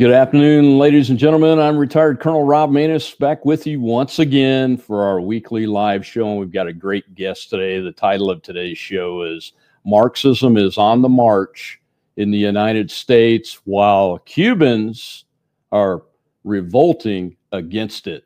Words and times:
Good 0.00 0.12
afternoon, 0.12 0.78
ladies 0.78 1.10
and 1.10 1.18
gentlemen. 1.18 1.58
I'm 1.58 1.76
retired 1.76 2.20
Colonel 2.20 2.42
Rob 2.42 2.70
Maness 2.70 3.18
back 3.18 3.44
with 3.44 3.66
you 3.66 3.82
once 3.82 4.18
again 4.18 4.78
for 4.78 5.04
our 5.04 5.20
weekly 5.20 5.66
live 5.66 6.06
show. 6.06 6.26
And 6.26 6.40
we've 6.40 6.50
got 6.50 6.66
a 6.66 6.72
great 6.72 7.14
guest 7.14 7.50
today. 7.50 7.80
The 7.80 7.92
title 7.92 8.30
of 8.30 8.40
today's 8.40 8.78
show 8.78 9.24
is 9.24 9.52
Marxism 9.84 10.56
is 10.56 10.78
on 10.78 11.02
the 11.02 11.08
March 11.10 11.82
in 12.16 12.30
the 12.30 12.38
United 12.38 12.90
States 12.90 13.60
while 13.66 14.16
Cubans 14.20 15.26
are 15.70 16.04
revolting 16.44 17.36
against 17.52 18.06
it. 18.06 18.24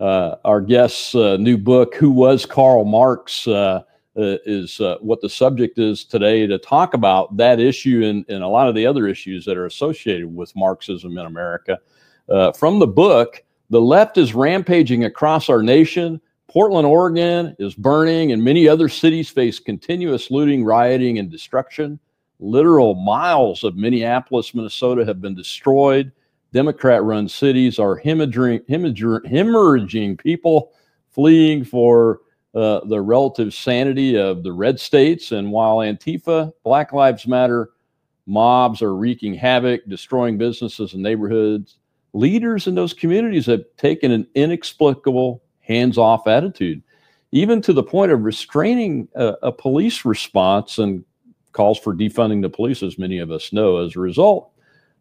Uh, 0.00 0.36
our 0.46 0.62
guest's 0.62 1.14
uh, 1.14 1.36
new 1.36 1.58
book, 1.58 1.96
Who 1.96 2.12
Was 2.12 2.46
Karl 2.46 2.86
Marx, 2.86 3.46
uh, 3.46 3.82
is 4.20 4.80
uh, 4.80 4.96
what 5.00 5.20
the 5.20 5.28
subject 5.28 5.78
is 5.78 6.04
today 6.04 6.46
to 6.46 6.58
talk 6.58 6.94
about 6.94 7.36
that 7.36 7.60
issue 7.60 8.04
and, 8.04 8.24
and 8.28 8.42
a 8.42 8.48
lot 8.48 8.68
of 8.68 8.74
the 8.74 8.86
other 8.86 9.06
issues 9.06 9.44
that 9.44 9.56
are 9.56 9.66
associated 9.66 10.34
with 10.34 10.54
Marxism 10.56 11.16
in 11.18 11.26
America. 11.26 11.78
Uh, 12.28 12.52
from 12.52 12.78
the 12.78 12.86
book, 12.86 13.42
The 13.70 13.80
Left 13.80 14.18
is 14.18 14.34
Rampaging 14.34 15.04
Across 15.04 15.48
Our 15.48 15.62
Nation. 15.62 16.20
Portland, 16.48 16.86
Oregon 16.86 17.54
is 17.58 17.74
burning, 17.74 18.32
and 18.32 18.42
many 18.42 18.66
other 18.66 18.88
cities 18.88 19.28
face 19.28 19.58
continuous 19.60 20.30
looting, 20.30 20.64
rioting, 20.64 21.18
and 21.18 21.30
destruction. 21.30 21.98
Literal 22.40 22.94
miles 22.94 23.64
of 23.64 23.76
Minneapolis, 23.76 24.54
Minnesota 24.54 25.04
have 25.04 25.20
been 25.20 25.34
destroyed. 25.34 26.10
Democrat 26.52 27.04
run 27.04 27.28
cities 27.28 27.78
are 27.78 28.00
hemorrhaging, 28.00 28.66
hemorrhaging 28.68 30.18
people 30.18 30.72
fleeing 31.10 31.64
for 31.64 32.20
uh, 32.54 32.80
the 32.86 33.00
relative 33.00 33.54
sanity 33.54 34.16
of 34.16 34.42
the 34.42 34.52
red 34.52 34.80
states. 34.80 35.32
And 35.32 35.52
while 35.52 35.76
Antifa, 35.76 36.52
Black 36.64 36.92
Lives 36.92 37.26
Matter 37.26 37.70
mobs 38.26 38.82
are 38.82 38.94
wreaking 38.94 39.34
havoc, 39.34 39.82
destroying 39.88 40.38
businesses 40.38 40.94
and 40.94 41.02
neighborhoods, 41.02 41.78
leaders 42.12 42.66
in 42.66 42.74
those 42.74 42.92
communities 42.92 43.46
have 43.46 43.64
taken 43.76 44.10
an 44.10 44.26
inexplicable 44.34 45.42
hands 45.60 45.98
off 45.98 46.26
attitude, 46.26 46.82
even 47.32 47.60
to 47.62 47.72
the 47.72 47.82
point 47.82 48.12
of 48.12 48.22
restraining 48.22 49.08
a, 49.14 49.34
a 49.42 49.52
police 49.52 50.04
response 50.04 50.78
and 50.78 51.04
calls 51.52 51.78
for 51.78 51.94
defunding 51.94 52.42
the 52.42 52.50
police, 52.50 52.82
as 52.82 52.98
many 52.98 53.18
of 53.18 53.30
us 53.30 53.52
know. 53.52 53.78
As 53.78 53.96
a 53.96 54.00
result, 54.00 54.50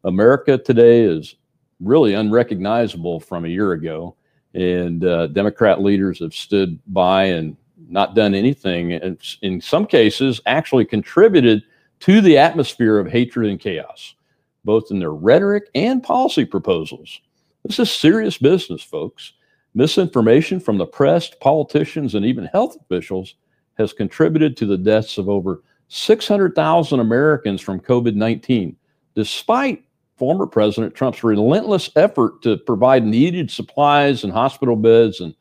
America 0.03 0.58
today 0.58 1.02
is 1.02 1.36
really 1.80 2.14
unrecognizable 2.14 3.20
from 3.20 3.45
a 3.45 3.50
year 3.50 3.73
ago 3.73 4.16
and 4.53 5.05
uh, 5.05 5.28
Democrat 5.28 5.81
leaders 5.81 6.19
have 6.19 6.33
stood 6.33 6.80
by 6.88 7.25
and 7.25 7.55
not 7.89 8.16
done 8.16 8.36
anything, 8.36 8.94
and 8.94 9.19
in 9.42 9.59
some 9.61 9.86
cases, 9.86 10.42
actually 10.45 10.86
contributed 10.86 11.64
to 12.02 12.22
the 12.22 12.38
atmosphere 12.38 13.00
of 13.00 13.08
hatred 13.08 13.50
and 13.50 13.59
chaos, 13.59 14.16
both 14.64 14.92
in 14.92 15.00
their 15.00 15.14
rhetoric 15.14 15.70
and 15.75 16.03
policy 16.03 16.45
proposals. 16.45 17.22
This 17.66 17.80
is 17.80 17.92
serious 17.92 18.38
business, 18.38 18.81
folks. 18.81 19.33
Misinformation 19.73 20.59
from 20.59 20.77
the 20.77 20.86
press, 20.86 21.30
politicians, 21.42 22.16
and 22.16 22.25
even 22.25 22.45
health 22.45 22.77
officials 22.81 23.36
has 23.77 23.94
contributed 23.94 24.58
to 24.58 24.66
the 24.66 24.77
deaths 24.77 25.17
of 25.17 25.30
over 25.30 25.64
600,000 25.89 27.00
Americans 27.00 27.61
from 27.61 27.80
COVID 27.80 28.16
19, 28.16 28.75
despite 29.16 29.83
former 30.20 30.45
President 30.45 30.93
Trump's 30.93 31.23
relentless 31.23 31.89
effort 31.95 32.42
to 32.42 32.58
provide 32.58 33.05
needed 33.05 33.49
supplies 33.49 34.26
and 34.26 34.33
hospital 34.33 34.76
beds 34.76 35.21
and 35.21 35.33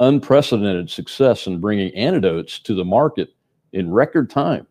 unprecedented 0.00 0.90
success 0.90 1.46
in 1.46 1.60
bringing 1.60 1.94
antidotes 1.94 2.58
to 2.60 2.74
the 2.74 2.84
market 2.84 3.34
in 3.74 3.92
record 3.92 4.30
time. 4.30 4.66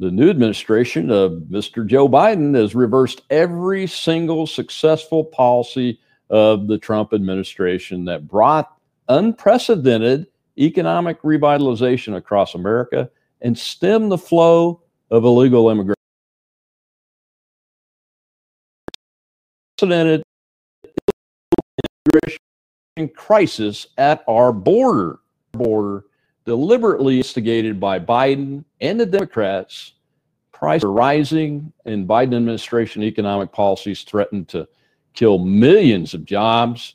The 0.00 0.10
new 0.10 0.30
administration 0.30 1.10
of 1.10 1.32
Mr. 1.50 1.86
Joe 1.86 2.08
Biden 2.08 2.56
has 2.56 2.74
reversed 2.74 3.22
every 3.30 3.86
single 3.86 4.46
successful 4.46 5.24
policy 5.24 6.00
of 6.30 6.66
the 6.66 6.78
Trump 6.78 7.12
administration 7.12 8.06
that 8.06 8.26
brought 8.26 8.74
unprecedented 9.08 10.26
economic 10.58 11.20
revitalization 11.22 12.16
across 12.16 12.54
America 12.54 13.10
and 13.42 13.56
stemmed 13.56 14.10
the 14.10 14.18
flow 14.18 14.80
of 15.10 15.24
illegal 15.24 15.70
immigration. 15.70 15.93
Unprecedented 19.80 20.22
immigration 22.06 22.38
crisis 23.14 23.88
at 23.98 24.24
our 24.28 24.52
border. 24.52 25.18
Border 25.52 26.04
deliberately 26.44 27.18
instigated 27.18 27.80
by 27.80 27.98
Biden 27.98 28.64
and 28.80 28.98
the 29.00 29.06
Democrats. 29.06 29.92
Prices 30.52 30.84
are 30.84 30.92
rising, 30.92 31.72
and 31.84 32.08
Biden 32.08 32.36
administration 32.36 33.02
economic 33.02 33.52
policies 33.52 34.02
threaten 34.02 34.44
to 34.46 34.68
kill 35.14 35.38
millions 35.38 36.14
of 36.14 36.24
jobs. 36.24 36.94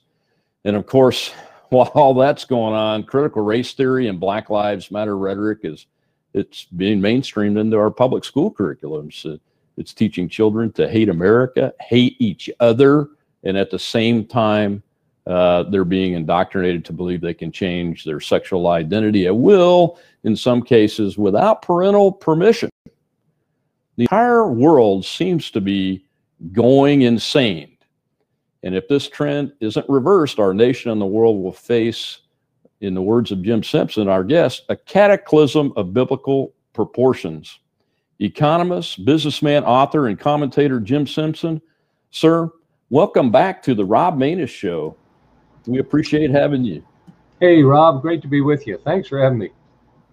And 0.65 0.75
of 0.75 0.85
course, 0.85 1.31
while 1.69 1.91
all 1.93 2.13
that's 2.13 2.45
going 2.45 2.73
on, 2.73 3.03
critical 3.03 3.43
race 3.43 3.73
theory 3.73 4.07
and 4.07 4.19
Black 4.19 4.49
Lives 4.49 4.91
Matter 4.91 5.17
rhetoric 5.17 5.59
is 5.63 5.87
it's 6.33 6.65
being 6.65 6.99
mainstreamed 6.99 7.59
into 7.59 7.77
our 7.77 7.91
public 7.91 8.23
school 8.23 8.51
curriculums. 8.51 9.39
It's 9.79 9.93
teaching 9.93 10.27
children 10.27 10.73
to 10.73 10.89
hate 10.89 11.07
America, 11.07 11.73
hate 11.79 12.17
each 12.19 12.49
other, 12.59 13.07
and 13.43 13.57
at 13.57 13.71
the 13.71 13.79
same 13.79 14.25
time, 14.25 14.83
uh, 15.25 15.63
they're 15.63 15.85
being 15.85 16.13
indoctrinated 16.13 16.83
to 16.83 16.93
believe 16.93 17.21
they 17.21 17.33
can 17.33 17.49
change 17.49 18.03
their 18.03 18.19
sexual 18.19 18.67
identity 18.67 19.25
at 19.25 19.35
will, 19.35 19.97
in 20.25 20.35
some 20.35 20.61
cases 20.61 21.17
without 21.17 21.61
parental 21.61 22.11
permission. 22.11 22.69
The 23.95 24.03
entire 24.03 24.51
world 24.51 25.05
seems 25.05 25.49
to 25.51 25.61
be 25.61 26.05
going 26.51 27.03
insane. 27.03 27.77
And 28.63 28.75
if 28.75 28.89
this 28.89 29.07
trend 29.07 29.53
isn't 29.61 29.87
reversed, 29.87 30.39
our 30.39 30.53
nation 30.53 30.91
and 30.91 30.99
the 30.99 31.05
world 31.05 31.41
will 31.41 31.53
face, 31.53 32.19
in 32.81 32.93
the 32.93 33.01
words 33.01 33.31
of 33.31 33.43
Jim 33.43 33.63
Simpson, 33.63 34.09
our 34.09 34.25
guest, 34.25 34.63
a 34.67 34.75
cataclysm 34.75 35.71
of 35.77 35.93
biblical 35.93 36.53
proportions. 36.73 37.59
Economist, 38.19 39.05
businessman, 39.05 39.63
author, 39.63 40.07
and 40.07 40.19
commentator 40.19 40.79
Jim 40.79 41.07
Simpson. 41.07 41.61
Sir, 42.11 42.49
welcome 42.89 43.31
back 43.31 43.63
to 43.63 43.73
the 43.73 43.85
Rob 43.85 44.17
Maness 44.17 44.49
Show. 44.49 44.95
We 45.65 45.79
appreciate 45.79 46.29
having 46.29 46.65
you. 46.65 46.83
Hey, 47.39 47.63
Rob, 47.63 48.01
great 48.01 48.21
to 48.23 48.27
be 48.27 48.41
with 48.41 48.67
you. 48.67 48.77
Thanks 48.83 49.07
for 49.07 49.21
having 49.21 49.37
me. 49.37 49.51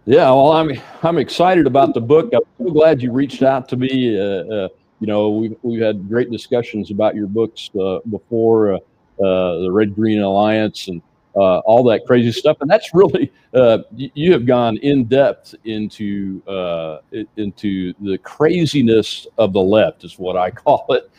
Yeah, 0.04 0.26
well, 0.26 0.52
I'm 0.52 0.70
I'm 1.02 1.18
excited 1.18 1.66
about 1.66 1.94
the 1.94 2.00
book. 2.00 2.32
I'm 2.32 2.42
so 2.58 2.70
glad 2.72 3.02
you 3.02 3.10
reached 3.10 3.42
out 3.42 3.68
to 3.70 3.76
me. 3.76 4.16
Uh, 4.16 4.44
uh, 4.44 4.68
you 5.00 5.08
know, 5.08 5.30
we've 5.30 5.56
we've 5.62 5.82
had 5.82 6.08
great 6.08 6.30
discussions 6.30 6.92
about 6.92 7.16
your 7.16 7.26
books 7.26 7.70
uh, 7.80 7.98
before, 8.08 8.74
uh, 8.74 8.76
uh, 8.76 9.58
the 9.62 9.70
Red 9.72 9.96
Green 9.96 10.20
Alliance, 10.20 10.86
and 10.86 11.02
uh, 11.36 11.58
all 11.60 11.84
that 11.84 12.06
crazy 12.06 12.32
stuff. 12.32 12.56
And 12.60 12.70
that's 12.70 12.94
really 12.94 13.30
uh, 13.54 13.78
you, 13.94 14.32
have 14.32 14.47
gone 14.47 14.78
in 14.78 15.04
depth 15.04 15.54
into 15.64 16.42
uh, 16.47 16.98
into 17.36 17.92
the 18.00 18.19
craziness 18.19 19.26
of 19.38 19.52
the 19.52 19.60
left, 19.60 20.04
is 20.04 20.19
what 20.19 20.36
I 20.36 20.50
call 20.50 20.86
it. 20.91 21.10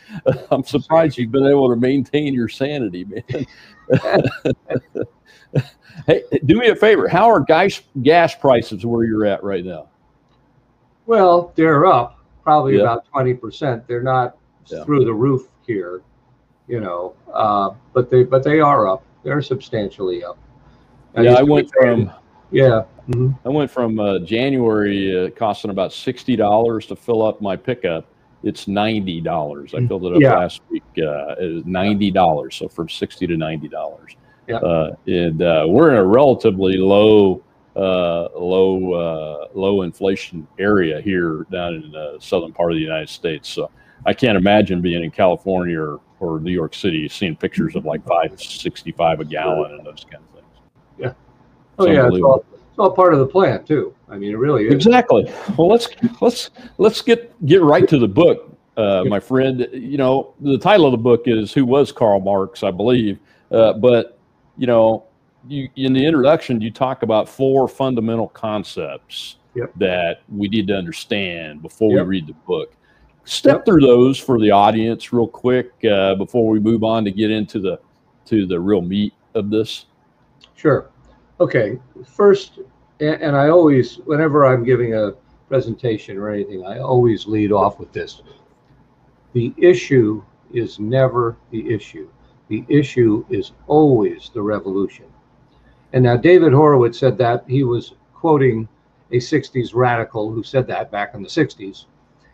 I'm 0.50 0.64
surprised 0.64 1.18
you've 1.18 1.30
been 1.30 1.46
able 1.46 1.68
to 1.68 1.76
maintain 1.76 2.34
your 2.34 2.48
sanity, 2.48 3.04
man. 3.04 3.46
hey, 6.06 6.22
do 6.46 6.58
me 6.58 6.68
a 6.68 6.76
favor. 6.76 7.08
How 7.08 7.30
are 7.30 7.40
gas 7.40 7.80
gas 8.02 8.34
prices 8.34 8.84
where 8.84 9.04
you're 9.04 9.24
at 9.24 9.42
right 9.44 9.64
now? 9.64 9.88
Well, 11.06 11.52
they're 11.54 11.86
up 11.86 12.18
probably 12.42 12.76
yeah. 12.76 12.82
about 12.82 13.06
twenty 13.06 13.34
percent. 13.34 13.86
They're 13.86 14.02
not 14.02 14.36
yeah. 14.66 14.84
through 14.84 15.04
the 15.04 15.14
roof 15.14 15.48
here, 15.66 16.02
you 16.66 16.80
know, 16.80 17.14
uh, 17.32 17.70
but 17.92 18.10
they 18.10 18.24
but 18.24 18.42
they 18.42 18.60
are 18.60 18.88
up 18.88 19.04
they're 19.28 19.42
substantially 19.42 20.24
up. 20.24 20.38
I 21.14 21.22
yeah, 21.22 21.34
I 21.34 21.42
went 21.42 21.70
from 21.70 22.10
yeah. 22.50 22.84
Mm-hmm. 23.08 23.30
I 23.46 23.48
went 23.50 23.70
from 23.70 24.00
uh, 24.00 24.18
January 24.20 25.26
uh, 25.26 25.30
costing 25.30 25.70
about 25.70 25.92
sixty 25.92 26.34
dollars 26.36 26.86
to 26.86 26.96
fill 26.96 27.22
up 27.22 27.40
my 27.40 27.56
pickup. 27.56 28.06
It's 28.42 28.68
ninety 28.68 29.20
dollars. 29.20 29.74
I 29.74 29.78
mm, 29.78 29.88
filled 29.88 30.06
it 30.06 30.14
up 30.14 30.20
yeah. 30.20 30.36
last 30.36 30.62
week. 30.70 30.84
Uh, 30.96 31.34
it 31.40 31.54
was 31.54 31.66
ninety 31.66 32.10
dollars, 32.10 32.56
so 32.56 32.68
from 32.68 32.88
sixty 32.88 33.26
to 33.26 33.36
ninety 33.36 33.68
dollars. 33.68 34.16
Yeah. 34.46 34.56
Uh, 34.56 34.96
and 35.06 35.42
uh, 35.42 35.66
we're 35.68 35.90
in 35.90 35.96
a 35.96 36.04
relatively 36.04 36.78
low, 36.78 37.42
uh, 37.76 38.28
low, 38.34 38.94
uh, 38.94 39.48
low 39.52 39.82
inflation 39.82 40.48
area 40.58 41.02
here 41.02 41.46
down 41.52 41.74
in 41.74 41.92
the 41.92 42.16
southern 42.18 42.54
part 42.54 42.72
of 42.72 42.76
the 42.76 42.82
United 42.82 43.10
States. 43.10 43.46
So 43.50 43.70
I 44.06 44.14
can't 44.14 44.38
imagine 44.38 44.80
being 44.80 45.04
in 45.04 45.10
California 45.10 45.78
or 45.78 46.00
or 46.20 46.40
New 46.40 46.52
York 46.52 46.74
City, 46.74 47.08
seeing 47.08 47.36
pictures 47.36 47.76
of 47.76 47.84
like 47.84 48.04
five 48.06 48.40
sixty 48.42 48.92
five 48.92 49.20
a 49.20 49.24
gallon 49.24 49.72
and 49.72 49.86
those 49.86 50.04
kind 50.10 50.24
of 50.24 50.40
things. 50.40 50.54
Yeah. 50.98 51.12
Oh 51.78 51.84
it's 51.84 51.94
yeah, 51.94 52.08
it's 52.08 52.22
all, 52.22 52.44
it's 52.50 52.78
all 52.78 52.90
part 52.90 53.12
of 53.12 53.20
the 53.20 53.26
plan 53.26 53.64
too. 53.64 53.94
I 54.08 54.18
mean, 54.18 54.32
it 54.32 54.38
really 54.38 54.66
is. 54.66 54.74
Exactly. 54.74 55.32
Well, 55.56 55.68
let's 55.68 55.88
let's 56.20 56.50
let's 56.78 57.02
get 57.02 57.34
get 57.46 57.62
right 57.62 57.88
to 57.88 57.98
the 57.98 58.08
book, 58.08 58.56
uh, 58.76 59.04
my 59.06 59.20
friend. 59.20 59.68
You 59.72 59.98
know, 59.98 60.34
the 60.40 60.58
title 60.58 60.86
of 60.86 60.92
the 60.92 60.98
book 60.98 61.22
is 61.26 61.52
"Who 61.52 61.64
Was 61.64 61.92
Karl 61.92 62.20
Marx," 62.20 62.62
I 62.62 62.70
believe. 62.70 63.18
Uh, 63.50 63.74
but 63.74 64.18
you 64.56 64.66
know, 64.66 65.04
you 65.46 65.68
in 65.76 65.92
the 65.92 66.04
introduction, 66.04 66.60
you 66.60 66.70
talk 66.70 67.02
about 67.02 67.28
four 67.28 67.68
fundamental 67.68 68.28
concepts 68.28 69.36
yep. 69.54 69.72
that 69.76 70.22
we 70.28 70.48
need 70.48 70.66
to 70.68 70.76
understand 70.76 71.62
before 71.62 71.92
yep. 71.92 72.04
we 72.04 72.08
read 72.08 72.26
the 72.26 72.34
book. 72.46 72.72
Step 73.28 73.56
Yep. 73.58 73.64
through 73.66 73.80
those 73.80 74.18
for 74.18 74.40
the 74.40 74.50
audience 74.50 75.12
real 75.12 75.28
quick 75.28 75.72
uh, 75.84 76.14
before 76.14 76.48
we 76.48 76.58
move 76.58 76.82
on 76.82 77.04
to 77.04 77.10
get 77.10 77.30
into 77.30 77.60
the 77.60 77.78
to 78.24 78.46
the 78.46 78.58
real 78.58 78.82
meat 78.82 79.14
of 79.34 79.50
this. 79.50 79.86
Sure. 80.54 80.90
Okay. 81.40 81.78
First, 82.04 82.58
and 83.00 83.36
I 83.36 83.48
always, 83.48 83.96
whenever 84.04 84.44
I'm 84.44 84.64
giving 84.64 84.94
a 84.94 85.12
presentation 85.48 86.18
or 86.18 86.30
anything, 86.30 86.64
I 86.66 86.78
always 86.78 87.26
lead 87.26 87.52
off 87.52 87.78
with 87.78 87.92
this. 87.92 88.20
The 89.32 89.54
issue 89.56 90.22
is 90.52 90.78
never 90.78 91.36
the 91.50 91.72
issue. 91.72 92.08
The 92.48 92.64
issue 92.68 93.24
is 93.30 93.52
always 93.66 94.30
the 94.34 94.42
revolution. 94.42 95.06
And 95.92 96.04
now 96.04 96.16
David 96.16 96.52
Horowitz 96.52 96.98
said 96.98 97.16
that 97.18 97.44
he 97.46 97.64
was 97.64 97.94
quoting 98.12 98.68
a 99.10 99.16
60s 99.16 99.74
radical 99.74 100.30
who 100.30 100.42
said 100.42 100.66
that 100.66 100.90
back 100.90 101.14
in 101.14 101.22
the 101.22 101.28
60s. 101.28 101.86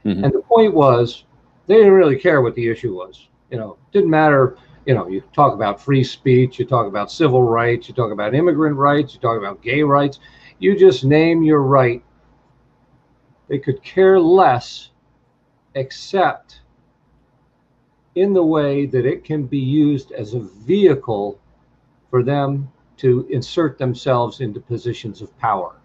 Mhm. 0.04 0.24
And 0.24 0.32
the 0.32 0.40
point 0.40 0.74
was, 0.74 1.24
they 1.66 1.76
didn't 1.76 1.92
really 1.92 2.18
care 2.18 2.42
what 2.42 2.54
the 2.54 2.68
issue 2.68 2.94
was. 2.94 3.28
You 3.50 3.58
know, 3.58 3.76
didn't 3.92 4.10
matter. 4.10 4.56
You 4.86 4.94
know, 4.94 5.08
you 5.08 5.22
talk 5.32 5.54
about 5.54 5.80
free 5.80 6.04
speech, 6.04 6.58
you 6.58 6.66
talk 6.66 6.86
about 6.86 7.10
civil 7.10 7.42
rights, 7.42 7.88
you 7.88 7.94
talk 7.94 8.12
about 8.12 8.34
immigrant 8.34 8.76
rights, 8.76 9.14
you 9.14 9.20
talk 9.20 9.38
about 9.38 9.62
gay 9.62 9.82
rights. 9.82 10.20
You 10.58 10.76
just 10.76 11.04
name 11.04 11.42
your 11.42 11.62
right. 11.62 12.02
They 13.48 13.58
could 13.58 13.82
care 13.82 14.20
less, 14.20 14.90
except 15.74 16.60
in 18.14 18.32
the 18.32 18.44
way 18.44 18.86
that 18.86 19.06
it 19.06 19.24
can 19.24 19.44
be 19.44 19.58
used 19.58 20.12
as 20.12 20.34
a 20.34 20.40
vehicle 20.40 21.38
for 22.10 22.22
them 22.22 22.70
to 22.98 23.26
insert 23.30 23.78
themselves 23.78 24.40
into 24.40 24.60
positions 24.60 25.20
of 25.20 25.36
power. 25.38 25.76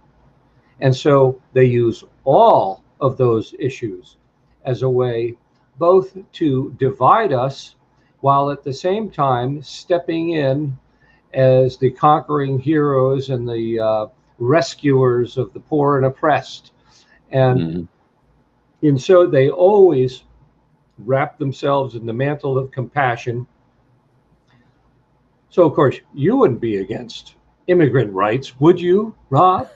And 0.79 0.95
so 0.95 1.41
they 1.53 1.65
use 1.65 2.03
all 2.23 2.83
of 2.99 3.17
those 3.17 3.53
issues 3.59 4.17
as 4.65 4.81
a 4.83 4.89
way 4.89 5.35
both 5.77 6.17
to 6.33 6.75
divide 6.77 7.31
us 7.33 7.75
while 8.21 8.51
at 8.51 8.63
the 8.63 8.73
same 8.73 9.09
time 9.09 9.61
stepping 9.63 10.31
in 10.31 10.77
as 11.33 11.77
the 11.77 11.89
conquering 11.91 12.59
heroes 12.59 13.29
and 13.29 13.47
the 13.47 13.79
uh, 13.79 14.07
rescuers 14.39 15.37
of 15.37 15.53
the 15.53 15.59
poor 15.59 15.97
and 15.97 16.05
oppressed. 16.05 16.71
And, 17.31 17.59
Mhm. 17.59 17.87
and 18.81 19.01
so 19.01 19.25
they 19.25 19.49
always 19.49 20.23
wrap 20.99 21.37
themselves 21.37 21.95
in 21.95 22.05
the 22.05 22.13
mantle 22.13 22.57
of 22.57 22.71
compassion. 22.71 23.47
So, 25.49 25.65
of 25.65 25.73
course, 25.73 25.99
you 26.13 26.37
wouldn't 26.37 26.61
be 26.61 26.77
against 26.77 27.35
immigrant 27.67 28.11
rights, 28.13 28.59
would 28.59 28.79
you, 28.81 29.15
Rob? 29.29 29.69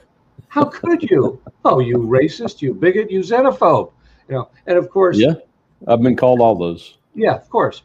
How 0.54 0.66
could 0.66 1.02
you? 1.10 1.40
Oh, 1.64 1.80
you 1.80 1.96
racist, 1.98 2.62
you 2.62 2.74
bigot, 2.74 3.10
you 3.10 3.20
xenophobe. 3.20 3.90
You 4.28 4.36
know, 4.36 4.48
and 4.68 4.78
of 4.78 4.88
course, 4.88 5.18
Yeah, 5.18 5.34
I've 5.88 6.00
been 6.00 6.14
called 6.14 6.40
all 6.40 6.54
those. 6.54 6.98
yeah, 7.12 7.34
of 7.34 7.50
course. 7.50 7.82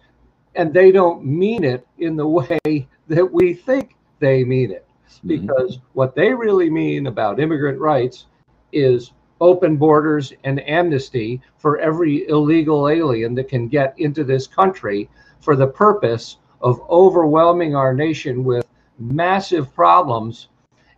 And 0.54 0.72
they 0.72 0.92
don't 0.92 1.26
mean 1.26 1.64
it 1.64 1.88
in 1.98 2.16
the 2.16 2.28
way 2.28 2.88
that 3.08 3.34
we 3.34 3.56
think 3.56 3.96
they 4.20 4.44
mean 4.44 4.70
it. 4.70 4.86
Mhm. 5.08 5.28
Because 5.28 5.80
what 5.94 6.14
they 6.14 6.32
really 6.32 6.70
mean 6.70 7.08
about 7.08 7.40
immigrant 7.40 7.80
rights 7.80 8.28
is 8.72 9.14
open 9.42 9.76
borders 9.76 10.32
and 10.44 10.62
amnesty 10.70 11.42
for 11.58 11.80
every 11.80 12.28
illegal 12.30 12.88
alien 12.88 13.34
that 13.34 13.48
can 13.48 13.68
get 13.68 13.96
into 13.98 14.24
this 14.24 14.46
country 14.46 15.10
for 15.40 15.56
the 15.56 15.66
purpose 15.66 16.38
of 16.62 16.80
overwhelming 16.88 17.76
our 17.76 17.96
nation 17.96 18.44
with 18.44 18.68
massive 19.00 19.74
problems 19.74 20.50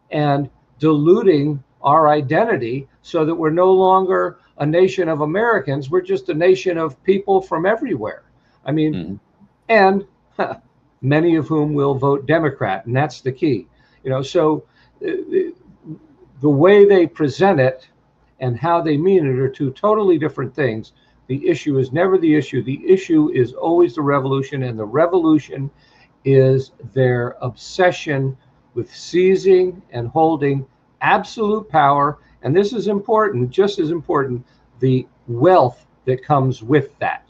and 0.09 0.49
diluting 0.81 1.63
our 1.83 2.09
identity 2.09 2.89
so 3.03 3.25
that 3.25 3.35
we're 3.35 3.51
no 3.51 3.71
longer 3.71 4.39
a 4.59 4.67
nation 4.67 5.09
of 5.09 5.21
Americans. 5.21 5.89
We're 5.91 6.01
just 6.01 6.29
a 6.29 6.35
nation 6.35 6.77
of 6.77 7.01
people 7.03 7.41
from 7.41 7.65
everywhere. 7.65 8.23
I 8.65 8.71
mean, 8.73 8.93
Mhm. 8.93 9.19
and 9.69 10.05
huh, 10.37 10.57
many 11.01 11.37
of 11.37 11.47
whom 11.47 11.73
will 11.73 11.95
vote 11.95 12.27
Democrat, 12.27 12.85
and 12.87 12.95
that's 12.95 13.21
the 13.21 13.31
key. 13.31 13.67
You 14.03 14.11
know, 14.11 14.23
so 14.23 14.65
uh, 15.07 15.11
the 16.41 16.49
way 16.49 16.85
they 16.85 17.07
present 17.07 17.59
it 17.59 17.89
and 18.39 18.57
how 18.57 18.81
they 18.81 18.97
mean 18.97 19.25
it 19.27 19.39
are 19.39 19.49
two 19.49 19.71
totally 19.71 20.17
different 20.17 20.53
things. 20.55 20.93
The 21.27 21.47
issue 21.47 21.77
is 21.79 21.93
never 21.93 22.17
the 22.17 22.35
issue. 22.35 22.63
The 22.63 22.81
issue 22.85 23.31
is 23.31 23.53
always 23.53 23.95
the 23.95 24.01
revolution, 24.01 24.63
and 24.63 24.77
the 24.79 24.85
revolution 24.85 25.71
is 26.25 26.71
their 26.93 27.37
obsession 27.41 28.37
with 28.73 28.93
seizing 28.93 29.81
and 29.91 30.07
holding 30.07 30.65
absolute 31.01 31.69
power. 31.69 32.19
And 32.43 32.55
this 32.55 32.73
is 32.73 32.87
important, 32.87 33.49
just 33.49 33.79
as 33.79 33.91
important, 33.91 34.45
the 34.79 35.07
wealth 35.27 35.85
that 36.05 36.23
comes 36.23 36.63
with 36.63 36.97
that. 36.99 37.29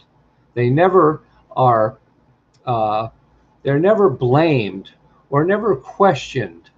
They 0.53 0.69
never 0.69 1.23
are, 1.55 1.97
uh, 2.65 3.09
they're 3.63 3.79
never 3.79 4.09
blamed 4.09 4.91
or 5.29 5.43
never 5.43 5.75
questioned 5.75 6.69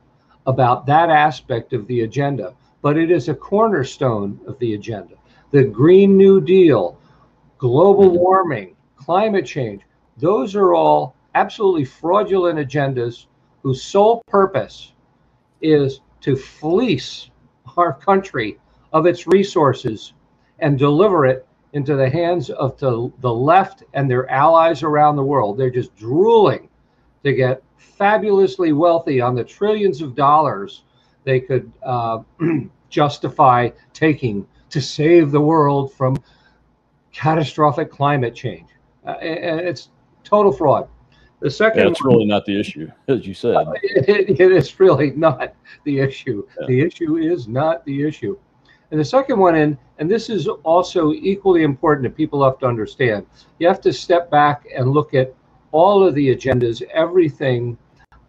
about 0.45 0.86
that 0.86 1.09
aspect 1.09 1.74
of 1.74 1.88
the 1.88 2.01
agenda, 2.01 2.54
but 2.81 2.98
it 2.98 3.12
is 3.12 3.30
a 3.30 3.33
cornerstone 3.33 4.39
of 4.48 4.59
the 4.59 4.74
agenda. 4.74 5.16
The 5.51 5.63
Green 5.63 6.18
New 6.18 6.42
Deal, 6.42 6.98
global 7.57 8.09
warming, 8.09 8.75
climate 8.95 9.45
change, 9.45 9.81
those 10.18 10.56
are 10.56 10.74
all 10.74 11.16
absolutely 11.36 11.86
fraudulent 11.86 12.59
agendas 12.59 13.27
whose 13.63 13.81
sole 13.81 14.21
purpose 14.27 14.94
is 15.62 16.01
to 16.21 16.36
fleece 16.36 17.30
our 17.77 17.94
country 17.94 18.60
of 18.92 19.06
its 19.06 19.25
resources 19.25 20.13
and 20.60 20.77
deliver 20.77 21.25
it 21.25 21.48
into 21.74 21.95
the 21.95 22.10
hands 22.10 22.50
of 22.51 22.77
the, 22.77 23.12
the 23.21 23.33
left 23.33 23.83
and 23.94 24.10
their 24.10 24.30
allies 24.30 24.83
around 24.83 25.15
the 25.15 25.24
world. 25.24 25.57
They're 25.57 25.71
just 25.71 25.95
drooling 25.95 26.69
to 27.24 27.33
get 27.33 27.63
fabulously 27.77 28.74
wealthy 28.74 29.21
on 29.21 29.33
the 29.33 29.44
trillions 29.44 30.01
of 30.01 30.16
dollars 30.16 30.83
they 31.24 31.39
could 31.39 31.71
uh, 31.83 32.19
justify 32.89 33.69
taking 33.94 34.45
to 34.69 34.81
save 34.81 35.31
the 35.31 35.42
world 35.42 35.94
from 35.94 36.18
catastrophic 37.11 37.90
climate 37.90 38.35
change. 38.35 38.68
Uh, 39.06 39.16
it's 39.21 39.90
total 40.23 40.52
fraud. 40.52 40.87
The 41.44 41.52
second 41.52 41.83
Yeah, 41.83 41.90
it's 41.90 42.02
really 42.06 42.23
not 42.23 42.45
the 42.45 42.57
issue, 42.57 42.90
as 43.09 43.28
you 43.28 43.33
said. 43.33 43.68
it, 43.83 44.40
it 44.40 44.52
is 44.54 44.80
really 44.80 45.12
not 45.12 45.54
the 45.83 46.00
issue. 46.00 46.47
Yeah. 46.62 46.68
The 46.68 46.80
issue 46.80 47.18
is 47.18 47.50
not 47.50 47.83
the 47.83 48.07
issue. 48.07 48.38
And 48.92 49.00
the 49.00 49.04
second 49.04 49.38
one, 49.40 49.56
and 49.56 49.78
and 50.00 50.09
this 50.09 50.30
is 50.30 50.47
also 50.47 51.12
equally 51.12 51.64
important 51.64 52.04
that 52.04 52.16
people 52.16 52.42
have 52.45 52.59
to 52.59 52.66
understand. 52.66 53.26
You 53.59 53.68
have 53.68 53.81
to 53.81 53.92
step 53.92 54.31
back 54.31 54.66
and 54.73 54.92
look 54.92 55.14
at 55.14 55.33
all 55.73 56.07
of 56.07 56.16
the 56.16 56.33
agendas, 56.33 56.81
everything 56.94 57.78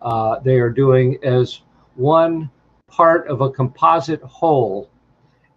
uh, 0.02 0.40
they 0.40 0.58
are 0.58 0.70
doing 0.70 1.16
as 1.22 1.60
one 1.94 2.50
part 2.88 3.28
of 3.28 3.42
a 3.42 3.50
composite 3.50 4.22
whole, 4.22 4.90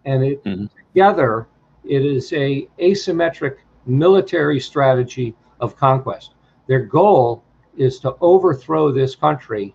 and 0.06 0.24
it 0.24 0.44
Mhm. 0.44 0.70
together 0.94 1.48
it 1.84 2.06
is 2.06 2.32
a 2.34 2.68
asymmetric 2.80 3.58
military 3.88 4.60
strategy 4.60 5.36
of 5.60 5.76
conquest. 5.76 6.36
Their 6.68 6.82
goal 6.82 7.44
is 7.78 8.00
to 8.00 8.16
overthrow 8.22 8.92
this 8.92 9.16
country, 9.16 9.74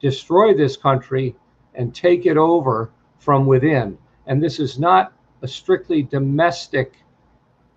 destroy 0.00 0.54
this 0.54 0.76
country, 0.76 1.34
and 1.74 1.94
take 1.94 2.26
it 2.26 2.36
over 2.36 2.90
from 3.18 3.46
within. 3.46 3.98
And 4.26 4.42
this 4.42 4.60
is 4.60 4.78
not 4.78 5.12
a 5.42 5.48
strictly 5.48 6.02
domestic 6.02 6.96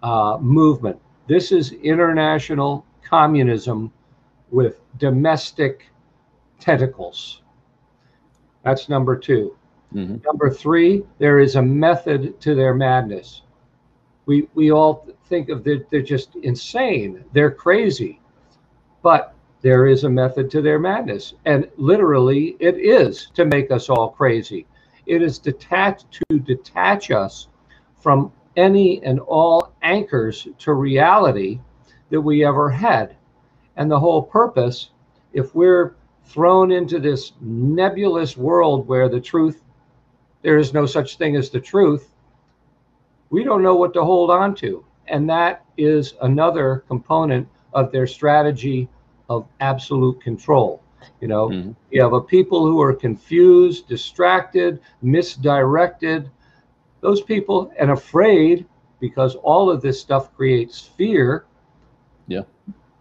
uh, 0.03 0.37
movement. 0.41 0.99
This 1.27 1.51
is 1.51 1.71
international 1.73 2.85
communism 3.03 3.91
with 4.51 4.81
domestic 4.97 5.85
tentacles. 6.59 7.41
That's 8.63 8.89
number 8.89 9.15
two. 9.15 9.55
Mhm. 9.93 10.23
Number 10.25 10.49
three, 10.49 11.03
there 11.17 11.39
is 11.39 11.55
a 11.55 11.61
method 11.61 12.39
to 12.41 12.55
their 12.55 12.73
madness. 12.73 13.41
We 14.25 14.47
we 14.53 14.71
all 14.71 15.07
think 15.25 15.49
of 15.49 15.63
that 15.65 15.89
they're 15.89 16.01
just 16.01 16.35
insane. 16.37 17.23
They're 17.33 17.51
crazy, 17.51 18.21
but 19.01 19.33
there 19.61 19.87
is 19.87 20.03
a 20.03 20.09
method 20.09 20.49
to 20.51 20.61
their 20.61 20.79
madness, 20.79 21.35
and 21.45 21.69
literally, 21.77 22.55
it 22.59 22.77
is 22.77 23.29
to 23.35 23.45
make 23.45 23.71
us 23.71 23.89
all 23.89 24.09
crazy. 24.09 24.65
It 25.05 25.21
is 25.21 25.39
detached 25.39 26.19
to 26.29 26.39
detach 26.39 27.11
us 27.11 27.47
from 27.99 28.31
any 28.55 29.03
and 29.03 29.19
all 29.19 29.73
anchors 29.81 30.47
to 30.59 30.73
reality 30.73 31.59
that 32.09 32.21
we 32.21 32.45
ever 32.45 32.69
had, 32.69 33.15
and 33.77 33.89
the 33.89 33.99
whole 33.99 34.23
purpose, 34.23 34.89
if 35.33 35.53
we're 35.55 35.95
thrown 36.25 36.71
into 36.71 36.99
this 36.99 37.33
nebulous 37.41 38.37
world 38.37 38.87
where 38.87 39.09
the 39.09 39.19
truth 39.19 39.61
there 40.41 40.57
is 40.57 40.73
no 40.73 40.85
such 40.85 41.17
thing 41.17 41.35
as 41.35 41.49
the 41.49 41.59
truth, 41.59 42.09
we 43.29 43.43
don't 43.43 43.61
know 43.61 43.75
what 43.75 43.93
to 43.93 44.03
hold 44.03 44.31
on 44.31 44.55
to. 44.55 44.83
And 45.07 45.29
that 45.29 45.63
is 45.77 46.15
another 46.21 46.83
component 46.87 47.47
of 47.73 47.91
their 47.91 48.07
strategy 48.07 48.89
of 49.31 49.45
absolute 49.61 50.19
control. 50.21 50.81
You 51.21 51.27
know, 51.29 51.49
Mhm. 51.49 51.75
you 51.91 52.01
have 52.03 52.13
a 52.13 52.21
people 52.21 52.65
who 52.65 52.81
are 52.81 52.93
confused, 52.93 53.87
distracted, 53.87 54.79
misdirected, 55.01 56.29
those 57.01 57.21
people, 57.21 57.71
and 57.79 57.91
afraid 57.91 58.65
because 58.99 59.35
all 59.35 59.69
of 59.69 59.81
this 59.81 59.99
stuff 59.99 60.35
creates 60.35 60.79
fear. 60.81 61.45
Yeah. 62.27 62.43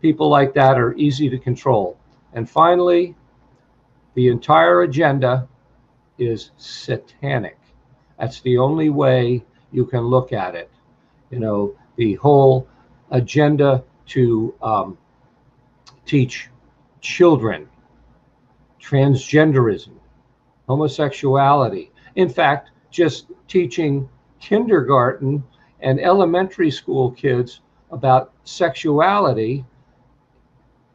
People 0.00 0.28
like 0.28 0.54
that 0.54 0.78
are 0.78 0.94
easy 0.96 1.28
to 1.30 1.38
control. 1.38 1.96
And 2.32 2.48
finally, 2.48 3.16
the 4.14 4.28
entire 4.28 4.82
agenda 4.82 5.48
is 6.18 6.50
satanic. 6.56 7.58
That's 8.18 8.40
the 8.40 8.56
only 8.58 8.90
way 8.90 9.44
you 9.72 9.84
can 9.84 10.02
look 10.14 10.32
at 10.32 10.54
it. 10.54 10.70
You 11.30 11.40
know, 11.40 11.72
the 11.96 12.14
whole 12.14 12.66
agenda 13.10 13.82
to 14.14 14.54
um, 14.62 14.96
teach 16.10 16.50
children 17.00 17.68
transgenderism, 18.82 19.92
homosexuality. 20.68 21.92
In 22.16 22.28
fact, 22.28 22.72
just 22.90 23.26
teaching 23.46 24.08
kindergarten 24.40 25.44
and 25.78 26.00
elementary 26.00 26.72
school 26.72 27.12
kids 27.12 27.60
about 27.92 28.32
sexuality 28.42 29.64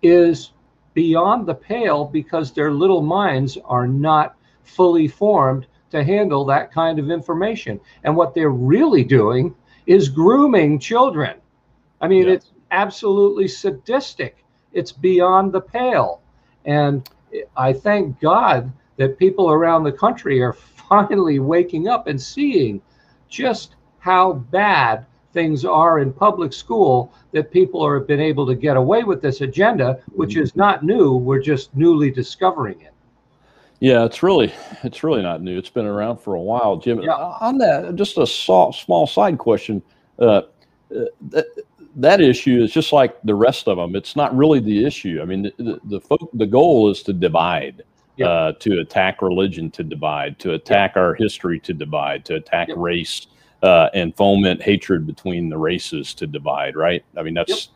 is 0.04 0.52
beyond 0.94 1.48
the 1.48 1.56
pale 1.56 2.04
because 2.04 2.52
their 2.52 2.72
little 2.72 3.02
minds 3.02 3.58
are 3.64 3.88
not 3.88 4.36
fully 4.64 5.08
formed 5.08 5.66
to 5.92 6.04
handle 6.04 6.44
that 6.44 6.74
kind 6.74 7.00
of 7.00 7.10
information. 7.10 7.80
And 8.04 8.18
what 8.18 8.34
they're 8.34 8.50
really 8.50 9.06
doing 9.06 9.56
is 9.86 10.10
grooming 10.10 10.78
children. 10.78 11.38
I 12.02 12.10
mean, 12.10 12.28
it's 12.28 12.52
absolutely 12.72 13.48
sadistic. 13.48 14.45
It's 14.76 14.92
beyond 14.92 15.52
the 15.52 15.62
pale. 15.62 16.22
And 16.66 17.10
I 17.58 17.74
thank 17.74 18.20
God 18.20 18.72
that 18.98 19.18
people 19.18 19.50
around 19.50 19.84
the 19.84 19.92
country 19.92 20.42
are 20.42 20.54
finally 20.90 21.40
waking 21.40 21.88
up 21.88 22.06
and 22.06 22.22
seeing 22.22 22.82
just 23.28 23.76
how 24.00 24.34
bad 24.34 25.06
things 25.34 25.66
are 25.66 26.00
in 26.00 26.14
public 26.14 26.54
school 26.54 27.12
that 27.32 27.52
people 27.52 27.92
have 27.92 28.08
been 28.08 28.22
able 28.22 28.46
to 28.46 28.56
get 28.56 28.78
away 28.78 29.04
with 29.04 29.22
this 29.22 29.42
agenda, 29.42 30.00
which 30.14 30.38
is 30.38 30.56
not 30.56 30.84
new. 30.84 31.14
We're 31.14 31.42
just 31.42 31.76
newly 31.76 32.12
discovering 32.12 32.80
it. 32.82 32.94
Yeah, 33.80 34.06
it's 34.06 34.24
really 34.24 34.54
it's 34.84 35.04
really 35.04 35.22
not 35.22 35.42
new. 35.42 35.58
It's 35.58 35.70
been 35.70 35.86
around 35.86 36.18
for 36.18 36.36
a 36.36 36.42
while, 36.42 36.78
Jim. 36.78 37.02
Yeah. 37.02 37.12
On 37.14 37.58
that, 37.58 37.96
just 37.96 38.18
a 38.18 38.26
small, 38.26 38.72
small 38.72 39.06
side 39.06 39.38
question. 39.38 39.82
Uh, 40.18 40.44
uh, 40.96 41.42
that, 41.96 42.22
issue 42.22 42.62
is 42.64 42.72
just 42.72 42.92
like 42.94 43.20
the 43.24 43.36
rest 43.36 43.68
of 43.68 43.78
them. 43.78 43.96
It's 43.96 44.16
not 44.16 44.36
really 44.36 44.60
the 44.60 44.86
issue. 44.86 45.20
I 45.22 45.26
mean, 45.26 45.44
the 45.44 45.54
the, 45.58 45.80
the, 45.86 46.02
folk, 46.02 46.30
the 46.34 46.46
goal 46.46 46.90
is 46.90 47.04
to 47.04 47.14
divide, 47.14 47.84
Yeah. 48.18 48.28
uh, 48.28 48.52
to 48.60 48.80
attack 48.80 49.22
religion, 49.22 49.72
to 49.72 49.84
divide, 49.84 50.40
to 50.40 50.54
attack 50.54 50.94
our 50.96 51.14
history, 51.16 51.60
to 51.62 51.74
divide, 51.74 52.26
to 52.26 52.36
attack 52.36 52.70
Yep. 52.70 52.78
race, 52.78 53.28
uh, 53.64 53.90
and 53.94 54.16
foment 54.16 54.62
hatred 54.62 55.06
between 55.08 55.50
the 55.50 55.58
races, 55.58 56.14
to 56.16 56.28
divide. 56.28 56.76
Right? 56.76 57.04
I 57.18 57.24
mean, 57.24 57.34
that's 57.34 57.70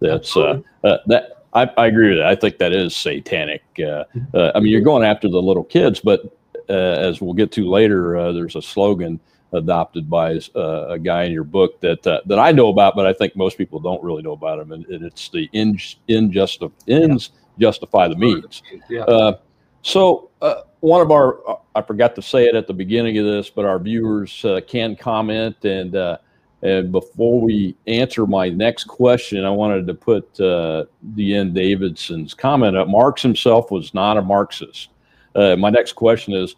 that's 0.00 0.36
uh, 0.36 0.60
uh, 0.84 0.98
that. 1.06 1.30
I, 1.52 1.70
I 1.76 1.86
agree 1.86 2.08
with 2.08 2.18
that. 2.18 2.26
I 2.26 2.34
think 2.34 2.58
that 2.58 2.72
is 2.72 2.96
satanic. 2.96 3.62
Uh, 3.78 4.02
uh, 4.34 4.50
I 4.56 4.58
mean, 4.58 4.72
you're 4.72 4.80
going 4.80 5.04
after 5.04 5.28
the 5.28 5.40
little 5.40 5.62
kids, 5.62 6.00
but 6.00 6.36
uh, 6.68 6.72
as 6.72 7.20
we'll 7.20 7.32
get 7.32 7.52
to 7.52 7.68
later, 7.70 8.16
uh, 8.16 8.32
there's 8.32 8.56
a 8.56 8.62
slogan 8.62 9.20
adopted 9.54 10.10
by 10.10 10.38
uh, 10.54 10.88
a 10.88 10.98
guy 10.98 11.24
in 11.24 11.32
your 11.32 11.44
book 11.44 11.80
that 11.80 12.06
uh, 12.06 12.20
that 12.26 12.38
I 12.38 12.52
know 12.52 12.68
about, 12.68 12.94
but 12.94 13.06
I 13.06 13.12
think 13.12 13.36
most 13.36 13.56
people 13.56 13.80
don't 13.80 14.02
really 14.02 14.22
know 14.22 14.32
about 14.32 14.58
him, 14.58 14.72
and, 14.72 14.84
and 14.86 15.04
it's 15.04 15.28
the 15.28 15.48
in, 15.52 15.76
injusti- 16.08 16.72
ends 16.88 17.30
justify 17.58 18.08
the 18.08 18.16
means. 18.16 18.62
Yeah. 18.88 19.02
Uh, 19.02 19.38
so 19.82 20.30
uh, 20.40 20.62
one 20.80 21.00
of 21.00 21.10
our, 21.10 21.48
uh, 21.48 21.56
I 21.74 21.82
forgot 21.82 22.14
to 22.16 22.22
say 22.22 22.46
it 22.46 22.54
at 22.54 22.66
the 22.66 22.74
beginning 22.74 23.18
of 23.18 23.26
this, 23.26 23.50
but 23.50 23.64
our 23.64 23.78
viewers 23.78 24.44
uh, 24.44 24.60
can 24.66 24.96
comment, 24.96 25.64
and 25.64 25.94
uh, 25.94 26.18
and 26.62 26.90
before 26.90 27.40
we 27.40 27.76
answer 27.86 28.26
my 28.26 28.48
next 28.48 28.84
question, 28.84 29.44
I 29.44 29.50
wanted 29.50 29.86
to 29.86 29.94
put 29.94 30.40
uh, 30.40 30.86
D.N. 31.14 31.52
Davidson's 31.52 32.32
comment 32.32 32.74
up. 32.74 32.88
Marx 32.88 33.20
himself 33.20 33.70
was 33.70 33.92
not 33.92 34.16
a 34.16 34.22
Marxist. 34.22 34.88
Uh, 35.34 35.56
my 35.56 35.68
next 35.68 35.92
question 35.92 36.32
is, 36.32 36.56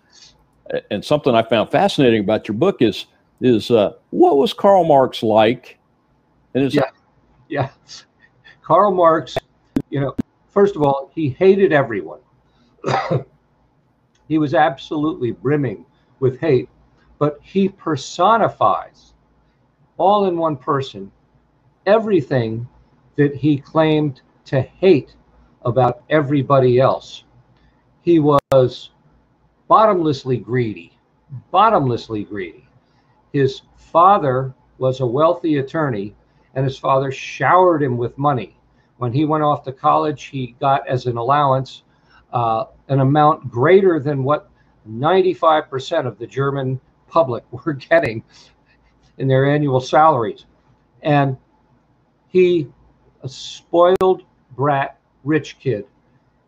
and 0.91 1.05
something 1.05 1.35
I 1.35 1.43
found 1.43 1.71
fascinating 1.71 2.21
about 2.21 2.49
your 2.49 2.57
book 2.57 2.83
is 2.83 3.07
is 3.41 3.71
uh, 3.71 3.93
what 4.11 4.37
was 4.37 4.53
Karl 4.53 4.85
Marx 4.85 5.23
like? 5.23 5.79
And 6.55 6.65
is 6.65 6.75
Yeah. 6.75 6.91
Yeah. 7.49 7.71
Karl 8.63 8.93
Marx, 8.93 9.37
you 9.91 10.01
know, 10.01 10.17
first 10.49 10.75
of 10.75 10.83
all, 10.83 11.11
he 11.15 11.29
hated 11.29 11.73
everyone. 11.73 12.21
he 14.29 14.39
was 14.39 14.55
absolutely 14.55 15.31
brimming 15.31 15.85
with 16.19 16.41
hate, 16.41 16.69
but 17.19 17.39
he 17.43 17.69
personifies 17.69 19.13
all 19.99 20.27
in 20.27 20.37
one 20.37 20.57
person 20.57 21.11
everything 21.87 22.67
that 23.17 23.35
he 23.35 23.57
claimed 23.57 24.21
to 24.45 24.61
hate 24.61 25.15
about 25.65 26.03
everybody 26.11 26.81
else. 26.81 27.25
He 28.03 28.19
was 28.19 28.91
bottomlessly 29.69 30.37
greedy, 30.37 30.97
bottomlessly 31.51 32.25
greedy. 32.25 32.69
His 33.33 33.63
father 33.77 34.55
was 34.79 35.01
a 35.01 35.07
wealthy 35.07 35.59
attorney 35.59 36.15
and 36.55 36.65
his 36.65 36.79
father 36.79 37.13
showered 37.13 37.83
him 37.83 37.97
with 37.97 38.17
money. 38.17 38.57
When 38.99 39.13
he 39.13 39.25
went 39.25 39.45
off 39.45 39.63
to 39.65 39.73
college, 39.73 40.25
he 40.25 40.57
got 40.59 40.87
as 40.89 41.07
an 41.07 41.17
allowance 41.17 41.83
uh, 42.33 42.65
an 42.89 43.01
amount 43.01 43.51
greater 43.51 44.01
than 44.01 44.25
what 44.25 44.51
95% 44.89 46.07
of 46.07 46.19
the 46.19 46.27
German 46.27 46.81
public 47.09 47.45
were 47.51 47.75
getting 47.75 48.25
in 49.19 49.29
their 49.29 49.49
annual 49.49 49.81
salaries. 49.81 50.47
And 51.03 51.37
he, 52.29 52.69
a 53.23 53.29
spoiled 53.29 54.25
brat, 54.53 54.99
rich 55.25 55.59
kid. 55.59 55.87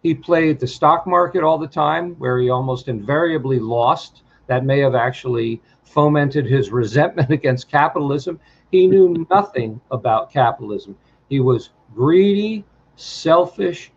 He 0.03 0.15
played 0.15 0.61
the 0.61 0.67
stock 0.67 1.07
market 1.07 1.43
all 1.43 1.59
the 1.59 1.67
time, 1.67 2.15
where 2.19 2.39
he 2.39 2.51
almost 2.51 2.89
invariably 2.89 3.59
lost. 3.59 4.23
That 4.47 4.65
may 4.65 4.79
have 4.79 4.95
actually 4.95 5.61
fomented 5.83 6.47
his 6.47 6.71
resentment 6.73 7.31
against 7.31 7.71
capitalism. 7.71 8.41
He 8.71 8.87
knew 8.87 9.27
nothing 9.31 9.81
about 9.91 10.33
capitalism. 10.33 10.97
He 11.29 11.41
was 11.41 11.71
greedy, 11.95 12.65
selfish, 12.97 13.93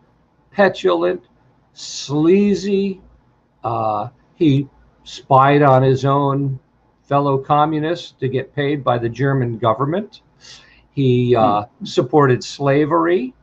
petulant, 0.51 1.23
sleazy. 1.73 3.01
Uh, 3.63 4.09
he 4.35 4.67
spied 5.03 5.61
on 5.61 5.83
his 5.83 6.05
own 6.05 6.59
fellow 7.03 7.37
communists 7.37 8.11
to 8.19 8.27
get 8.27 8.55
paid 8.55 8.83
by 8.83 8.97
the 8.97 9.09
German 9.09 9.57
government. 9.57 10.21
He 10.93 11.35
uh, 11.35 11.65
supported 11.83 12.43
slavery. 12.43 13.33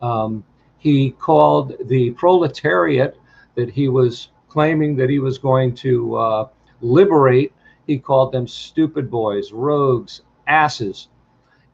Um, 0.00 0.44
he 0.78 1.10
called 1.12 1.74
the 1.88 2.10
proletariat 2.12 3.18
that 3.54 3.70
he 3.70 3.88
was 3.88 4.28
claiming 4.48 4.96
that 4.96 5.10
he 5.10 5.18
was 5.18 5.38
going 5.38 5.74
to 5.74 6.16
uh, 6.16 6.48
liberate, 6.80 7.52
he 7.86 7.98
called 7.98 8.32
them 8.32 8.46
stupid 8.46 9.10
boys, 9.10 9.52
rogues, 9.52 10.22
asses. 10.46 11.08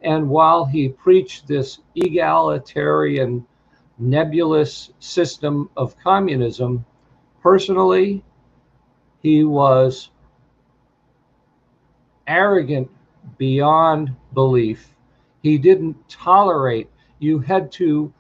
And 0.03 0.29
while 0.29 0.65
he 0.65 0.89
preached 0.89 1.47
this 1.47 1.79
egalitarian, 1.95 3.47
nebulous 3.99 4.91
system 4.99 5.71
of 5.77 5.97
communism, 5.99 6.85
personally, 7.41 8.25
he 9.21 9.45
was 9.45 10.11
arrogant 12.27 12.91
beyond 13.39 14.15
belief. 14.35 14.95
He 15.43 15.59
didn't 15.59 15.97
tolerate. 16.09 16.89
You 17.19 17.39
had 17.39 17.71
to, 17.73 18.13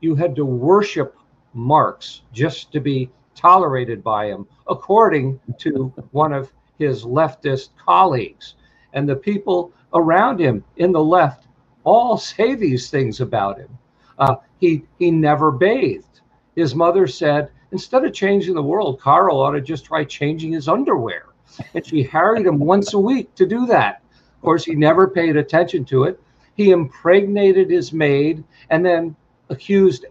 you 0.00 0.14
had 0.14 0.34
to 0.36 0.44
worship 0.44 1.16
Marx 1.54 2.22
just 2.32 2.72
to 2.72 2.80
be 2.80 3.10
tolerated 3.34 4.02
by 4.02 4.26
him, 4.26 4.46
according 4.68 5.40
to 5.58 5.92
one 6.12 6.32
of 6.32 6.52
his 6.78 7.04
leftist 7.04 7.70
colleagues. 7.84 8.54
And 8.92 9.08
the 9.08 9.16
people 9.16 9.72
around 9.94 10.40
him 10.40 10.64
in 10.76 10.92
the 10.92 11.02
left 11.02 11.46
all 11.84 12.16
say 12.30 12.54
these 12.54 12.90
things 12.90 13.20
about 13.20 13.58
him. 13.58 13.78
Uh, 14.18 14.36
he 14.58 14.84
he 14.98 15.10
never 15.10 15.50
bathed. 15.50 16.20
His 16.56 16.74
mother 16.74 17.06
said, 17.06 17.50
instead 17.72 18.04
of 18.04 18.12
changing 18.12 18.54
the 18.54 18.62
world, 18.62 19.00
Karl 19.00 19.40
ought 19.40 19.52
to 19.52 19.60
just 19.60 19.86
try 19.86 20.04
changing 20.04 20.52
his 20.52 20.68
underwear. 20.68 21.26
And 21.74 21.86
she 21.86 22.02
harried 22.02 22.46
him 22.46 22.58
once 22.58 22.92
a 22.92 22.98
week 22.98 23.34
to 23.36 23.46
do 23.46 23.66
that. 23.66 24.02
Of 24.12 24.42
course, 24.42 24.64
he 24.64 24.74
never 24.74 25.08
paid 25.08 25.36
attention 25.36 25.84
to 25.86 26.04
it. 26.04 26.20
He 26.54 26.70
impregnated 26.70 27.70
his 27.70 27.92
maid 27.92 28.44
and 28.68 28.84
then 28.84 29.16
accused 29.50 30.06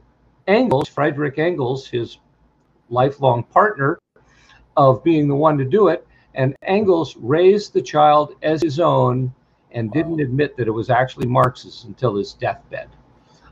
Engels, 0.47 0.87
Frederick 0.87 1.39
Engels, 1.39 1.87
his 1.87 2.19
lifelong 2.89 3.43
partner, 3.43 3.99
of 4.77 5.03
being 5.03 5.27
the 5.27 5.35
one 5.35 5.57
to 5.57 5.65
do 5.65 5.87
it. 5.87 6.05
And 6.35 6.55
Engels 6.63 7.15
raised 7.17 7.73
the 7.73 7.81
child 7.81 8.35
as 8.43 8.61
his 8.61 8.79
own 8.79 9.33
and 9.71 9.91
didn't 9.91 10.19
admit 10.19 10.55
that 10.57 10.67
it 10.67 10.71
was 10.71 10.89
actually 10.89 11.27
Marx's 11.27 11.83
until 11.85 12.15
his 12.15 12.33
deathbed. 12.33 12.89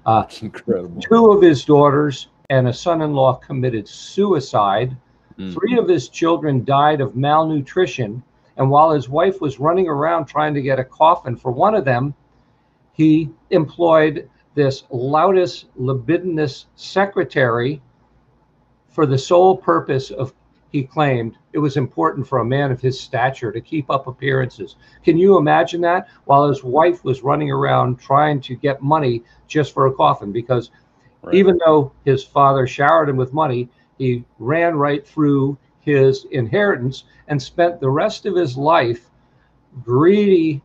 Uh, 0.06 0.22
That's 0.22 0.42
incredible. 0.42 1.02
two 1.02 1.32
of 1.32 1.42
his 1.42 1.66
daughters 1.66 2.30
and 2.50 2.68
a 2.68 2.74
son-in-law 2.74 3.36
committed 3.36 3.88
suicide. 3.88 4.96
Mm. 5.38 5.54
Three 5.54 5.78
of 5.78 5.88
his 5.88 6.08
children 6.10 6.64
died 6.64 7.02
of 7.02 7.16
malnutrition, 7.16 8.24
And 8.56 8.70
while 8.70 8.92
his 8.92 9.08
wife 9.10 9.40
was 9.42 9.60
running 9.60 9.88
around 9.88 10.26
trying 10.26 10.54
to 10.56 10.62
get 10.62 10.80
a 10.80 10.84
coffin 10.84 11.36
for 11.36 11.52
one 11.52 11.76
of 11.76 11.86
them, 11.86 12.14
he 12.94 13.30
employed 13.52 14.30
this 14.58 14.84
loudest, 14.90 15.68
libidinous 15.76 16.66
secretary 16.76 17.80
for 18.90 19.06
the 19.06 19.18
sole 19.18 19.56
purpose 19.56 20.10
of, 20.10 20.34
he 20.72 20.84
claimed, 20.84 21.38
it 21.54 21.60
was 21.60 21.78
important 21.78 22.28
for 22.28 22.40
a 22.40 22.46
man 22.46 22.72
of 22.72 22.82
his 22.82 23.00
stature 23.00 23.52
to 23.52 23.62
keep 23.62 23.90
up 23.92 24.08
appearances. 24.08 24.76
Can 25.06 25.16
you 25.16 25.38
imagine 25.38 25.80
that? 25.82 26.10
While 26.26 26.50
his 26.50 26.64
wife 26.64 27.04
was 27.04 27.22
running 27.22 27.52
around 27.52 28.00
trying 28.00 28.42
to 28.42 28.56
get 28.56 28.82
money 28.82 29.24
just 29.48 29.76
for 29.76 29.86
a 29.86 29.94
coffin, 29.94 30.32
because 30.32 30.72
right. 31.22 31.36
even 31.36 31.60
though 31.64 31.92
his 32.04 32.24
father 32.24 32.66
showered 32.66 33.10
him 33.10 33.16
with 33.16 33.34
money, 33.34 33.70
he 34.00 34.26
ran 34.40 34.76
right 34.76 35.08
through 35.08 35.56
his 35.82 36.26
inheritance 36.32 37.04
and 37.28 37.40
spent 37.40 37.80
the 37.80 37.90
rest 37.90 38.26
of 38.26 38.36
his 38.36 38.58
life 38.58 39.12
greedy, 39.84 40.64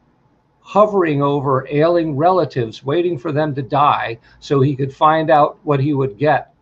hovering 0.62 1.22
over 1.22 1.66
ailing 1.68 2.16
relatives, 2.16 2.84
waiting 2.84 3.18
for 3.18 3.32
them 3.32 3.54
to 3.54 3.62
die 3.62 4.18
so 4.40 4.60
he 4.60 4.74
could 4.74 4.94
find 4.94 5.30
out 5.30 5.58
what 5.64 5.80
he 5.80 5.92
would 5.92 6.16
get 6.16 6.54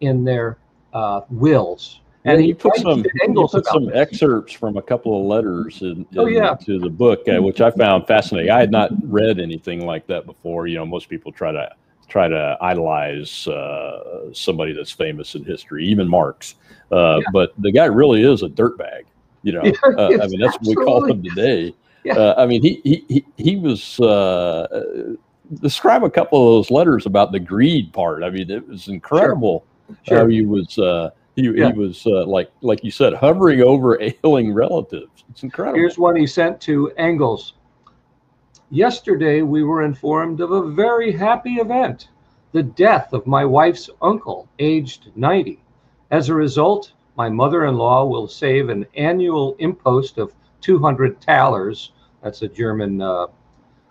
in 0.00 0.24
their 0.24 0.58
uh, 0.92 1.22
wills. 1.30 2.00
And 2.24 2.38
yeah, 2.38 2.48
he 2.48 2.54
put 2.54 2.76
some, 2.76 3.02
he 3.02 3.32
put 3.32 3.66
some 3.66 3.90
excerpts 3.94 4.52
from 4.52 4.76
a 4.76 4.82
couple 4.82 5.18
of 5.18 5.26
letters 5.26 5.80
in, 5.80 6.06
oh, 6.18 6.26
yeah. 6.26 6.54
to 6.66 6.78
the 6.78 6.90
book, 6.90 7.26
uh, 7.28 7.40
which 7.40 7.62
I 7.62 7.70
found 7.70 8.06
fascinating. 8.06 8.50
I 8.50 8.60
had 8.60 8.70
not 8.70 8.90
read 9.02 9.40
anything 9.40 9.86
like 9.86 10.06
that 10.08 10.26
before. 10.26 10.66
You 10.66 10.76
know, 10.76 10.86
most 10.86 11.08
people 11.08 11.32
try 11.32 11.50
to 11.50 11.70
try 12.08 12.28
to 12.28 12.58
idolize 12.60 13.46
uh, 13.48 14.34
somebody 14.34 14.74
that's 14.74 14.90
famous 14.90 15.34
in 15.34 15.44
history, 15.44 15.86
even 15.86 16.06
Marx. 16.06 16.56
Uh, 16.92 17.20
yeah. 17.20 17.24
But 17.32 17.54
the 17.56 17.72
guy 17.72 17.86
really 17.86 18.22
is 18.22 18.42
a 18.42 18.48
dirtbag. 18.48 19.04
You 19.42 19.52
know, 19.52 19.60
uh, 19.84 20.22
I 20.22 20.26
mean 20.26 20.40
that's 20.40 20.56
absolutely. 20.56 20.60
what 20.60 20.66
we 20.66 20.84
call 20.84 21.04
him 21.04 21.22
today. 21.22 21.74
Yeah. 22.04 22.14
Uh, 22.14 22.34
I 22.38 22.46
mean 22.46 22.62
he 22.62 22.80
he 22.84 23.04
he, 23.08 23.24
he 23.36 23.56
was. 23.56 24.00
Uh, 24.00 25.16
describe 25.60 26.04
a 26.04 26.10
couple 26.10 26.38
of 26.38 26.54
those 26.54 26.70
letters 26.70 27.06
about 27.06 27.32
the 27.32 27.40
greed 27.40 27.92
part. 27.92 28.22
I 28.22 28.30
mean, 28.30 28.48
it 28.48 28.68
was 28.68 28.86
incredible 28.86 29.64
sure. 30.04 30.18
how 30.18 30.26
he 30.28 30.46
was. 30.46 30.78
Uh, 30.78 31.10
he, 31.34 31.42
yeah. 31.42 31.72
he 31.72 31.72
was 31.72 32.06
like 32.06 32.52
like 32.60 32.84
you 32.84 32.90
said, 32.92 33.14
hovering 33.14 33.60
over 33.60 34.00
ailing 34.24 34.52
relatives. 34.52 35.24
It's 35.28 35.42
incredible. 35.42 35.78
Here's 35.78 35.98
one 35.98 36.14
he 36.14 36.26
sent 36.26 36.60
to 36.62 36.92
Engels 36.96 37.54
Yesterday, 38.72 39.42
we 39.42 39.64
were 39.64 39.82
informed 39.82 40.40
of 40.40 40.52
a 40.52 40.70
very 40.70 41.10
happy 41.10 41.54
event 41.54 42.08
the 42.52 42.62
death 42.62 43.12
of 43.12 43.26
my 43.26 43.44
wife's 43.44 43.90
uncle, 44.00 44.48
aged 44.60 45.10
90. 45.16 45.60
As 46.12 46.28
a 46.28 46.34
result, 46.34 46.92
my 47.16 47.28
mother 47.28 47.64
in 47.64 47.76
law 47.76 48.04
will 48.04 48.28
save 48.28 48.68
an 48.68 48.86
annual 48.94 49.56
impost 49.58 50.18
of 50.18 50.39
200 50.60 51.20
thalers. 51.20 51.92
That's 52.22 52.42
a 52.42 52.48
German 52.48 53.00
uh, 53.00 53.26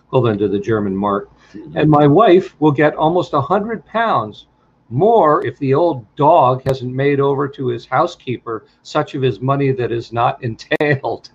equivalent 0.06 0.40
to 0.40 0.48
the 0.48 0.60
German 0.60 0.96
mark. 0.96 1.30
And 1.76 1.90
my 1.90 2.08
wife 2.08 2.60
will 2.60 2.72
get 2.72 2.96
almost 2.96 3.34
100 3.34 3.86
pounds 3.86 4.48
more 4.90 5.46
if 5.46 5.58
the 5.60 5.74
old 5.74 6.06
dog 6.16 6.64
hasn't 6.66 6.94
made 6.94 7.20
over 7.20 7.48
to 7.48 7.68
his 7.68 7.86
housekeeper 7.86 8.66
such 8.82 9.14
of 9.14 9.22
his 9.22 9.40
money 9.40 9.72
that 9.72 9.92
is 9.92 10.12
not 10.12 10.44
entailed. 10.44 11.30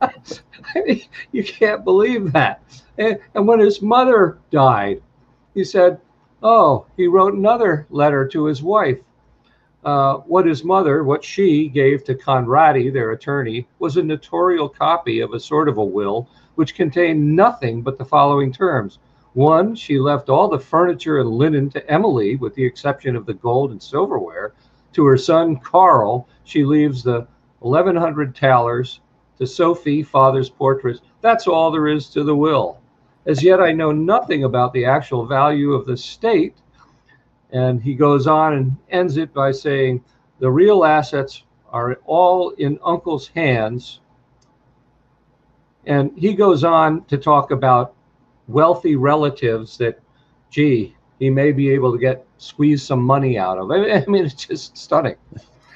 I 0.00 0.14
mean, 0.86 1.02
you 1.32 1.44
can't 1.44 1.84
believe 1.84 2.32
that. 2.32 2.62
And, 2.98 3.18
and 3.34 3.46
when 3.46 3.60
his 3.60 3.82
mother 3.82 4.38
died, 4.50 5.02
he 5.54 5.64
said, 5.64 6.00
Oh, 6.42 6.86
he 6.96 7.06
wrote 7.06 7.34
another 7.34 7.86
letter 7.90 8.26
to 8.28 8.44
his 8.46 8.62
wife. 8.62 8.98
Uh, 9.84 10.16
what 10.26 10.44
his 10.44 10.62
mother, 10.62 11.04
what 11.04 11.24
she 11.24 11.68
gave 11.68 12.04
to 12.04 12.14
Conradi, 12.14 12.92
their 12.92 13.12
attorney, 13.12 13.66
was 13.78 13.96
a 13.96 14.02
notarial 14.02 14.68
copy 14.68 15.20
of 15.20 15.32
a 15.32 15.40
sort 15.40 15.68
of 15.68 15.78
a 15.78 15.84
will 15.84 16.28
which 16.54 16.74
contained 16.74 17.34
nothing 17.34 17.80
but 17.80 17.96
the 17.96 18.04
following 18.04 18.52
terms. 18.52 18.98
One, 19.32 19.74
she 19.74 19.98
left 19.98 20.28
all 20.28 20.48
the 20.48 20.58
furniture 20.58 21.20
and 21.20 21.30
linen 21.30 21.70
to 21.70 21.90
Emily, 21.90 22.36
with 22.36 22.54
the 22.54 22.64
exception 22.64 23.16
of 23.16 23.24
the 23.24 23.34
gold 23.34 23.70
and 23.70 23.82
silverware. 23.82 24.52
To 24.94 25.04
her 25.06 25.16
son 25.16 25.56
Karl, 25.56 26.28
she 26.44 26.64
leaves 26.64 27.02
the 27.02 27.26
1100 27.60 28.36
thalers 28.36 29.00
to 29.38 29.46
Sophie, 29.46 30.02
father's 30.02 30.50
portrait. 30.50 31.00
That's 31.20 31.46
all 31.46 31.70
there 31.70 31.88
is 31.88 32.10
to 32.10 32.24
the 32.24 32.36
will. 32.36 32.78
As 33.24 33.42
yet, 33.42 33.60
I 33.60 33.72
know 33.72 33.92
nothing 33.92 34.44
about 34.44 34.72
the 34.72 34.84
actual 34.84 35.24
value 35.24 35.72
of 35.72 35.86
the 35.86 35.96
state. 35.96 36.56
And 37.52 37.82
he 37.82 37.94
goes 37.94 38.26
on 38.26 38.54
and 38.54 38.76
ends 38.90 39.16
it 39.16 39.34
by 39.34 39.52
saying, 39.52 40.04
the 40.38 40.50
real 40.50 40.84
assets 40.84 41.42
are 41.70 41.98
all 42.06 42.50
in 42.50 42.78
uncle's 42.84 43.28
hands. 43.28 44.00
And 45.86 46.12
he 46.16 46.34
goes 46.34 46.64
on 46.64 47.04
to 47.06 47.18
talk 47.18 47.50
about 47.50 47.94
wealthy 48.48 48.96
relatives 48.96 49.76
that, 49.78 50.00
gee, 50.50 50.96
he 51.18 51.30
may 51.30 51.52
be 51.52 51.70
able 51.70 51.92
to 51.92 51.98
get 51.98 52.26
squeeze 52.38 52.82
some 52.82 53.02
money 53.02 53.38
out 53.38 53.58
of. 53.58 53.70
I 53.70 54.04
mean, 54.06 54.24
it's 54.24 54.46
just 54.46 54.76
stunning. 54.76 55.16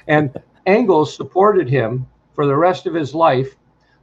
And 0.07 0.35
Engels 0.65 1.15
supported 1.15 1.69
him 1.69 2.07
for 2.33 2.45
the 2.45 2.55
rest 2.55 2.85
of 2.87 2.93
his 2.93 3.13
life 3.13 3.55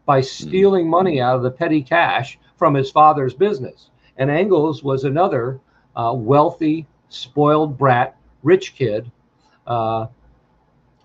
by 0.06 0.20
hmm. 0.20 0.26
stealing 0.26 0.88
money 0.88 1.20
out 1.20 1.36
of 1.36 1.42
the 1.42 1.50
petty 1.50 1.82
cash 1.82 2.38
from 2.56 2.74
his 2.74 2.90
father's 2.90 3.34
business. 3.34 3.90
And 4.16 4.30
Engels 4.30 4.82
was 4.82 5.04
another 5.04 5.60
uh, 5.96 6.12
wealthy, 6.14 6.86
spoiled 7.12 7.76
brat, 7.78 8.16
rich 8.42 8.74
kid 8.74 9.10
uh, 9.66 10.06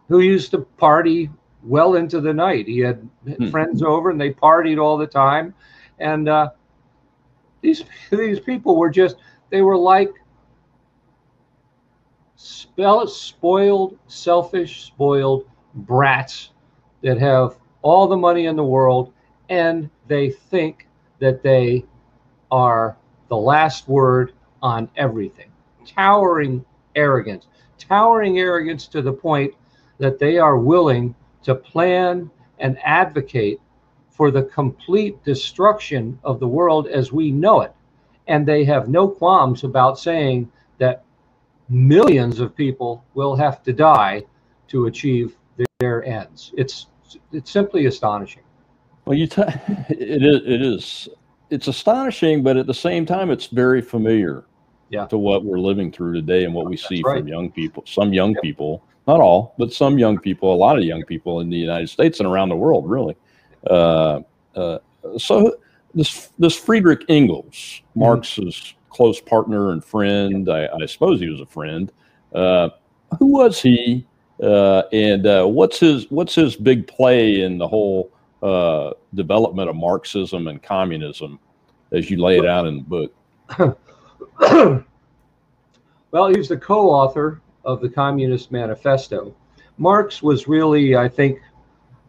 who 0.07 0.19
used 0.19 0.51
to 0.51 0.59
party 0.59 1.29
well 1.63 1.95
into 1.95 2.21
the 2.21 2.33
night. 2.33 2.67
He 2.67 2.79
had 2.79 3.07
hmm. 3.25 3.49
friends 3.49 3.83
over 3.83 4.09
and 4.09 4.19
they 4.19 4.31
partied 4.31 4.81
all 4.81 4.97
the 4.97 5.07
time. 5.07 5.53
And 5.99 6.29
uh, 6.29 6.51
these, 7.61 7.83
these 8.11 8.39
people 8.39 8.77
were 8.77 8.89
just, 8.89 9.17
they 9.49 9.61
were 9.61 9.77
like 9.77 10.13
spoiled, 12.35 13.97
selfish, 14.07 14.85
spoiled 14.85 15.45
brats 15.73 16.51
that 17.01 17.19
have 17.19 17.57
all 17.81 18.07
the 18.07 18.17
money 18.17 18.45
in 18.45 18.55
the 18.55 18.63
world 18.63 19.13
and 19.49 19.89
they 20.07 20.29
think 20.29 20.87
that 21.19 21.41
they 21.41 21.85
are 22.51 22.97
the 23.29 23.37
last 23.37 23.87
word 23.87 24.33
on 24.61 24.89
everything. 24.95 25.46
Towering 25.87 26.63
arrogance, 26.95 27.47
towering 27.77 28.39
arrogance 28.39 28.87
to 28.87 29.01
the 29.01 29.13
point 29.13 29.53
that 29.99 30.19
they 30.19 30.37
are 30.37 30.57
willing 30.57 31.15
to 31.43 31.55
plan 31.55 32.29
and 32.59 32.77
advocate 32.83 33.59
for 34.09 34.31
the 34.31 34.43
complete 34.43 35.23
destruction 35.23 36.19
of 36.23 36.39
the 36.39 36.47
world 36.47 36.87
as 36.87 37.11
we 37.11 37.31
know 37.31 37.61
it. 37.61 37.73
And 38.27 38.45
they 38.45 38.65
have 38.65 38.89
no 38.89 39.07
qualms 39.07 39.63
about 39.63 39.99
saying 39.99 40.51
that 40.79 41.03
millions 41.69 42.39
of 42.39 42.55
people 42.55 43.03
will 43.13 43.35
have 43.35 43.63
to 43.63 43.73
die 43.73 44.23
to 44.69 44.87
achieve 44.87 45.35
their 45.79 46.03
ends. 46.03 46.51
It's 46.57 46.87
it's 47.31 47.51
simply 47.51 47.85
astonishing. 47.85 48.43
Well, 49.05 49.17
you 49.17 49.27
t- 49.27 49.41
it 49.89 50.23
is 50.23 50.41
it 50.45 50.61
is 50.61 51.09
it's 51.49 51.67
astonishing, 51.67 52.43
but 52.43 52.57
at 52.57 52.67
the 52.67 52.73
same 52.73 53.05
time, 53.05 53.31
it's 53.31 53.47
very 53.47 53.81
familiar. 53.81 54.43
Yeah. 54.89 55.05
To 55.07 55.17
what 55.17 55.43
we're 55.43 55.59
living 55.59 55.91
through 55.91 56.13
today 56.13 56.45
and 56.45 56.53
what 56.53 56.67
we 56.67 56.75
That's 56.75 56.87
see 56.87 57.01
right. 57.03 57.19
from 57.19 57.27
young 57.27 57.51
people, 57.51 57.83
some 57.85 58.13
young 58.13 58.33
yep. 58.33 58.41
people, 58.41 58.83
not 59.05 59.19
all, 59.19 59.53
but 59.57 59.73
some 59.73 59.97
young 59.97 60.17
people, 60.17 60.53
a 60.53 60.55
lot 60.55 60.77
of 60.77 60.83
young 60.83 61.03
people 61.03 61.41
in 61.41 61.49
the 61.49 61.57
United 61.57 61.89
States 61.89 62.19
and 62.19 62.27
around 62.27 62.49
the 62.49 62.55
world, 62.55 62.89
really. 62.89 63.15
Uh, 63.69 64.21
uh, 64.55 64.79
so 65.17 65.57
this 65.93 66.29
this 66.39 66.55
Friedrich 66.55 67.03
Engels, 67.09 67.55
mm-hmm. 67.55 68.01
Marx's 68.01 68.75
close 68.89 69.19
partner 69.21 69.71
and 69.71 69.83
friend, 69.83 70.49
I, 70.49 70.67
I, 70.67 70.85
suppose 70.85 71.19
he 71.19 71.29
was 71.29 71.41
a 71.41 71.45
friend. 71.45 71.91
Uh, 72.33 72.69
who 73.19 73.27
was 73.27 73.61
he? 73.61 74.07
Uh, 74.41 74.83
and 74.91 75.25
uh, 75.25 75.45
what's 75.45 75.79
his 75.79 76.09
what's 76.11 76.35
his 76.35 76.55
big 76.55 76.87
play 76.87 77.41
in 77.41 77.57
the 77.57 77.67
whole 77.67 78.11
uh, 78.43 78.91
development 79.15 79.69
of 79.69 79.75
Marxism 79.75 80.47
and 80.47 80.61
communism, 80.61 81.39
as 81.91 82.09
you 82.09 82.21
lay 82.21 82.37
it 82.37 82.45
out 82.45 82.67
in 82.67 82.77
the 82.77 82.83
book? 82.83 83.77
well, 86.11 86.27
he's 86.33 86.49
the 86.49 86.57
co-author 86.57 87.41
of 87.65 87.81
the 87.81 87.89
Communist 87.89 88.51
Manifesto. 88.51 89.35
Marx 89.77 90.21
was 90.21 90.47
really, 90.47 90.95
I 90.95 91.07
think, 91.07 91.39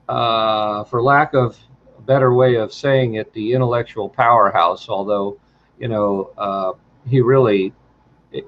uh, 0.08 0.84
for 0.84 1.02
lack 1.02 1.34
of 1.34 1.58
a 1.96 2.02
better 2.02 2.34
way 2.34 2.56
of 2.56 2.72
saying 2.72 3.14
it, 3.14 3.32
the 3.32 3.52
intellectual 3.52 4.08
powerhouse. 4.08 4.88
Although, 4.88 5.38
you 5.78 5.88
know, 5.88 6.30
uh, 6.38 6.72
he 7.06 7.20
really, 7.20 7.72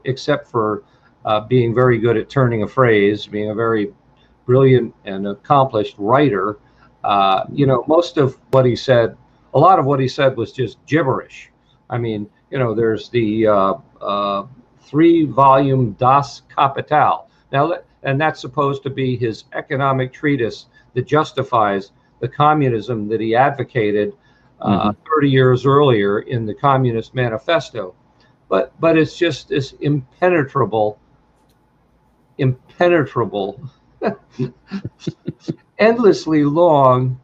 except 0.05 0.49
for 0.49 0.85
uh, 1.25 1.41
being 1.41 1.75
very 1.75 1.99
good 1.99 2.17
at 2.17 2.29
turning 2.29 2.63
a 2.63 2.69
phrase, 2.69 3.27
being 3.27 3.51
a 3.51 3.55
very 3.55 3.93
brilliant 4.47 4.95
and 5.05 5.29
accomplished 5.29 5.95
writer. 5.99 6.59
Uh, 7.05 7.45
you 7.53 7.67
know, 7.67 7.85
most 7.87 8.17
of 8.17 8.39
what 8.51 8.67
he 8.67 8.77
said, 8.77 9.17
a 9.55 9.59
lot 9.59 9.79
of 9.79 9.87
what 9.87 10.01
he 10.01 10.09
said 10.09 10.37
was 10.37 10.53
just 10.53 10.85
gibberish. 10.87 11.51
I 11.89 11.99
mean, 11.99 12.29
you 12.51 12.59
know, 12.59 12.75
there's 12.75 13.09
the 13.09 13.47
uh, 13.47 13.75
uh 14.01 14.47
three 14.81 15.25
volume 15.25 15.93
Das 15.93 16.43
Kapital. 16.55 17.29
Now, 17.53 17.75
and 18.03 18.21
that's 18.21 18.41
supposed 18.41 18.83
to 18.83 18.91
be 18.91 19.17
his 19.17 19.45
economic 19.53 20.13
treatise 20.13 20.67
that 20.95 21.07
justifies 21.07 21.93
the 22.21 22.29
communism 22.29 23.09
that 23.09 23.21
he 23.21 23.35
advocated 23.35 24.13
uh, 24.61 24.91
mm-hmm. 24.91 25.03
30 25.15 25.31
years 25.31 25.67
earlier 25.67 26.21
in 26.21 26.45
the 26.47 26.55
Communist 26.55 27.15
Manifesto. 27.15 27.95
But 28.49 28.79
but 28.81 28.99
it's 28.99 29.17
just 29.17 29.49
this 29.49 29.73
impenetrable, 29.81 30.99
impenetrable, 32.39 33.61
endlessly 35.79 36.45
long 36.45 37.21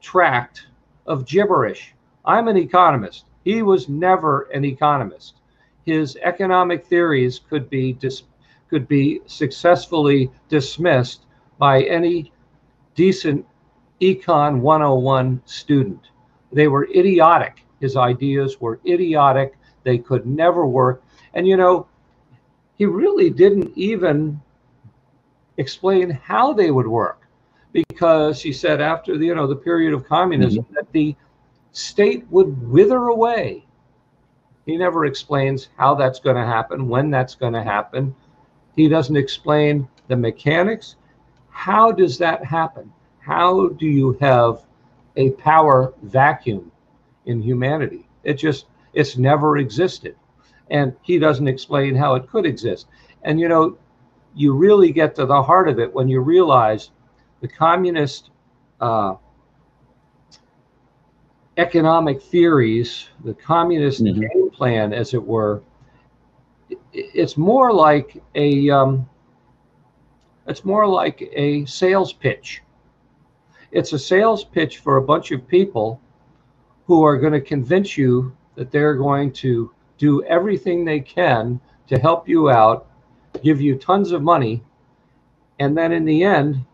tract 0.00 0.66
of 1.06 1.24
gibberish. 1.26 1.94
I'm 2.24 2.48
an 2.48 2.56
economist. 2.56 3.24
He 3.48 3.62
was 3.62 3.88
never 3.88 4.42
an 4.52 4.66
economist. 4.66 5.36
His 5.86 6.18
economic 6.22 6.84
theories 6.84 7.40
could 7.48 7.70
be 7.70 7.94
dis- 7.94 8.24
could 8.68 8.86
be 8.86 9.22
successfully 9.24 10.30
dismissed 10.50 11.24
by 11.56 11.84
any 11.84 12.30
decent 12.94 13.46
econ 14.02 14.60
101 14.60 15.40
student. 15.46 16.10
They 16.52 16.68
were 16.68 16.90
idiotic. 16.94 17.64
His 17.80 17.96
ideas 17.96 18.60
were 18.60 18.80
idiotic. 18.86 19.54
They 19.82 19.96
could 19.96 20.26
never 20.26 20.66
work. 20.66 21.02
And 21.32 21.48
you 21.48 21.56
know, 21.56 21.86
he 22.76 22.84
really 22.84 23.30
didn't 23.30 23.72
even 23.78 24.42
explain 25.56 26.10
how 26.10 26.52
they 26.52 26.70
would 26.70 26.86
work 26.86 27.26
because 27.72 28.42
he 28.42 28.52
said 28.52 28.82
after 28.82 29.16
the 29.16 29.24
you 29.24 29.34
know 29.34 29.46
the 29.46 29.56
period 29.56 29.94
of 29.94 30.06
communism 30.06 30.64
mm-hmm. 30.64 30.74
that 30.74 30.92
the 30.92 31.16
state 31.72 32.26
would 32.30 32.68
wither 32.68 33.06
away. 33.06 33.64
He 34.66 34.76
never 34.76 35.06
explains 35.06 35.68
how 35.76 35.94
that's 35.94 36.20
going 36.20 36.36
to 36.36 36.44
happen, 36.44 36.88
when 36.88 37.10
that's 37.10 37.34
going 37.34 37.54
to 37.54 37.62
happen. 37.62 38.14
He 38.76 38.88
doesn't 38.88 39.16
explain 39.16 39.88
the 40.08 40.16
mechanics. 40.16 40.96
How 41.48 41.90
does 41.90 42.18
that 42.18 42.44
happen? 42.44 42.92
How 43.18 43.68
do 43.68 43.86
you 43.86 44.12
have 44.20 44.64
a 45.16 45.30
power 45.32 45.94
vacuum 46.02 46.70
in 47.26 47.42
humanity? 47.42 48.06
It 48.24 48.34
just 48.34 48.66
it's 48.92 49.16
never 49.16 49.58
existed. 49.58 50.16
And 50.70 50.94
he 51.02 51.18
doesn't 51.18 51.48
explain 51.48 51.94
how 51.94 52.14
it 52.14 52.28
could 52.28 52.44
exist. 52.44 52.88
And 53.22 53.40
you 53.40 53.48
know, 53.48 53.76
you 54.34 54.54
really 54.54 54.92
get 54.92 55.14
to 55.16 55.26
the 55.26 55.42
heart 55.42 55.68
of 55.68 55.78
it 55.78 55.92
when 55.92 56.08
you 56.08 56.20
realize 56.20 56.90
the 57.40 57.48
communist 57.48 58.30
uh, 58.80 59.14
economic 61.58 62.22
theories, 62.22 63.08
the 63.24 63.34
communist 63.34 64.02
mm-hmm. 64.02 64.20
game 64.20 64.50
plan, 64.50 64.92
as 64.92 65.12
it 65.12 65.22
were, 65.22 65.62
it's 66.92 67.36
more 67.36 67.72
like 67.72 68.22
a 68.34 68.70
um, 68.70 69.08
it's 70.46 70.64
more 70.64 70.86
like 70.86 71.28
a 71.32 71.66
sales 71.66 72.12
pitch. 72.12 72.62
It's 73.70 73.92
a 73.92 73.98
sales 73.98 74.44
pitch 74.44 74.78
for 74.78 74.96
a 74.96 75.02
bunch 75.02 75.30
of 75.30 75.46
people 75.46 76.00
who 76.86 77.04
are 77.04 77.18
going 77.18 77.34
to 77.34 77.40
convince 77.40 77.98
you 77.98 78.34
that 78.54 78.70
they're 78.70 78.94
going 78.94 79.32
to 79.32 79.70
do 79.98 80.24
everything 80.24 80.84
they 80.84 81.00
can 81.00 81.60
to 81.88 81.98
help 81.98 82.28
you 82.28 82.50
out, 82.50 82.86
give 83.42 83.60
you 83.60 83.76
tons 83.76 84.12
of 84.12 84.22
money, 84.22 84.62
and 85.58 85.76
then 85.76 85.92
in 85.92 86.04
the 86.04 86.22
end, 86.22 86.64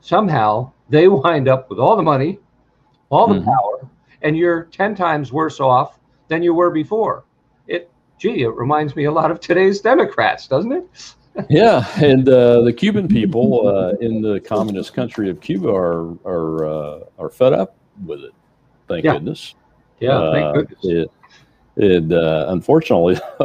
somehow 0.00 0.70
they 0.90 1.08
wind 1.08 1.48
up 1.48 1.70
with 1.70 1.78
all 1.78 1.96
the 1.96 2.02
money, 2.02 2.38
all 3.10 3.28
the 3.28 3.34
mm-hmm. 3.34 3.44
power, 3.44 3.88
and 4.22 4.36
you're 4.36 4.64
10 4.64 4.94
times 4.94 5.32
worse 5.32 5.60
off 5.60 5.98
than 6.28 6.42
you 6.42 6.54
were 6.54 6.70
before. 6.70 7.24
It, 7.66 7.90
gee, 8.18 8.42
it 8.42 8.54
reminds 8.54 8.96
me 8.96 9.04
a 9.04 9.12
lot 9.12 9.30
of 9.30 9.40
today's 9.40 9.80
Democrats, 9.80 10.48
doesn't 10.48 10.72
it? 10.72 11.14
yeah, 11.50 11.86
and 12.02 12.28
uh, 12.28 12.62
the 12.62 12.72
Cuban 12.72 13.08
people 13.08 13.68
uh, 13.68 13.90
in 14.00 14.22
the 14.22 14.40
communist 14.40 14.94
country 14.94 15.28
of 15.28 15.40
Cuba 15.40 15.68
are 15.68 16.16
are 16.24 16.66
uh, 16.66 17.00
are 17.18 17.28
fed 17.28 17.52
up 17.52 17.76
with 18.06 18.20
it. 18.20 18.32
Thank 18.88 19.04
yeah. 19.04 19.12
goodness. 19.14 19.54
Yeah, 20.00 20.32
thank 20.32 20.44
uh, 20.44 20.52
goodness. 20.52 20.78
It, 20.82 21.10
it 21.76 22.12
uh, 22.12 22.46
unfortunately, 22.48 23.18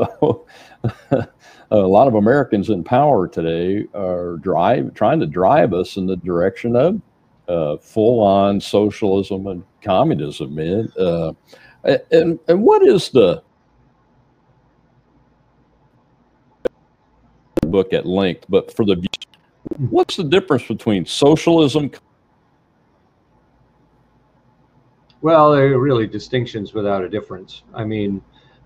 a 1.71 1.77
lot 1.77 2.07
of 2.07 2.15
Americans 2.15 2.69
in 2.69 2.83
power 2.83 3.27
today 3.27 3.85
are 3.93 4.37
drive 4.37 4.93
trying 4.93 5.19
to 5.19 5.27
drive 5.27 5.73
us 5.73 5.97
in 5.97 6.05
the 6.05 6.17
direction 6.17 6.77
of 6.77 7.01
uh, 7.47 7.77
full-on 7.77 8.61
socialism 8.61 9.47
and 9.47 9.63
communism, 9.81 10.55
man. 10.55 10.91
Uh, 10.97 11.33
and 11.83 12.39
and 12.47 12.61
what 12.61 12.83
is 12.83 13.09
the 13.09 13.41
book 17.61 17.93
at 17.93 18.05
length? 18.05 18.45
But 18.49 18.75
for 18.75 18.85
the 18.85 19.03
what's 19.89 20.15
the 20.15 20.23
difference 20.23 20.67
between 20.67 21.05
socialism? 21.05 21.91
Well, 25.21 25.51
there 25.51 25.73
are 25.73 25.79
really 25.79 26.07
distinctions 26.07 26.73
without 26.73 27.03
a 27.03 27.09
difference. 27.09 27.63
I 27.73 27.83
mean, 27.83 28.21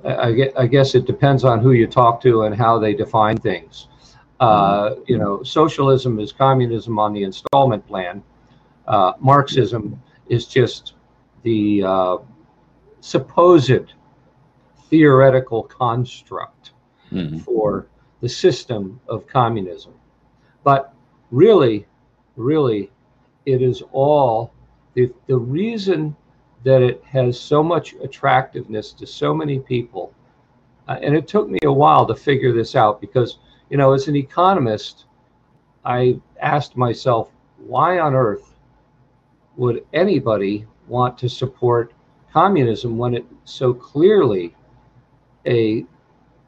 I, 0.06 0.52
I 0.58 0.68
guess 0.68 0.96
it 0.96 1.06
depends 1.06 1.44
on 1.44 1.60
who 1.60 1.72
you 1.72 1.86
talk 1.88 2.22
to 2.22 2.44
and 2.44 2.56
how 2.56 2.80
they 2.80 2.94
define 2.94 3.38
things. 3.38 3.88
Uh, 4.40 4.90
mm-hmm. 4.90 5.02
you 5.08 5.18
know, 5.18 5.44
socialism 5.44 6.20
is 6.20 6.32
communism 6.32 7.00
on 7.00 7.14
the 7.14 7.24
installment 7.24 7.86
plan. 7.88 8.24
Uh, 8.88 9.14
Marxism 9.20 10.02
is 10.30 10.46
just 10.46 10.94
the 11.44 11.84
uh, 11.84 12.18
supposed 13.02 13.94
theoretical 14.90 15.64
construct 15.64 16.72
mm-hmm. 17.12 17.38
for 17.40 17.88
the 18.22 18.30
system 18.30 19.00
of 19.08 19.28
communism. 19.28 19.94
But 20.64 20.94
really, 21.32 21.86
really, 22.36 22.92
it 23.46 23.62
is 23.62 23.84
all 23.92 24.54
the, 24.94 25.12
the 25.28 25.38
reason 25.38 26.16
that 26.64 26.82
it 26.82 27.04
has 27.04 27.40
so 27.40 27.62
much 27.62 27.94
attractiveness 28.04 28.92
to 28.94 29.06
so 29.06 29.34
many 29.34 29.60
people. 29.60 30.14
Uh, 30.88 30.98
and 31.02 31.16
it 31.16 31.28
took 31.28 31.48
me 31.48 31.60
a 31.64 31.72
while 31.72 32.06
to 32.08 32.16
figure 32.16 32.52
this 32.52 32.76
out 32.76 33.00
because, 33.00 33.38
you 33.70 33.78
know, 33.78 33.94
as 33.94 34.08
an 34.08 34.16
economist, 34.16 35.06
I 35.84 36.20
asked 36.42 36.76
myself, 36.76 37.32
why 37.58 38.00
on 38.00 38.16
earth 38.16 38.55
would 39.58 39.86
anybody 39.94 40.66
want 40.88 41.18
to 41.18 41.30
support 41.30 41.94
communism 42.32 42.98
when 42.98 43.14
it's 43.16 43.28
so 43.46 43.74
clearly 43.74 44.56
a 45.46 45.86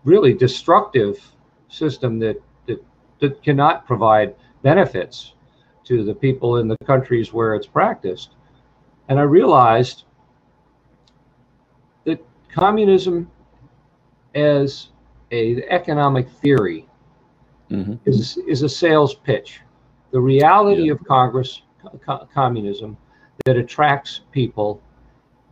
really 0.03 0.33
destructive 0.33 1.17
system 1.69 2.19
that, 2.19 2.41
that, 2.65 2.83
that 3.19 3.41
cannot 3.43 3.85
provide 3.85 4.35
benefits 4.63 5.33
to 5.85 6.03
the 6.03 6.13
people 6.13 6.57
in 6.57 6.67
the 6.67 6.77
countries 6.85 7.31
where 7.31 7.55
it's 7.55 7.67
practiced? 7.67 8.31
And 9.09 9.19
I 9.19 9.23
realized 9.23 10.03
that 12.03 12.23
communism 12.51 13.31
as 14.35 14.89
a 15.31 15.63
economic 15.69 16.29
theory 16.29 16.87
mm-hmm. 17.71 17.95
is 18.05 18.37
is 18.47 18.61
a 18.61 18.69
sales 18.69 19.15
pitch. 19.15 19.61
The 20.11 20.19
reality 20.19 20.83
yeah. 20.83 20.93
of 20.93 21.03
Congress 21.05 21.63
co- 22.05 22.27
communism 22.33 22.97
that 23.45 23.57
attracts 23.57 24.21
people 24.31 24.81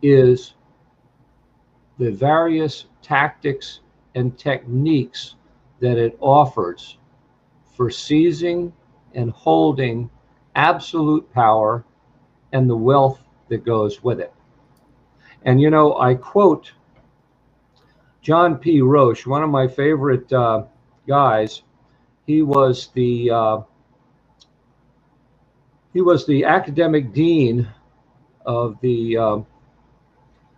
is 0.02 0.54
the 1.98 2.10
various 2.10 2.86
tactics 3.02 3.80
and 4.14 4.38
techniques 4.38 5.36
that 5.80 5.98
it 5.98 6.16
offers 6.20 6.98
for 7.76 7.90
seizing 7.90 8.72
and 9.14 9.30
holding 9.30 10.10
absolute 10.54 11.30
power 11.32 11.84
and 12.52 12.68
the 12.68 12.76
wealth 12.76 13.20
that 13.48 13.64
goes 13.64 14.02
with 14.02 14.20
it. 14.20 14.32
And 15.44 15.60
you 15.60 15.70
know, 15.70 15.98
I 15.98 16.14
quote 16.14 16.72
John 18.22 18.56
P. 18.56 18.80
Roche, 18.80 19.26
one 19.26 19.42
of 19.42 19.50
my 19.50 19.68
favorite 19.68 20.32
uh, 20.32 20.64
guys, 21.06 21.62
he 22.26 22.42
was 22.42 22.88
the 22.94 23.30
uh, 23.30 23.60
he 25.96 26.02
was 26.02 26.26
the 26.26 26.44
academic 26.44 27.14
dean 27.14 27.66
of 28.44 28.78
the 28.82 29.16
uh, 29.16 29.38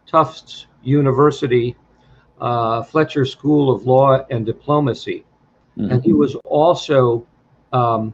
Tufts 0.04 0.66
University 0.82 1.76
uh, 2.40 2.82
Fletcher 2.82 3.24
School 3.24 3.72
of 3.72 3.86
Law 3.86 4.26
and 4.30 4.44
Diplomacy, 4.44 5.24
mm-hmm. 5.76 5.92
and 5.92 6.02
he 6.02 6.12
was 6.12 6.34
also 6.44 7.24
um, 7.72 8.12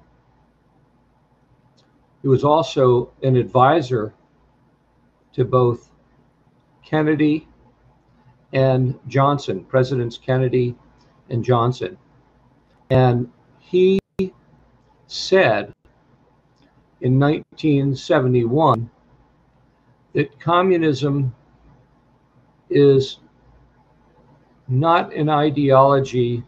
he 2.21 2.29
was 2.29 2.45
also 2.45 3.11
an 3.23 3.37
advisor 3.37 4.13
to 5.33 5.47
both 5.47 5.91
Kennedy 6.85 7.49
and 8.53 8.99
Johnson, 9.09 9.65
Presidents 9.65 10.19
Kennedy 10.19 10.75
and 11.31 11.43
Johnson. 11.43 11.97
And 12.91 13.33
he 13.61 13.99
said 15.07 15.73
in 17.05 17.21
1971 17.21 18.91
that 20.15 20.41
communism 20.41 21.35
is 22.71 23.19
not 24.69 25.13
an 25.13 25.29
ideology 25.29 26.43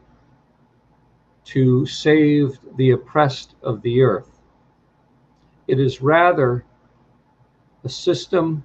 to 1.45 1.85
save 1.85 2.59
the 2.79 2.93
oppressed 2.93 3.55
of 3.63 3.83
the 3.83 4.01
earth. 4.01 4.41
It 5.69 5.79
is 5.79 6.01
rather 6.01 6.65
a 7.85 7.89
system 7.91 8.65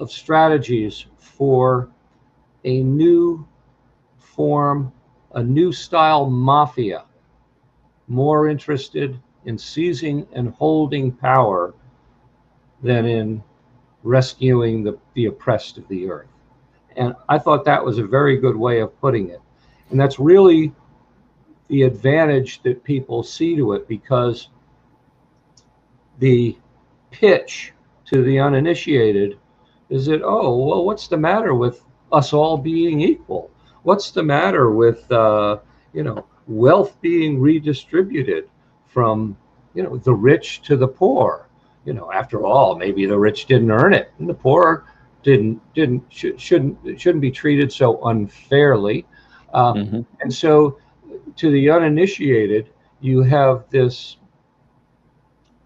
of 0.00 0.10
strategies 0.10 1.04
for 1.18 1.90
a 2.64 2.82
new 2.82 3.46
form, 4.16 4.90
a 5.34 5.42
new 5.42 5.70
style 5.70 6.30
mafia, 6.30 7.04
more 8.08 8.48
interested 8.48 9.20
in 9.46 9.58
seizing 9.58 10.26
and 10.32 10.50
holding 10.54 11.12
power 11.12 11.74
than 12.82 13.06
in 13.06 13.42
rescuing 14.02 14.82
the, 14.84 14.98
the 15.14 15.26
oppressed 15.26 15.78
of 15.78 15.88
the 15.88 16.08
earth. 16.10 16.28
And 16.96 17.14
I 17.28 17.38
thought 17.38 17.64
that 17.64 17.84
was 17.84 17.98
a 17.98 18.06
very 18.06 18.36
good 18.36 18.56
way 18.56 18.80
of 18.80 18.98
putting 19.00 19.30
it. 19.30 19.40
And 19.90 19.98
that's 19.98 20.18
really 20.18 20.72
the 21.68 21.82
advantage 21.82 22.62
that 22.62 22.84
people 22.84 23.22
see 23.22 23.56
to 23.56 23.72
it 23.72 23.88
because 23.88 24.48
the 26.18 26.56
pitch 27.10 27.72
to 28.06 28.22
the 28.22 28.38
uninitiated 28.38 29.38
is 29.88 30.06
that, 30.06 30.22
oh, 30.22 30.56
well, 30.56 30.84
what's 30.84 31.08
the 31.08 31.16
matter 31.16 31.54
with 31.54 31.82
us 32.12 32.32
all 32.32 32.56
being 32.56 33.00
equal? 33.00 33.50
What's 33.82 34.10
the 34.10 34.22
matter 34.22 34.70
with, 34.70 35.10
uh, 35.10 35.58
you 35.92 36.02
know, 36.02 36.26
wealth 36.46 37.00
being 37.00 37.40
redistributed 37.40 38.48
from, 38.94 39.36
you 39.74 39.82
know, 39.82 39.98
the 39.98 40.14
rich 40.14 40.62
to 40.62 40.76
the 40.76 40.88
poor? 40.88 41.48
You 41.84 41.92
know, 41.92 42.10
after 42.12 42.46
all, 42.46 42.76
maybe 42.76 43.04
the 43.04 43.18
rich 43.18 43.44
didn't 43.44 43.70
earn 43.70 43.92
it, 43.92 44.10
and 44.18 44.26
the 44.26 44.34
poor 44.34 44.86
didn't 45.22 45.60
didn't 45.74 46.02
should, 46.08 46.40
shouldn't 46.40 46.98
shouldn't 46.98 47.20
be 47.20 47.30
treated 47.30 47.70
so 47.70 48.02
unfairly. 48.06 49.04
Um, 49.52 49.76
mm-hmm. 49.76 50.00
And 50.20 50.32
so, 50.32 50.78
to 51.36 51.50
the 51.50 51.68
uninitiated, 51.68 52.70
you 53.00 53.22
have 53.22 53.64
this 53.68 54.16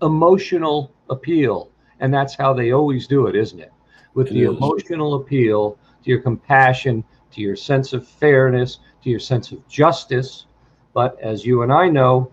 emotional 0.03 0.93
appeal, 1.11 1.71
and 2.01 2.12
that's 2.12 2.35
how 2.35 2.53
they 2.53 2.73
always 2.73 3.07
do 3.07 3.27
it, 3.27 3.37
isn't 3.37 3.61
it? 3.61 3.73
With 4.14 4.29
it 4.29 4.35
the 4.35 4.43
is. 4.45 4.57
emotional 4.57 5.14
appeal 5.14 5.79
to 6.03 6.11
your 6.11 6.21
compassion, 6.21 7.05
to 7.33 7.41
your 7.41 7.57
sense 7.57 7.93
of 7.93 8.07
fairness, 8.07 8.79
to 9.03 9.11
your 9.11 9.21
sense 9.21 9.53
of 9.53 9.67
justice. 9.69 10.47
But 10.95 11.19
as 11.21 11.45
you 11.45 11.62
and 11.62 11.73
I 11.73 11.88
know, 11.88 12.33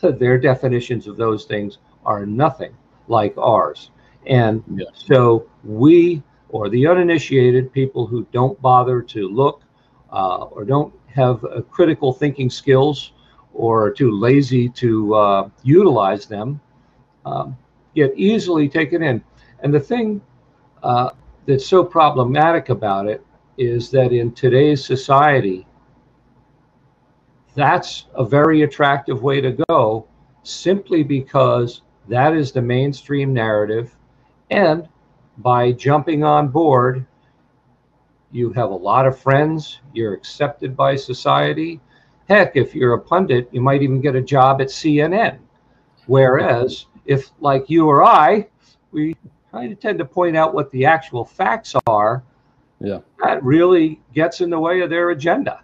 their 0.18 0.38
definitions 0.38 1.06
of 1.06 1.16
those 1.16 1.44
things 1.44 1.78
are 2.04 2.26
nothing 2.26 2.74
like 3.08 3.36
ours. 3.36 3.90
And 4.26 4.62
yes. 4.74 4.88
so 4.94 5.48
we, 5.64 6.22
or 6.48 6.68
the 6.68 6.86
uninitiated, 6.86 7.72
people 7.72 8.06
who 8.06 8.26
don't 8.32 8.60
bother 8.60 9.02
to 9.02 9.28
look 9.28 9.62
uh, 10.12 10.44
or 10.44 10.64
don't 10.64 10.92
have 11.14 11.44
uh, 11.44 11.62
critical 11.62 12.12
thinking 12.12 12.50
skills 12.50 13.12
or 13.52 13.86
are 13.86 13.90
too 13.90 14.10
lazy 14.10 14.68
to 14.68 15.14
uh, 15.14 15.48
utilize 15.62 16.26
them, 16.26 16.60
um, 17.26 17.56
get 17.94 18.12
easily 18.16 18.68
taken 18.68 19.02
in. 19.02 19.22
And 19.62 19.74
the 19.74 19.80
thing 19.80 20.20
uh, 20.82 21.10
that's 21.46 21.66
so 21.66 21.84
problematic 21.84 22.68
about 22.68 23.06
it 23.08 23.24
is 23.58 23.90
that 23.90 24.12
in 24.12 24.32
today's 24.32 24.84
society, 24.84 25.66
that's 27.54 28.06
a 28.14 28.24
very 28.24 28.62
attractive 28.62 29.22
way 29.22 29.40
to 29.40 29.52
go 29.68 30.06
simply 30.42 31.02
because 31.02 31.82
that 32.08 32.34
is 32.34 32.52
the 32.52 32.62
mainstream 32.62 33.32
narrative. 33.32 33.96
And 34.50 34.88
by 35.38 35.72
jumping 35.72 36.24
on 36.24 36.48
board, 36.48 37.06
you 38.32 38.52
have 38.52 38.70
a 38.70 38.74
lot 38.74 39.06
of 39.06 39.18
friends, 39.18 39.80
you're 39.92 40.14
accepted 40.14 40.76
by 40.76 40.96
society. 40.96 41.80
Heck, 42.28 42.56
if 42.56 42.74
you're 42.74 42.94
a 42.94 43.00
pundit, 43.00 43.48
you 43.52 43.60
might 43.60 43.82
even 43.82 44.00
get 44.00 44.14
a 44.14 44.22
job 44.22 44.60
at 44.60 44.68
CNN. 44.68 45.38
Whereas, 46.06 46.86
if 47.04 47.30
like 47.40 47.68
you 47.68 47.86
or 47.86 48.04
I, 48.04 48.48
we 48.92 49.16
kind 49.50 49.72
of 49.72 49.80
tend 49.80 49.98
to 49.98 50.04
point 50.04 50.36
out 50.36 50.54
what 50.54 50.70
the 50.70 50.84
actual 50.84 51.24
facts 51.24 51.74
are, 51.86 52.22
yeah, 52.80 52.98
that 53.22 53.42
really 53.42 54.00
gets 54.14 54.40
in 54.40 54.50
the 54.50 54.58
way 54.58 54.80
of 54.80 54.90
their 54.90 55.10
agenda. 55.10 55.62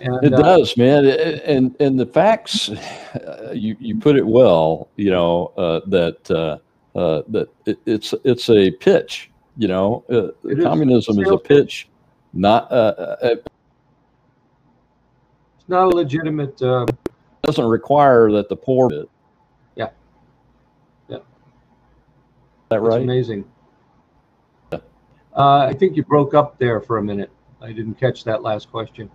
And, 0.00 0.24
it 0.24 0.34
uh, 0.34 0.42
does, 0.42 0.76
man. 0.76 1.06
And 1.06 1.74
and 1.80 1.98
the 1.98 2.06
facts, 2.06 2.68
uh, 2.68 3.52
you 3.54 3.76
you 3.80 3.98
put 3.98 4.16
it 4.16 4.26
well. 4.26 4.88
You 4.96 5.10
know 5.10 5.52
uh, 5.56 5.80
that 5.86 6.30
uh, 6.30 6.58
uh 6.98 7.22
that 7.28 7.48
it, 7.64 7.78
it's 7.86 8.14
it's 8.24 8.50
a 8.50 8.70
pitch. 8.70 9.30
You 9.56 9.68
know, 9.68 10.04
uh, 10.10 10.28
communism 10.62 11.18
is, 11.18 11.26
is 11.26 11.32
a 11.32 11.38
pitch, 11.38 11.88
not 12.34 12.68
it's 13.22 13.42
not 15.68 15.84
a 15.86 15.96
legitimate. 15.96 16.58
doesn't 16.58 17.64
require 17.64 18.30
that 18.32 18.50
the 18.50 18.56
poor. 18.56 18.90
Yeah. 19.76 19.88
Yeah. 21.08 21.16
Is 21.16 21.22
that 22.68 22.80
right? 22.80 22.90
That's 22.90 23.02
amazing. 23.02 23.44
Yeah. 24.72 24.80
I 25.34 25.72
think 25.72 25.96
you 25.96 26.04
broke 26.04 26.34
up 26.34 26.58
there 26.58 26.82
for 26.82 26.98
a 26.98 27.02
minute. 27.02 27.30
I 27.62 27.72
didn't 27.72 27.94
catch 27.94 28.24
that 28.24 28.42
last 28.42 28.70
question. 28.70 29.10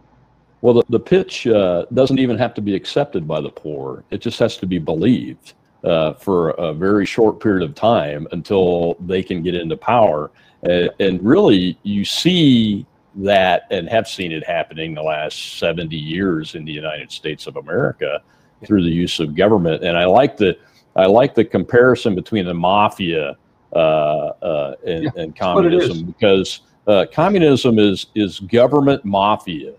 Well, 0.61 0.75
the, 0.75 0.83
the 0.89 0.99
pitch 0.99 1.47
uh, 1.47 1.85
doesn't 1.93 2.19
even 2.19 2.37
have 2.37 2.53
to 2.53 2.61
be 2.61 2.75
accepted 2.75 3.27
by 3.27 3.41
the 3.41 3.49
poor. 3.49 4.03
It 4.11 4.21
just 4.21 4.39
has 4.39 4.57
to 4.57 4.67
be 4.67 4.77
believed 4.77 5.53
uh, 5.83 6.13
for 6.13 6.51
a 6.51 6.73
very 6.73 7.05
short 7.05 7.39
period 7.39 7.67
of 7.67 7.75
time 7.75 8.27
until 8.31 8.95
they 8.99 9.23
can 9.23 9.41
get 9.41 9.55
into 9.55 9.75
power. 9.75 10.31
And, 10.63 10.91
and 10.99 11.23
really, 11.23 11.79
you 11.81 12.05
see 12.05 12.85
that 13.15 13.63
and 13.71 13.89
have 13.89 14.07
seen 14.07 14.31
it 14.31 14.45
happening 14.45 14.93
the 14.93 15.01
last 15.01 15.57
70 15.57 15.95
years 15.95 16.55
in 16.55 16.63
the 16.63 16.71
United 16.71 17.11
States 17.11 17.47
of 17.47 17.57
America 17.57 18.21
through 18.65 18.83
the 18.83 18.89
use 18.89 19.19
of 19.19 19.35
government. 19.35 19.83
And 19.83 19.97
I 19.97 20.05
like 20.05 20.37
the 20.37 20.57
I 20.95 21.05
like 21.05 21.33
the 21.35 21.45
comparison 21.45 22.15
between 22.15 22.45
the 22.45 22.53
mafia 22.53 23.37
uh, 23.73 23.77
uh, 23.77 24.75
and, 24.85 25.05
yeah, 25.05 25.09
and 25.15 25.35
communism 25.35 26.05
because 26.05 26.61
uh, 26.87 27.05
communism 27.11 27.79
is 27.79 28.07
is 28.13 28.39
government 28.41 29.03
mafia 29.05 29.73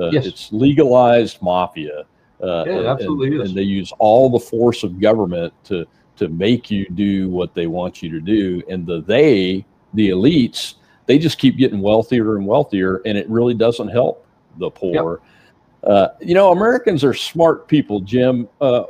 uh, 0.00 0.10
yes. 0.10 0.26
It's 0.26 0.52
legalized 0.52 1.40
mafia. 1.40 2.04
Uh, 2.42 2.64
yeah, 2.66 2.90
absolutely. 2.90 3.38
And, 3.38 3.48
and, 3.48 3.56
they 3.56 3.62
use 3.62 3.92
all 3.98 4.28
the 4.28 4.40
force 4.40 4.82
of 4.82 5.00
government 5.00 5.52
to 5.64 5.86
to 6.16 6.28
make 6.28 6.70
you 6.70 6.88
do 6.90 7.28
what 7.28 7.54
they 7.54 7.66
want 7.66 8.02
you 8.02 8.10
to 8.10 8.20
do. 8.20 8.62
And 8.68 8.86
the 8.86 9.02
they, 9.02 9.64
the 9.94 10.10
elites, 10.10 10.74
they 11.06 11.18
just 11.18 11.38
keep 11.38 11.56
getting 11.56 11.80
wealthier 11.80 12.36
and 12.36 12.46
wealthier, 12.46 13.02
and 13.04 13.18
it 13.18 13.28
really 13.28 13.54
doesn't 13.54 13.88
help 13.88 14.26
the 14.58 14.70
poor. 14.70 15.20
Yep. 15.82 15.90
Uh, 15.90 16.08
you 16.20 16.34
know, 16.34 16.52
Americans 16.52 17.04
are 17.04 17.14
smart 17.14 17.68
people, 17.68 18.00
Jim. 18.00 18.48
Uh, 18.60 18.84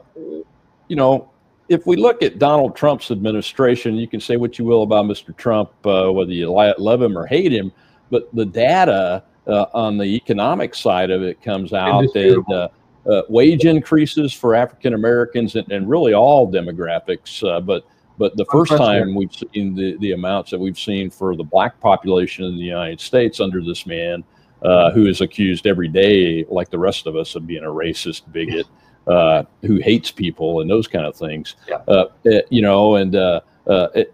you 0.88 0.96
know, 0.96 1.30
if 1.68 1.86
we 1.86 1.96
look 1.96 2.22
at 2.22 2.38
Donald 2.38 2.76
Trump's 2.76 3.10
administration, 3.10 3.94
you 3.96 4.06
can 4.06 4.20
say 4.20 4.36
what 4.36 4.58
you 4.58 4.64
will 4.64 4.82
about 4.82 5.06
Mr. 5.06 5.36
Trump, 5.36 5.70
uh, 5.86 6.10
whether 6.10 6.32
you 6.32 6.50
love 6.50 7.02
him 7.02 7.16
or 7.16 7.26
hate 7.26 7.52
him, 7.52 7.72
but 8.10 8.28
the 8.34 8.44
data 8.44 9.24
uh, 9.46 9.66
on 9.74 9.98
the 9.98 10.04
economic 10.04 10.74
side 10.74 11.10
of 11.10 11.22
it 11.22 11.42
comes 11.42 11.72
out 11.72 12.02
that 12.14 12.44
uh, 12.48 13.10
uh, 13.10 13.22
wage 13.28 13.64
increases 13.64 14.32
for 14.32 14.54
African 14.54 14.94
Americans 14.94 15.56
and, 15.56 15.70
and, 15.70 15.88
really 15.88 16.14
all 16.14 16.50
demographics. 16.50 17.46
Uh, 17.46 17.60
but 17.60 17.86
but 18.16 18.36
the 18.36 18.46
first 18.46 18.70
time 18.70 19.14
we've 19.14 19.34
seen 19.34 19.74
the, 19.74 19.96
the 19.98 20.12
amounts 20.12 20.52
that 20.52 20.58
we've 20.58 20.78
seen 20.78 21.10
for 21.10 21.34
the 21.34 21.42
black 21.42 21.80
population 21.80 22.44
in 22.44 22.54
the 22.56 22.62
United 22.62 23.00
States 23.00 23.40
under 23.40 23.60
this 23.60 23.86
man, 23.86 24.22
uh, 24.62 24.92
who 24.92 25.06
is 25.06 25.20
accused 25.20 25.66
every 25.66 25.88
day, 25.88 26.44
like 26.48 26.70
the 26.70 26.78
rest 26.78 27.08
of 27.08 27.16
us, 27.16 27.34
of 27.34 27.46
being 27.46 27.64
a 27.64 27.68
racist 27.68 28.22
bigot. 28.32 28.66
Uh, 29.06 29.42
who 29.60 29.76
hates 29.76 30.10
people 30.10 30.62
and 30.62 30.70
those 30.70 30.88
kind 30.88 31.04
of 31.04 31.14
things, 31.14 31.56
yeah. 31.68 32.40
you 32.48 32.62
know, 32.62 32.94
and 32.94 33.14
it, 33.14 34.13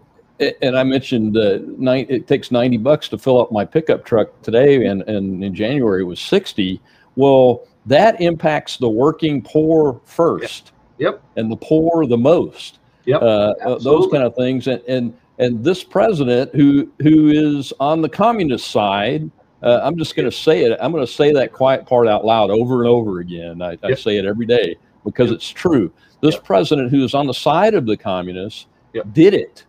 and 0.61 0.77
I 0.77 0.83
mentioned 0.83 1.37
uh, 1.37 1.59
nine, 1.77 2.05
it 2.09 2.27
takes 2.27 2.51
90 2.51 2.77
bucks 2.77 3.07
to 3.09 3.17
fill 3.17 3.39
up 3.39 3.51
my 3.51 3.65
pickup 3.65 4.05
truck 4.05 4.41
today, 4.41 4.85
and, 4.85 5.01
and 5.03 5.43
in 5.43 5.53
January 5.53 6.01
it 6.01 6.05
was 6.05 6.19
60. 6.19 6.81
Well, 7.15 7.67
that 7.85 8.19
impacts 8.21 8.77
the 8.77 8.89
working 8.89 9.41
poor 9.41 9.99
first. 10.05 10.71
Yep. 10.97 11.21
And 11.35 11.51
the 11.51 11.57
poor 11.57 12.05
the 12.05 12.17
most. 12.17 12.79
Yep. 13.05 13.21
Uh, 13.21 13.25
uh 13.25 13.79
those 13.79 14.11
kind 14.11 14.23
of 14.23 14.35
things. 14.35 14.67
And, 14.67 14.81
and, 14.87 15.17
and 15.39 15.63
this 15.63 15.83
president 15.83 16.53
who, 16.53 16.91
who 17.01 17.29
is 17.29 17.73
on 17.79 18.01
the 18.01 18.09
communist 18.09 18.69
side, 18.69 19.29
uh, 19.63 19.79
I'm 19.83 19.97
just 19.97 20.15
going 20.15 20.29
to 20.29 20.35
say 20.35 20.63
it. 20.63 20.77
I'm 20.81 20.91
going 20.91 21.05
to 21.05 21.11
say 21.11 21.31
that 21.33 21.53
quiet 21.53 21.85
part 21.85 22.07
out 22.07 22.25
loud 22.25 22.49
over 22.51 22.81
and 22.81 22.89
over 22.89 23.19
again. 23.19 23.61
I, 23.61 23.71
yep. 23.71 23.79
I 23.83 23.93
say 23.95 24.17
it 24.17 24.25
every 24.25 24.45
day 24.45 24.75
because 25.03 25.29
yep. 25.29 25.37
it's 25.37 25.49
true. 25.49 25.91
This 26.21 26.35
yep. 26.35 26.43
president 26.43 26.91
who 26.91 27.03
is 27.03 27.13
on 27.13 27.25
the 27.25 27.33
side 27.33 27.73
of 27.73 27.85
the 27.85 27.97
communists 27.97 28.67
did 29.13 29.33
it 29.33 29.65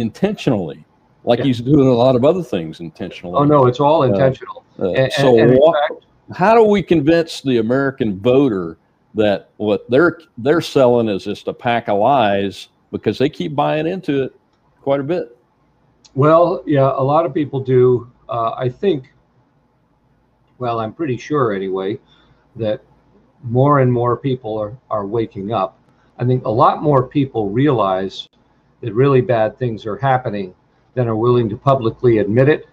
intentionally, 0.00 0.84
like 1.24 1.38
yeah. 1.38 1.46
he's 1.46 1.60
doing 1.60 1.86
a 1.86 1.92
lot 1.92 2.16
of 2.16 2.24
other 2.24 2.42
things 2.42 2.80
intentionally. 2.80 3.36
Oh 3.36 3.44
no, 3.44 3.66
it's 3.66 3.80
all 3.80 4.02
uh, 4.02 4.06
intentional. 4.06 4.64
Uh, 4.78 4.88
uh, 4.88 4.92
and, 4.92 5.12
so, 5.12 5.38
and 5.38 5.58
what, 5.58 5.76
fact, 5.88 6.04
how 6.34 6.54
do 6.54 6.64
we 6.64 6.82
convince 6.82 7.40
the 7.42 7.58
American 7.58 8.18
voter 8.18 8.78
that 9.14 9.50
what 9.56 9.88
they're 9.90 10.20
they're 10.38 10.60
selling 10.60 11.08
is 11.08 11.24
just 11.24 11.48
a 11.48 11.52
pack 11.52 11.88
of 11.88 11.98
lies 11.98 12.68
because 12.90 13.18
they 13.18 13.28
keep 13.28 13.54
buying 13.54 13.86
into 13.86 14.24
it 14.24 14.34
quite 14.80 15.00
a 15.00 15.04
bit? 15.04 15.36
Well, 16.14 16.62
yeah, 16.66 16.92
a 16.96 17.02
lot 17.02 17.26
of 17.26 17.34
people 17.34 17.60
do. 17.60 18.10
Uh, 18.28 18.52
I 18.56 18.68
think. 18.68 19.12
Well, 20.58 20.78
I'm 20.80 20.92
pretty 20.92 21.16
sure 21.16 21.54
anyway 21.54 21.98
that 22.56 22.82
more 23.42 23.80
and 23.80 23.90
more 23.90 24.16
people 24.16 24.58
are, 24.58 24.76
are 24.90 25.06
waking 25.06 25.52
up. 25.52 25.78
I 26.18 26.26
think 26.26 26.44
a 26.44 26.50
lot 26.50 26.82
more 26.82 27.06
people 27.06 27.48
realize 27.48 28.28
that 28.80 28.94
really 28.94 29.20
bad 29.20 29.58
things 29.58 29.86
are 29.86 29.96
happening 29.96 30.54
than 30.94 31.08
are 31.08 31.16
willing 31.16 31.48
to 31.48 31.56
publicly 31.56 32.18
admit 32.18 32.48
it 32.48 32.68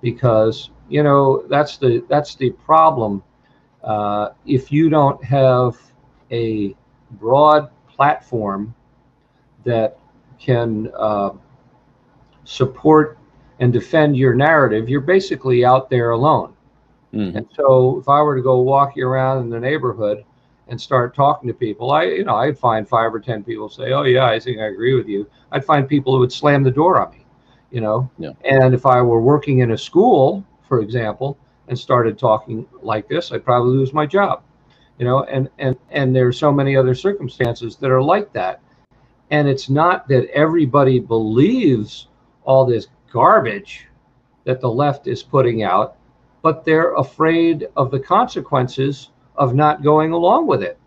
because 0.00 0.70
you 0.88 1.02
know 1.02 1.44
that's 1.48 1.76
the 1.76 2.04
that's 2.08 2.34
the 2.34 2.50
problem 2.50 3.22
uh, 3.84 4.30
if 4.46 4.72
you 4.72 4.90
don't 4.90 5.22
have 5.24 5.76
a 6.30 6.74
broad 7.12 7.70
platform 7.88 8.74
that 9.64 9.98
can 10.38 10.90
uh, 10.96 11.30
support 12.44 13.18
and 13.60 13.72
defend 13.72 14.16
your 14.16 14.34
narrative, 14.34 14.88
you're 14.88 15.00
basically 15.00 15.64
out 15.64 15.90
there 15.90 16.10
alone. 16.10 16.54
Mm-hmm. 17.12 17.38
And 17.38 17.46
so, 17.54 17.98
if 17.98 18.08
I 18.08 18.20
were 18.20 18.36
to 18.36 18.42
go 18.42 18.60
walking 18.60 19.02
around 19.02 19.42
in 19.42 19.50
the 19.50 19.58
neighborhood 19.58 20.24
and 20.68 20.80
start 20.80 21.14
talking 21.14 21.48
to 21.48 21.54
people, 21.54 21.90
I, 21.92 22.04
you 22.04 22.24
know, 22.24 22.36
I'd 22.36 22.58
find 22.58 22.88
five 22.88 23.14
or 23.14 23.20
ten 23.20 23.42
people 23.42 23.68
say, 23.68 23.92
"Oh 23.92 24.02
yeah, 24.02 24.26
I 24.26 24.38
think 24.38 24.58
I 24.58 24.66
agree 24.66 24.94
with 24.94 25.08
you." 25.08 25.28
I'd 25.52 25.64
find 25.64 25.88
people 25.88 26.12
who 26.12 26.20
would 26.20 26.32
slam 26.32 26.62
the 26.62 26.70
door 26.70 27.00
on 27.00 27.10
me, 27.12 27.24
you 27.70 27.80
know. 27.80 28.10
Yeah. 28.18 28.32
And 28.44 28.74
if 28.74 28.86
I 28.86 29.00
were 29.02 29.20
working 29.20 29.60
in 29.60 29.72
a 29.72 29.78
school, 29.78 30.44
for 30.66 30.80
example, 30.80 31.38
and 31.68 31.78
started 31.78 32.18
talking 32.18 32.66
like 32.82 33.08
this, 33.08 33.32
I'd 33.32 33.44
probably 33.44 33.76
lose 33.76 33.92
my 33.92 34.06
job, 34.06 34.42
you 34.98 35.04
know. 35.04 35.24
And 35.24 35.48
and 35.58 35.76
and 35.90 36.14
there's 36.14 36.38
so 36.38 36.52
many 36.52 36.76
other 36.76 36.94
circumstances 36.94 37.76
that 37.76 37.90
are 37.90 38.02
like 38.02 38.32
that. 38.34 38.60
And 39.30 39.48
it's 39.48 39.68
not 39.68 40.08
that 40.08 40.30
everybody 40.30 41.00
believes 41.00 42.08
all 42.44 42.64
this 42.64 42.88
garbage 43.12 43.86
that 44.44 44.60
the 44.60 44.70
left 44.70 45.06
is 45.06 45.22
putting 45.22 45.62
out, 45.62 45.96
but 46.40 46.64
they're 46.64 46.94
afraid 46.94 47.68
of 47.76 47.90
the 47.90 48.00
consequences 48.00 49.10
of 49.38 49.54
not 49.54 49.82
going 49.82 50.12
along 50.12 50.46
with 50.46 50.62
it 50.62 50.78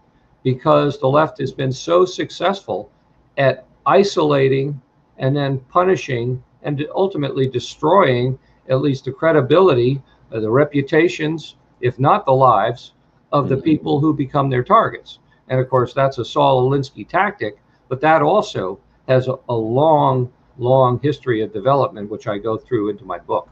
because 0.44 1.00
the 1.00 1.08
left 1.08 1.40
has 1.40 1.52
been 1.52 1.72
so 1.72 2.06
successful 2.06 2.92
at 3.38 3.66
isolating 3.86 4.80
and 5.18 5.36
then 5.36 5.60
punishing 5.70 6.44
and 6.64 6.86
ultimately 6.94 7.48
destroying 7.48 8.38
at 8.70 8.82
least 8.82 9.06
the 9.06 9.12
credibility, 9.12 10.02
uh, 10.32 10.40
the 10.40 10.50
reputations, 10.50 11.56
if 11.80 12.00
not 12.00 12.26
the 12.26 12.32
lives, 12.32 12.94
of 13.32 13.50
the 13.50 13.56
mm-hmm. 13.56 13.64
people 13.64 14.00
who 14.00 14.14
become 14.14 14.50
their 14.50 14.64
targets. 14.64 15.20
And 15.48 15.60
of 15.60 15.70
course, 15.70 15.94
that's 15.94 16.18
a 16.18 16.26
Saul 16.26 16.70
Alinsky 16.70 17.08
tactic, 17.08 17.58
but 17.88 18.02
that 18.02 18.22
also 18.22 18.80
has 19.08 19.28
a, 19.28 19.36
a 19.50 19.56
long 19.56 20.32
long 20.58 21.00
history 21.02 21.42
of 21.42 21.54
development, 21.54 22.10
which 22.10 22.28
I 22.28 22.38
go 22.38 22.58
through 22.58 22.90
into 22.90 23.04
my 23.04 23.18
book. 23.18 23.50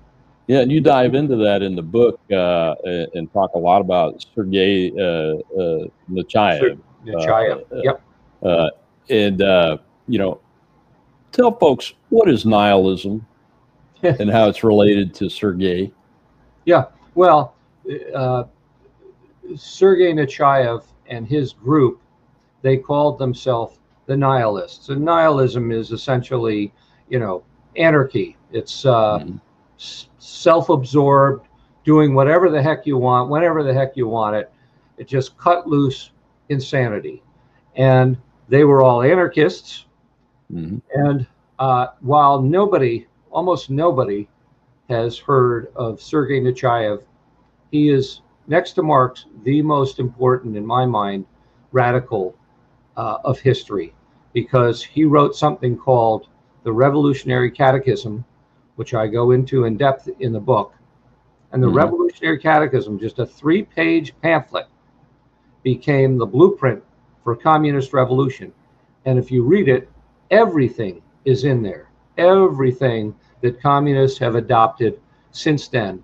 Yeah, 0.50 0.62
and 0.62 0.72
you 0.72 0.82
dive 0.82 1.14
into 1.14 1.36
that 1.36 1.62
in 1.62 1.76
the 1.76 1.84
book 1.84 2.20
uh, 2.32 2.74
and 3.14 3.32
talk 3.32 3.52
a 3.54 3.60
lot 3.60 3.82
about 3.82 4.26
Sergei 4.34 4.90
uh, 4.90 5.38
uh, 5.56 5.86
Nechayev. 6.10 6.80
Nechayev, 7.06 7.72
uh, 7.72 7.82
yep. 7.84 8.02
Uh, 8.42 8.70
and, 9.12 9.44
uh, 9.44 9.78
you 10.08 10.18
know, 10.18 10.42
tell 11.32 11.56
folks 11.56 11.94
what 12.10 12.28
is 12.28 12.48
nihilism 12.48 13.24
and 14.02 14.28
how 14.32 14.50
it's 14.50 14.64
related 14.64 15.14
to 15.14 15.30
Sergei. 15.30 15.92
Yeah, 16.66 16.86
well, 17.14 17.54
uh, 18.16 18.46
Sergei 19.56 20.14
Nechayev 20.14 20.84
and 21.06 21.28
his 21.28 21.54
group, 21.54 22.02
they 22.64 22.78
called 22.78 23.20
themselves 23.20 23.78
the 24.08 24.18
nihilists. 24.18 24.90
And 24.90 25.06
nihilism 25.06 25.72
is 25.72 25.92
essentially 25.92 26.74
you 27.08 27.20
know 27.20 27.44
anarchy. 27.76 28.36
It's 28.52 28.84
uh, 28.84 29.24
mm-hmm. 29.80 30.10
self-absorbed, 30.20 31.48
doing 31.84 32.13
whatever 32.13 32.50
the 32.50 32.62
heck 32.62 32.86
you 32.86 32.98
want, 32.98 33.30
whenever 33.30 33.63
the 33.63 33.74
heck 33.74 33.96
you 33.96 34.08
want 34.08 34.36
it. 34.36 34.52
It 34.98 35.08
just 35.08 35.38
cut 35.38 35.68
loose 35.68 36.12
insanity, 36.50 37.24
and 37.76 38.18
they 38.50 38.63
were 38.63 38.82
all 38.84 39.02
anarchists. 39.02 39.86
Mm-hmm. 40.54 40.78
And 40.94 41.28
uh, 41.58 41.88
while 42.02 42.42
nobody, 42.42 43.08
almost 43.32 43.70
nobody, 43.70 44.28
has 44.89 45.18
heard 45.18 45.72
of 45.76 46.02
Sergei 46.02 46.42
Nechayev, 46.42 47.04
he 47.72 47.89
is 47.89 48.22
next 48.48 48.74
to 48.74 48.84
Marx 48.84 49.26
the 49.44 49.62
most 49.62 50.00
important, 50.00 50.58
in 50.58 50.65
my 50.65 50.86
mind, 50.86 51.26
radical 51.72 52.36
uh, 52.98 53.20
of 53.24 53.39
history 53.39 53.94
because 54.34 54.84
he 54.84 55.06
wrote 55.06 55.36
something 55.36 55.78
called 55.78 56.28
the 56.63 56.72
Revolutionary 56.72 57.50
Catechism, 57.50 58.26
which 58.80 58.94
I 58.94 59.08
go 59.08 59.32
into 59.32 59.65
in 59.65 59.76
depth 59.76 60.08
in 60.22 60.32
the 60.32 60.39
book. 60.39 60.74
And 61.52 61.62
the 61.62 61.68
mm-hmm. 61.68 61.76
Revolutionary 61.76 62.39
Catechism, 62.39 62.98
just 62.98 63.20
a 63.20 63.26
three 63.26 63.62
page 63.62 64.13
pamphlet, 64.22 64.68
became 65.63 66.18
the 66.18 66.26
blueprint 66.26 66.82
for 67.22 67.36
communist 67.36 67.92
revolution. 67.92 68.54
And 69.04 69.20
if 69.20 69.32
you 69.32 69.44
read 69.44 69.68
it, 69.68 69.89
everything 70.32 71.02
is 71.26 71.44
in 71.44 71.62
there, 71.62 71.89
everything 72.18 73.13
that 73.42 73.62
communists 73.62 74.18
have 74.20 74.36
adopted 74.36 75.02
since 75.32 75.68
then. 75.68 76.02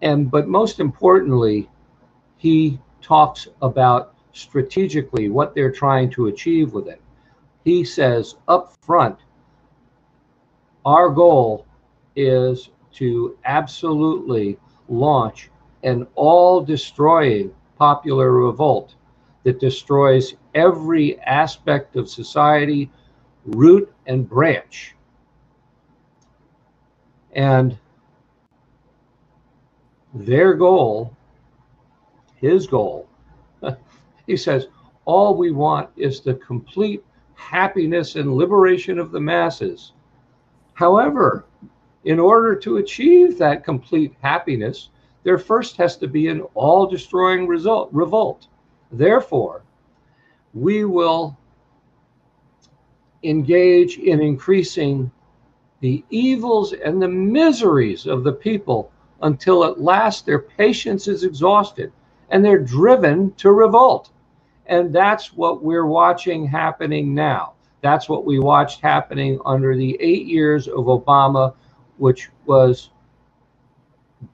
And 0.00 0.30
but 0.30 0.48
most 0.48 0.80
importantly, 0.80 1.68
he 2.38 2.78
talks 3.02 3.48
about 3.60 4.14
strategically 4.32 5.28
what 5.28 5.54
they're 5.54 5.70
trying 5.70 6.08
to 6.12 6.28
achieve 6.28 6.72
with 6.72 6.88
it. 6.88 7.02
He 7.64 7.84
says 7.84 8.36
up 8.48 8.74
front 8.80 9.18
our 10.86 11.10
goal 11.10 11.66
is 12.16 12.70
to 12.92 13.36
absolutely 13.44 14.58
launch 14.88 15.50
an 15.82 16.06
all 16.14 16.60
destroying 16.60 17.52
popular 17.76 18.32
revolt 18.32 18.94
that 19.42 19.60
destroys 19.60 20.34
every 20.54 21.20
aspect 21.20 21.96
of 21.96 22.08
society, 22.08 22.90
root 23.44 23.92
and 24.06 24.28
branch. 24.28 24.94
And 27.34 27.76
their 30.14 30.54
goal, 30.54 31.14
his 32.36 32.66
goal, 32.66 33.08
he 34.26 34.36
says, 34.36 34.68
all 35.04 35.36
we 35.36 35.50
want 35.50 35.90
is 35.96 36.20
the 36.20 36.34
complete 36.34 37.04
happiness 37.34 38.14
and 38.14 38.34
liberation 38.34 38.98
of 38.98 39.10
the 39.10 39.20
masses. 39.20 39.92
However, 40.74 41.44
in 42.04 42.20
order 42.20 42.54
to 42.54 42.78
achieve 42.78 43.38
that 43.38 43.64
complete 43.64 44.14
happiness, 44.20 44.90
there 45.22 45.38
first 45.38 45.76
has 45.76 45.96
to 45.96 46.06
be 46.06 46.28
an 46.28 46.42
all 46.54 46.86
destroying 46.86 47.46
result, 47.46 47.88
revolt. 47.92 48.48
Therefore, 48.92 49.62
we 50.52 50.84
will 50.84 51.36
engage 53.22 53.98
in 53.98 54.20
increasing 54.20 55.10
the 55.80 56.04
evils 56.10 56.72
and 56.72 57.00
the 57.00 57.08
miseries 57.08 58.06
of 58.06 58.22
the 58.22 58.32
people 58.32 58.92
until 59.22 59.64
at 59.64 59.80
last 59.80 60.26
their 60.26 60.38
patience 60.38 61.08
is 61.08 61.24
exhausted 61.24 61.90
and 62.30 62.44
they're 62.44 62.58
driven 62.58 63.32
to 63.34 63.50
revolt. 63.50 64.10
And 64.66 64.94
that's 64.94 65.32
what 65.32 65.62
we're 65.62 65.86
watching 65.86 66.46
happening 66.46 67.14
now. 67.14 67.54
That's 67.82 68.08
what 68.08 68.24
we 68.24 68.38
watched 68.38 68.80
happening 68.80 69.38
under 69.44 69.76
the 69.76 69.96
eight 70.00 70.26
years 70.26 70.68
of 70.68 70.86
Obama, 70.86 71.54
which 71.96 72.30
was 72.46 72.90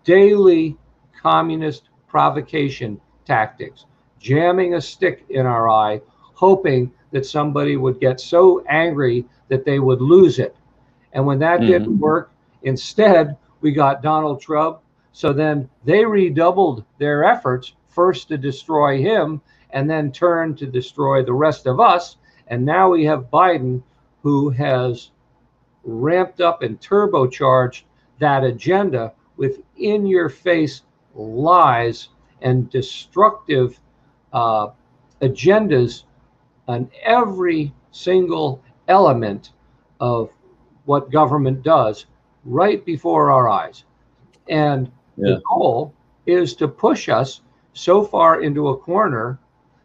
daily 0.05 0.77
communist 1.21 1.89
provocation 2.09 3.01
tactics, 3.25 3.87
jamming 4.19 4.75
a 4.75 4.81
stick 4.81 5.25
in 5.31 5.47
our 5.47 5.69
eye, 5.69 6.01
hoping 6.35 6.93
that 7.13 7.27
somebody 7.27 7.77
would 7.77 8.01
get 8.01 8.21
so 8.21 8.65
angry 8.69 9.25
that 9.49 9.65
they 9.65 9.79
would 9.79 10.01
lose 10.01 10.39
it. 10.39 10.57
And 11.13 11.27
when 11.27 11.39
that 11.41 11.61
mm-hmm. 11.61 11.71
didn't 11.71 11.99
work, 11.99 12.33
instead, 12.63 13.37
we 13.61 13.73
got 13.73 14.03
Donald 14.03 14.41
Trump. 14.41 14.79
So 15.13 15.33
then 15.33 15.69
they 15.85 16.05
redoubled 16.05 16.85
their 16.99 17.25
efforts 17.25 17.75
first 17.89 18.29
to 18.29 18.39
destroy 18.39 18.99
him 18.99 19.41
and 19.71 19.91
then 19.91 20.13
turn 20.13 20.55
to 20.57 20.67
destroy 20.67 21.23
the 21.25 21.33
rest 21.33 21.67
of 21.67 21.81
us 21.81 22.17
and 22.51 22.65
now 22.65 22.91
we 22.91 23.05
have 23.05 23.31
Biden 23.31 23.83
who 24.23 24.51
has 24.51 25.11
ramped 25.85 26.41
up 26.41 26.63
and 26.63 26.81
turbocharged 26.81 27.83
that 28.19 28.45
agenda 28.45 29.13
with 29.37 29.61
in 29.77 30.07
your 30.07 30.29
face 30.29 30.83
lies 31.15 32.09
and 32.43 32.71
destructive 32.71 33.81
uh, 34.33 34.69
agendas 35.23 36.05
on 36.69 36.91
every 37.03 37.73
single 37.91 38.63
element 38.89 39.53
of 40.01 40.31
what 40.85 41.11
government 41.11 41.63
does 41.63 42.07
right 42.45 42.85
before 42.85 43.31
our 43.31 43.49
eyes. 43.49 43.85
And 44.49 44.91
yeah. 45.17 45.35
the 45.35 45.43
goal 45.49 45.95
is 46.27 46.55
to 46.57 46.69
push 46.69 47.09
us 47.09 47.43
so 47.73 48.05
far 48.05 48.43
into 48.43 48.69
a 48.69 48.77
corner 48.77 49.39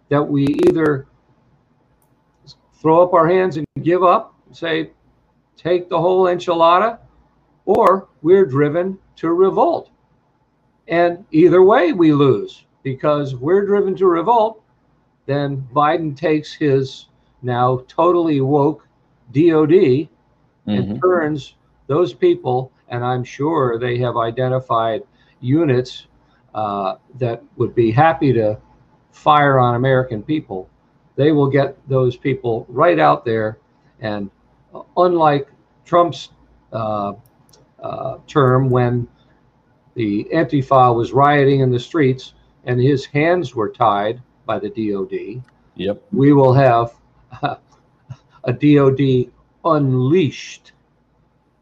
that 0.09 0.23
we 0.23 0.45
either 0.67 1.07
throw 2.73 3.01
up 3.01 3.13
our 3.13 3.27
hands 3.27 3.57
and 3.57 3.65
give 3.81 4.03
up, 4.03 4.35
say, 4.51 4.91
take 5.57 5.89
the 5.89 5.99
whole 5.99 6.25
enchilada, 6.25 6.99
or 7.65 8.07
we're 8.21 8.45
driven 8.45 8.97
to 9.17 9.33
revolt. 9.33 9.89
And 10.87 11.25
either 11.31 11.63
way, 11.63 11.93
we 11.93 12.13
lose 12.13 12.65
because 12.83 13.35
we're 13.35 13.65
driven 13.65 13.95
to 13.95 14.05
revolt. 14.07 14.61
Then 15.25 15.67
Biden 15.73 16.15
takes 16.15 16.53
his 16.53 17.07
now 17.41 17.83
totally 17.87 18.41
woke 18.41 18.87
DOD 19.31 20.09
and 20.67 20.89
Mhm. 20.89 21.01
turns 21.01 21.55
those 21.87 22.13
people, 22.13 22.71
and 22.89 23.03
I'm 23.03 23.23
sure 23.23 23.77
they 23.79 23.97
have 23.97 24.17
identified 24.17 25.03
units 25.39 26.07
uh, 26.53 26.95
that 27.19 27.43
would 27.57 27.75
be 27.75 27.91
happy 27.91 28.31
to 28.31 28.57
fire 29.11 29.59
on 29.59 29.75
American 29.75 30.23
people. 30.23 30.69
They 31.17 31.31
will 31.33 31.49
get 31.49 31.77
those 31.89 32.15
people 32.15 32.65
right 32.69 32.97
out 32.97 33.25
there, 33.25 33.57
and 33.99 34.29
unlike 34.97 35.47
Trump's 35.85 36.29
uh, 36.73 37.13
uh, 37.79 38.17
term 38.27 38.69
when 38.69 39.07
the 39.95 40.25
Antifa 40.33 40.93
was 40.95 41.13
rioting 41.13 41.61
in 41.61 41.71
the 41.71 41.79
streets 41.79 42.33
and 42.65 42.81
his 42.81 43.05
hands 43.05 43.55
were 43.55 43.69
tied 43.69 44.21
by 44.45 44.59
the 44.59 44.69
DOD, 44.69 45.43
Yep. 45.75 46.03
we 46.11 46.33
will 46.33 46.53
have 46.53 46.93
a 47.41 48.53
DOD 48.53 49.31
unleashed. 49.63 50.71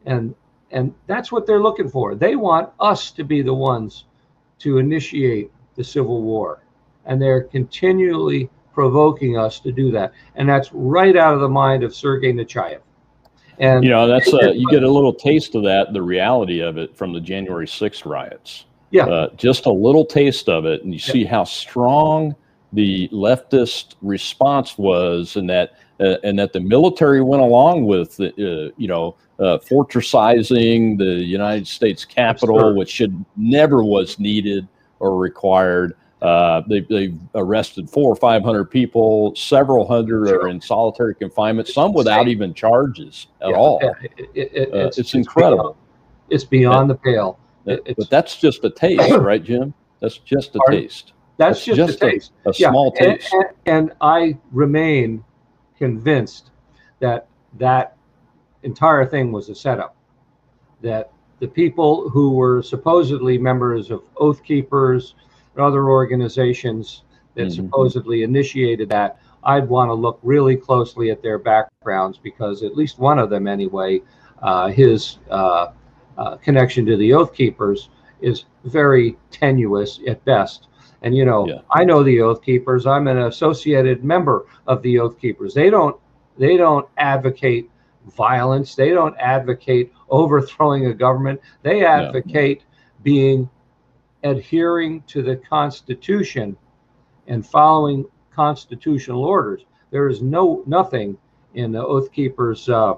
And 0.06 0.34
and 0.70 0.92
that's 1.06 1.30
what 1.30 1.46
they're 1.46 1.62
looking 1.62 1.88
for. 1.88 2.14
They 2.16 2.34
want 2.34 2.70
us 2.80 3.12
to 3.12 3.22
be 3.24 3.42
the 3.42 3.54
ones 3.54 4.04
to 4.58 4.78
initiate 4.78 5.52
the 5.76 5.84
civil 5.84 6.22
war. 6.22 6.64
And 7.06 7.22
they're 7.22 7.44
continually 7.44 8.50
provoking 8.72 9.38
us 9.38 9.60
to 9.60 9.70
do 9.70 9.92
that. 9.92 10.12
And 10.34 10.48
that's 10.48 10.72
right 10.72 11.16
out 11.16 11.34
of 11.34 11.40
the 11.40 11.48
mind 11.48 11.84
of 11.84 11.94
Sergei 11.94 12.32
Nechayev. 12.32 12.80
And 13.58 13.84
You 13.84 13.90
know, 13.90 14.06
that's 14.06 14.32
uh, 14.32 14.52
you 14.52 14.66
get 14.70 14.82
a 14.82 14.90
little 14.90 15.12
taste 15.14 15.54
of 15.54 15.62
that, 15.64 15.92
the 15.92 16.02
reality 16.02 16.60
of 16.60 16.76
it 16.78 16.96
from 16.96 17.12
the 17.12 17.20
January 17.20 17.66
6th 17.66 18.04
riots. 18.04 18.64
Yeah. 18.90 19.06
Uh, 19.06 19.28
just 19.36 19.66
a 19.66 19.72
little 19.72 20.04
taste 20.04 20.48
of 20.48 20.66
it, 20.66 20.84
and 20.84 20.92
you 20.92 20.98
see 21.00 21.24
how 21.24 21.44
strong 21.44 22.34
the 22.72 23.08
leftist 23.08 23.94
response 24.02 24.78
was, 24.78 25.36
and 25.36 25.48
that 25.50 25.74
uh, 26.00 26.16
and 26.24 26.38
that 26.38 26.52
the 26.52 26.60
military 26.60 27.22
went 27.22 27.40
along 27.42 27.84
with, 27.84 28.18
uh, 28.20 28.30
you 28.36 28.88
know, 28.88 29.14
uh, 29.38 29.58
fortressizing 29.58 30.98
the 30.98 31.04
United 31.24 31.66
States 31.66 32.04
Capitol, 32.04 32.58
Sure. 32.58 32.74
which 32.74 32.90
should 32.90 33.24
never 33.36 33.84
was 33.84 34.18
needed 34.18 34.66
or 34.98 35.16
required. 35.18 35.94
Uh, 36.24 36.62
they, 36.68 36.80
they've 36.80 37.18
arrested 37.34 37.88
four 37.90 38.10
or 38.10 38.16
five 38.16 38.42
hundred 38.42 38.64
people. 38.64 39.34
Several 39.36 39.86
hundred 39.86 40.28
Sure. 40.28 40.44
are 40.44 40.48
in 40.48 40.58
solitary 40.58 41.14
confinement. 41.14 41.68
Some 41.68 41.92
without 41.92 42.28
even 42.28 42.54
charges 42.54 43.26
at 43.42 43.50
Yeah, 43.50 43.56
all. 43.56 43.78
it- 43.82 44.30
it- 44.34 44.50
it- 44.54 44.74
Uh, 44.74 44.78
it's, 44.86 44.98
it's 44.98 45.14
incredible. 45.14 45.62
beyond- 45.64 45.76
it's 46.30 46.44
beyond 46.44 46.88
the 46.88 46.94
pale. 46.94 47.38
That- 47.66 47.84
but 47.98 48.08
that's 48.08 48.36
just 48.40 48.64
a 48.64 48.70
taste, 48.70 49.14
right, 49.18 49.42
Jim? 49.44 49.74
That's 50.00 50.16
just 50.16 50.56
a 50.56 50.58
Pardon? 50.60 50.80
taste, 50.82 51.12
That's 51.36 51.58
it's 51.58 51.76
just, 51.76 51.76
just 51.90 52.02
a 52.02 52.06
a- 52.06 52.10
taste. 52.12 52.32
a 52.46 52.52
Yeah, 52.56 52.70
small 52.70 52.94
and- 52.98 53.20
taste. 53.20 53.34
And, 53.34 53.44
and 53.66 53.92
I 54.00 54.38
remain 54.50 55.22
convinced 55.78 56.52
that 57.00 57.26
that 57.58 57.96
entire 58.62 59.04
thing 59.04 59.30
was 59.30 59.50
a 59.50 59.54
setup. 59.54 59.94
That 60.80 61.10
the 61.40 61.48
people 61.48 62.08
who 62.08 62.30
were 62.32 62.62
supposedly 62.62 63.36
members 63.36 63.90
of 63.90 64.00
Oath 64.16 64.42
Keepers 64.42 65.14
and 65.56 65.64
other 65.64 65.88
organizations 65.88 67.02
that 67.34 67.48
Mhm. 67.48 67.52
supposedly 67.54 68.22
initiated 68.22 68.88
that, 68.90 69.18
I'd 69.42 69.68
want 69.68 69.90
to 69.90 69.94
look 69.94 70.18
really 70.22 70.56
closely 70.56 71.10
at 71.10 71.22
their 71.22 71.38
backgrounds 71.38 72.18
because 72.18 72.62
at 72.62 72.76
least 72.76 72.98
one 72.98 73.18
of 73.18 73.28
them, 73.30 73.46
anyway, 73.46 74.02
uh, 74.42 74.68
his 74.68 75.18
uh, 75.30 75.68
uh, 76.16 76.36
connection 76.36 76.86
to 76.86 76.96
the 76.96 77.12
Oath 77.12 77.34
Keepers 77.34 77.88
is 78.20 78.44
very 78.64 79.16
tenuous 79.30 80.00
at 80.06 80.24
best. 80.24 80.68
And 81.02 81.14
you 81.14 81.24
know, 81.24 81.46
Yeah. 81.46 81.58
I 81.70 81.84
know 81.84 82.02
the 82.02 82.20
Oath 82.22 82.40
Keepers. 82.42 82.86
I'm 82.86 83.08
an 83.08 83.18
associated 83.18 84.04
member 84.04 84.46
of 84.66 84.80
the 84.82 84.98
Oath 84.98 85.18
Keepers. 85.18 85.52
They 85.54 85.70
don't 85.70 85.96
they 86.36 86.56
don't 86.56 86.86
advocate 86.96 87.70
violence. 88.16 88.74
They 88.74 88.90
don't 88.90 89.14
advocate 89.18 89.92
overthrowing 90.10 90.86
a 90.86 90.94
government. 90.94 91.40
They 91.62 91.84
advocate 91.84 92.62
being 93.02 93.48
adhering 94.24 95.02
to 95.02 95.22
the 95.22 95.36
Constitution 95.36 96.56
and 97.28 97.46
following 97.46 98.04
constitutional 98.30 99.24
orders. 99.24 99.64
There 99.90 100.08
is 100.08 100.22
no 100.22 100.64
nothing 100.66 101.16
in 101.54 101.70
the 101.70 101.84
Oath 101.84 102.10
Keepers 102.10 102.68
uh, 102.68 102.94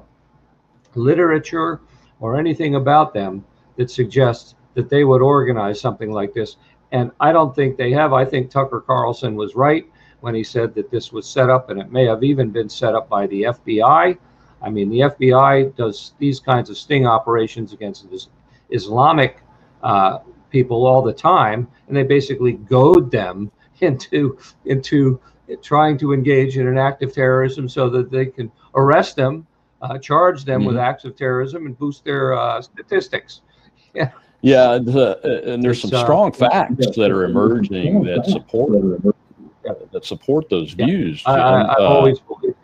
literature 0.94 1.80
or 2.20 2.38
anything 2.38 2.76
about 2.76 3.12
them 3.12 3.44
that 3.76 3.90
suggests 3.90 4.54
that 4.74 4.88
they 4.88 5.04
would 5.04 5.20
organize 5.20 5.80
something 5.80 6.10
like 6.10 6.32
this. 6.32 6.56
And 6.92 7.10
I 7.20 7.32
don't 7.32 7.54
think 7.54 7.76
they 7.76 7.90
have. 7.92 8.12
I 8.12 8.24
think 8.24 8.50
Tucker 8.50 8.80
Carlson 8.80 9.34
was 9.34 9.54
right 9.54 9.86
when 10.20 10.34
he 10.34 10.42
said 10.42 10.74
that 10.74 10.90
this 10.90 11.12
was 11.12 11.28
set 11.28 11.50
up, 11.50 11.68
and 11.70 11.80
it 11.80 11.92
may 11.92 12.06
have 12.06 12.24
even 12.24 12.50
been 12.50 12.68
set 12.68 12.94
up 12.94 13.08
by 13.08 13.26
the 13.26 13.42
FBI. 13.42 14.16
I 14.62 14.70
mean, 14.70 14.88
the 14.88 15.00
FBI 15.00 15.76
does 15.76 16.14
these 16.18 16.40
kinds 16.40 16.70
of 16.70 16.78
sting 16.78 17.06
operations 17.06 17.72
against 17.72 18.06
Islamic 18.70 19.42
uh, 19.82 20.20
people 20.50 20.86
all 20.86 21.02
the 21.02 21.12
time, 21.12 21.68
and 21.88 21.96
they 21.96 22.02
basically 22.02 22.52
goad 22.52 23.10
them 23.10 23.50
into 23.80 24.38
into 24.64 25.20
trying 25.62 25.96
to 25.98 26.12
engage 26.12 26.56
in 26.58 26.66
an 26.66 26.78
act 26.78 27.02
of 27.02 27.12
terrorism 27.12 27.68
so 27.68 27.88
that 27.88 28.10
they 28.10 28.26
can 28.26 28.50
arrest 28.74 29.14
them, 29.16 29.46
uh, 29.82 29.96
charge 29.98 30.44
them 30.44 30.64
with 30.64 30.76
acts 30.76 31.04
of 31.04 31.16
terrorism, 31.16 31.66
and 31.66 31.78
boost 31.78 32.04
their 32.04 32.34
uh, 32.34 32.60
statistics. 32.60 33.42
Yeah, 34.42 34.78
the, 34.78 35.18
and 35.52 35.62
there's 35.64 35.82
It's, 35.82 35.90
some 35.90 35.98
uh, 35.98 36.04
strong 36.04 36.32
facts 36.32 36.96
that 36.96 37.10
are 37.10 37.24
emerging 37.24 38.02
that 38.04 38.26
support 38.26 38.72
that 39.92 40.04
support 40.04 40.48
those 40.48 40.74
Yeah. 40.76 40.86
views. 40.86 41.22
I, 41.26 41.36
Jim. 41.36 41.44
I, 41.44 41.72
I've 41.72 41.78
Uh, 41.80 41.84
always 41.84 42.20
believed. 42.20 42.56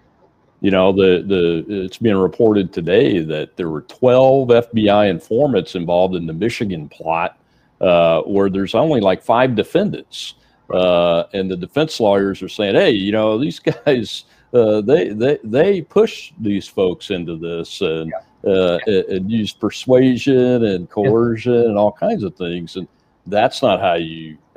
you 0.60 0.70
know 0.70 0.92
the 0.92 1.24
the 1.26 1.84
it's 1.84 1.98
being 1.98 2.16
reported 2.16 2.72
today 2.72 3.18
that 3.20 3.56
there 3.56 3.68
were 3.70 3.82
12 3.82 4.48
FBI 4.48 5.08
informants 5.10 5.74
involved 5.74 6.14
in 6.14 6.26
the 6.26 6.32
Michigan 6.32 6.88
plot, 6.88 7.38
uh, 7.82 8.22
where 8.22 8.48
there's 8.48 8.74
only 8.74 9.00
like 9.00 9.22
five 9.22 9.54
defendants, 9.54 10.34
uh, 10.72 11.24
and 11.34 11.50
the 11.50 11.56
defense 11.56 12.00
lawyers 12.00 12.42
are 12.42 12.48
saying, 12.48 12.74
hey, 12.74 12.90
you 12.90 13.12
know 13.12 13.38
these 13.38 13.58
guys. 13.86 14.24
Uh, 14.54 14.80
they 14.82 15.08
they 15.08 15.38
they 15.44 15.80
push 15.80 16.32
these 16.38 16.68
folks 16.68 17.10
into 17.10 17.36
this 17.36 17.80
and 17.80 18.12
uh, 18.46 18.78
and, 18.86 19.04
and 19.06 19.30
use 19.32 19.52
persuasion 19.52 20.64
and 20.64 20.90
coercion 20.90 21.54
and 21.54 21.78
all 21.78 21.92
kinds 21.92 22.22
of 22.22 22.34
things. 22.36 22.76
And 22.76 22.86
that's 23.26 23.62
not 23.62 23.80
how 23.80 23.94
you 23.94 24.36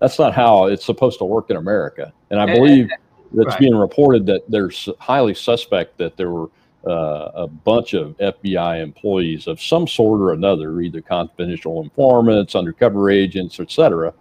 that's 0.00 0.18
not 0.18 0.34
how 0.34 0.66
it's 0.66 0.84
supposed 0.84 1.18
to 1.18 1.24
work 1.24 1.50
in 1.50 1.56
America. 1.56 2.12
And 2.30 2.40
I 2.40 2.44
And- 2.44 2.54
believe 2.54 2.88
that's 3.32 3.48
right. 3.48 3.58
being 3.58 3.74
reported 3.74 4.24
that 4.26 4.48
there's 4.48 4.88
highly 5.00 5.34
suspect 5.34 5.98
that 5.98 6.16
there 6.16 6.30
were 6.30 6.50
uh, 6.86 7.30
a 7.34 7.46
bunch 7.46 7.94
of 7.94 8.16
FBI 8.18 8.82
employees 8.82 9.46
of 9.46 9.60
some 9.60 9.86
sort 9.86 10.20
or 10.20 10.32
another, 10.32 10.80
either 10.80 11.00
confidential 11.00 11.82
informants, 11.82 12.54
undercover 12.54 13.10
agents, 13.10 13.58
etc., 13.60 14.12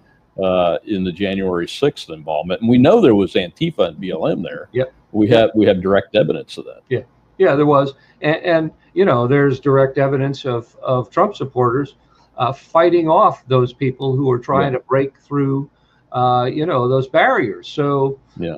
uh, 0.41 0.78
in 0.86 1.03
the 1.03 1.11
January 1.11 1.68
6th 1.68 2.09
involvement. 2.09 2.61
And 2.61 2.70
we 2.70 2.78
know 2.78 2.99
there 3.01 3.16
was 3.16 3.34
Antifa 3.34 3.89
and 3.89 3.97
BLM 3.97 4.41
there. 4.43 4.70
Yep. 4.72 4.93
We 5.11 5.28
have 5.30 5.51
we 5.53 5.66
have 5.68 5.82
direct 5.82 6.16
evidence 6.16 6.57
of 6.57 6.66
that. 6.66 6.82
Yeah, 6.89 7.01
Yeah, 7.38 7.55
there 7.55 7.68
was, 7.68 7.93
and, 8.22 8.38
and 8.38 8.72
you 8.93 9.05
know, 9.05 9.28
there's 9.28 9.59
direct 9.59 9.97
evidence 9.99 10.45
of 10.45 10.76
of 10.82 11.11
Trump 11.11 11.36
supporters 11.36 11.95
uh, 12.38 12.51
fighting 12.53 13.07
off 13.09 13.45
those 13.47 13.74
people 13.74 14.16
who 14.16 14.30
are 14.32 14.39
trying 14.39 14.74
to 14.74 14.80
break 14.80 15.18
through, 15.20 15.70
uh, 16.14 16.49
you 16.51 16.66
know, 16.66 16.88
those 16.88 17.07
barriers. 17.07 17.68
So, 17.68 18.20
Yeah. 18.38 18.57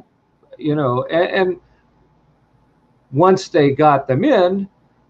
you 0.58 0.76
know, 0.76 1.04
and, 1.06 1.50
and 1.50 1.60
once 3.12 3.50
they 3.50 3.72
got 3.72 4.08
them 4.08 4.24
in, 4.24 4.68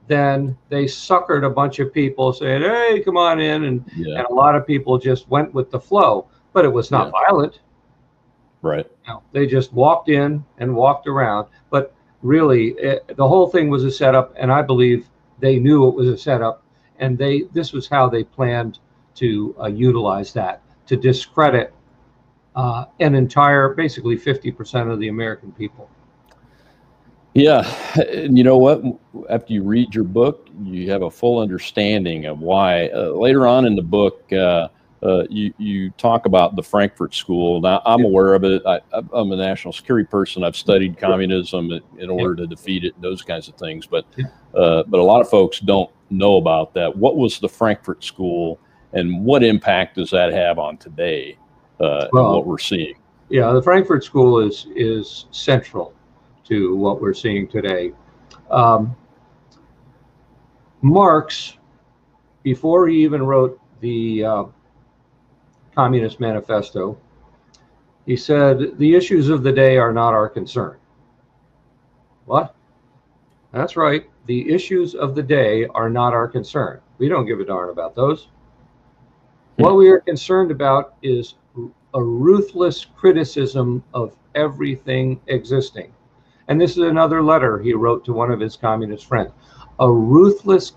then 0.07 0.55
they 0.69 0.85
suckered 0.85 1.45
a 1.45 1.49
bunch 1.49 1.79
of 1.79 1.93
people 1.93 2.31
saying, 2.31 2.61
"Hey, 2.61 3.01
come 3.03 3.17
on 3.17 3.39
in," 3.39 3.63
and 3.63 3.83
Yeah. 3.95 4.19
and 4.19 4.27
a 4.27 4.33
lot 4.33 4.55
of 4.55 4.65
people 4.67 4.97
just 4.97 5.29
went 5.29 5.53
with 5.53 5.71
the 5.71 5.79
flow, 5.79 6.27
but 6.53 6.65
it 6.65 6.71
was 6.71 6.91
not 6.91 7.11
violent. 7.11 7.59
Right. 8.61 8.89
No, 9.07 9.21
they 9.31 9.45
just 9.47 9.73
walked 9.73 10.09
in 10.09 10.43
and 10.57 10.75
walked 10.75 11.07
around. 11.07 11.47
But 11.69 11.93
really, 12.21 12.69
it, 12.71 13.15
the 13.15 13.27
whole 13.27 13.47
thing 13.47 13.69
was 13.69 13.83
a 13.83 13.91
setup, 13.91 14.33
and 14.37 14.51
I 14.51 14.61
believe 14.61 15.07
they 15.39 15.59
knew 15.59 15.87
it 15.87 15.95
was 15.95 16.07
a 16.07 16.17
setup, 16.17 16.63
and 16.99 17.17
they 17.17 17.43
this 17.53 17.73
was 17.73 17.87
how 17.87 18.09
they 18.09 18.23
planned 18.23 18.79
to 19.15 19.55
uh, 19.61 19.67
utilize 19.67 20.33
that 20.33 20.61
to 20.87 20.95
discredit 20.95 21.73
uh, 22.55 22.85
an 22.99 23.15
entire, 23.15 23.73
basically 23.73 24.17
50% 24.17 24.91
of 24.91 24.99
the 24.99 25.09
American 25.09 25.51
people. 25.51 25.89
Yeah, 27.35 27.69
and 27.97 28.37
you 28.37 28.45
know 28.45 28.57
what? 28.57 28.81
After 29.29 29.51
you 29.51 29.61
read 29.61 29.93
your 29.93 30.05
book, 30.05 30.47
you 30.63 30.89
have 30.89 31.01
a 31.01 31.11
full 31.11 31.39
understanding 31.39 32.25
of 32.27 32.39
why. 32.39 32.87
Uh, 32.87 33.09
later 33.09 33.45
on 33.45 33.65
in 33.65 33.75
the 33.75 33.81
book, 33.81 34.23
uh, 34.31 34.69
uh, 35.03 35.23
you 35.29 35.53
you 35.57 35.89
talk 35.91 36.25
about 36.27 36.55
the 36.55 36.63
Frankfurt 36.63 37.13
School. 37.13 37.59
Now, 37.59 37.81
I'm 37.85 37.99
Yeah. 37.99 38.05
aware 38.07 38.35
of 38.35 38.45
it. 38.45 38.61
I, 38.65 38.79
I'm 39.11 39.33
a 39.33 39.35
national 39.35 39.73
security 39.73 40.07
person. 40.07 40.45
I've 40.45 40.55
studied 40.55 40.97
communism 40.97 41.73
in- 41.73 41.81
in 41.99 42.09
order 42.09 42.35
to 42.37 42.47
defeat 42.47 42.85
it, 42.85 42.95
and 42.95 43.03
those 43.03 43.21
kinds 43.21 43.49
of 43.49 43.55
things. 43.55 43.85
But 43.85 44.05
Yeah. 44.15 44.27
uh, 44.57 44.83
but 44.87 45.01
a 45.01 45.03
lot 45.03 45.19
of 45.19 45.29
folks 45.29 45.59
don't 45.59 45.89
know 46.09 46.37
about 46.37 46.73
that. 46.75 46.95
What 46.95 47.17
was 47.17 47.39
the 47.39 47.49
Frankfurt 47.49 48.01
School, 48.01 48.59
and 48.93 49.25
what 49.25 49.43
impact 49.43 49.97
does 49.97 50.09
that 50.11 50.31
have 50.31 50.57
on 50.57 50.77
today? 50.77 51.37
Uh, 51.81 52.07
and 52.13 52.23
what 52.29 52.45
we're 52.47 52.57
seeing. 52.59 52.95
Yeah, 53.27 53.51
the 53.51 53.61
Frankfurt 53.61 54.05
School 54.05 54.39
is 54.39 54.67
is 54.73 55.25
central 55.31 55.91
to 56.45 56.75
what 56.75 57.01
we're 57.01 57.13
seeing 57.13 57.47
today. 57.47 57.91
Um, 58.49 58.95
Marx, 60.81 61.57
before 62.43 62.87
he 62.87 63.03
even 63.03 63.23
wrote 63.23 63.59
the 63.81 64.23
uh, 64.23 64.43
Communist 65.73 66.19
Manifesto, 66.19 66.97
he 68.05 68.15
said, 68.15 68.77
The 68.77 68.95
issues 68.95 69.29
of 69.29 69.43
the 69.43 69.51
day 69.51 69.77
are 69.77 69.91
not 69.91 70.13
our 70.13 70.29
concern. 70.29 70.77
What? 72.25 72.55
That's 73.51 73.75
right. 73.75 74.09
The 74.25 74.53
issues 74.53 74.95
of 74.95 75.15
the 75.15 75.23
day 75.23 75.65
are 75.73 75.89
not 75.89 76.13
our 76.13 76.27
concern. 76.27 76.81
We 76.97 77.07
don't 77.07 77.25
give 77.25 77.39
a 77.39 77.45
darn 77.45 77.69
about 77.69 77.95
those. 77.95 78.27
What 79.57 79.75
we 79.75 79.89
are 79.89 80.01
concerned 80.01 80.51
about 80.51 80.95
is 81.01 81.35
a 81.93 82.03
ruthless 82.03 82.85
criticism 82.95 83.83
of 83.93 84.15
everything 84.35 85.21
existing. 85.27 85.93
And 86.47 86.61
this 86.61 86.71
is 86.71 86.77
another 86.77 87.23
letter 87.23 87.59
he 87.59 87.73
wrote 87.73 88.05
to 88.05 88.13
one 88.13 88.31
of 88.31 88.39
his 88.39 88.55
communist 88.55 89.05
friends. 89.05 89.31
A 89.79 89.91
ruthless 89.91 90.73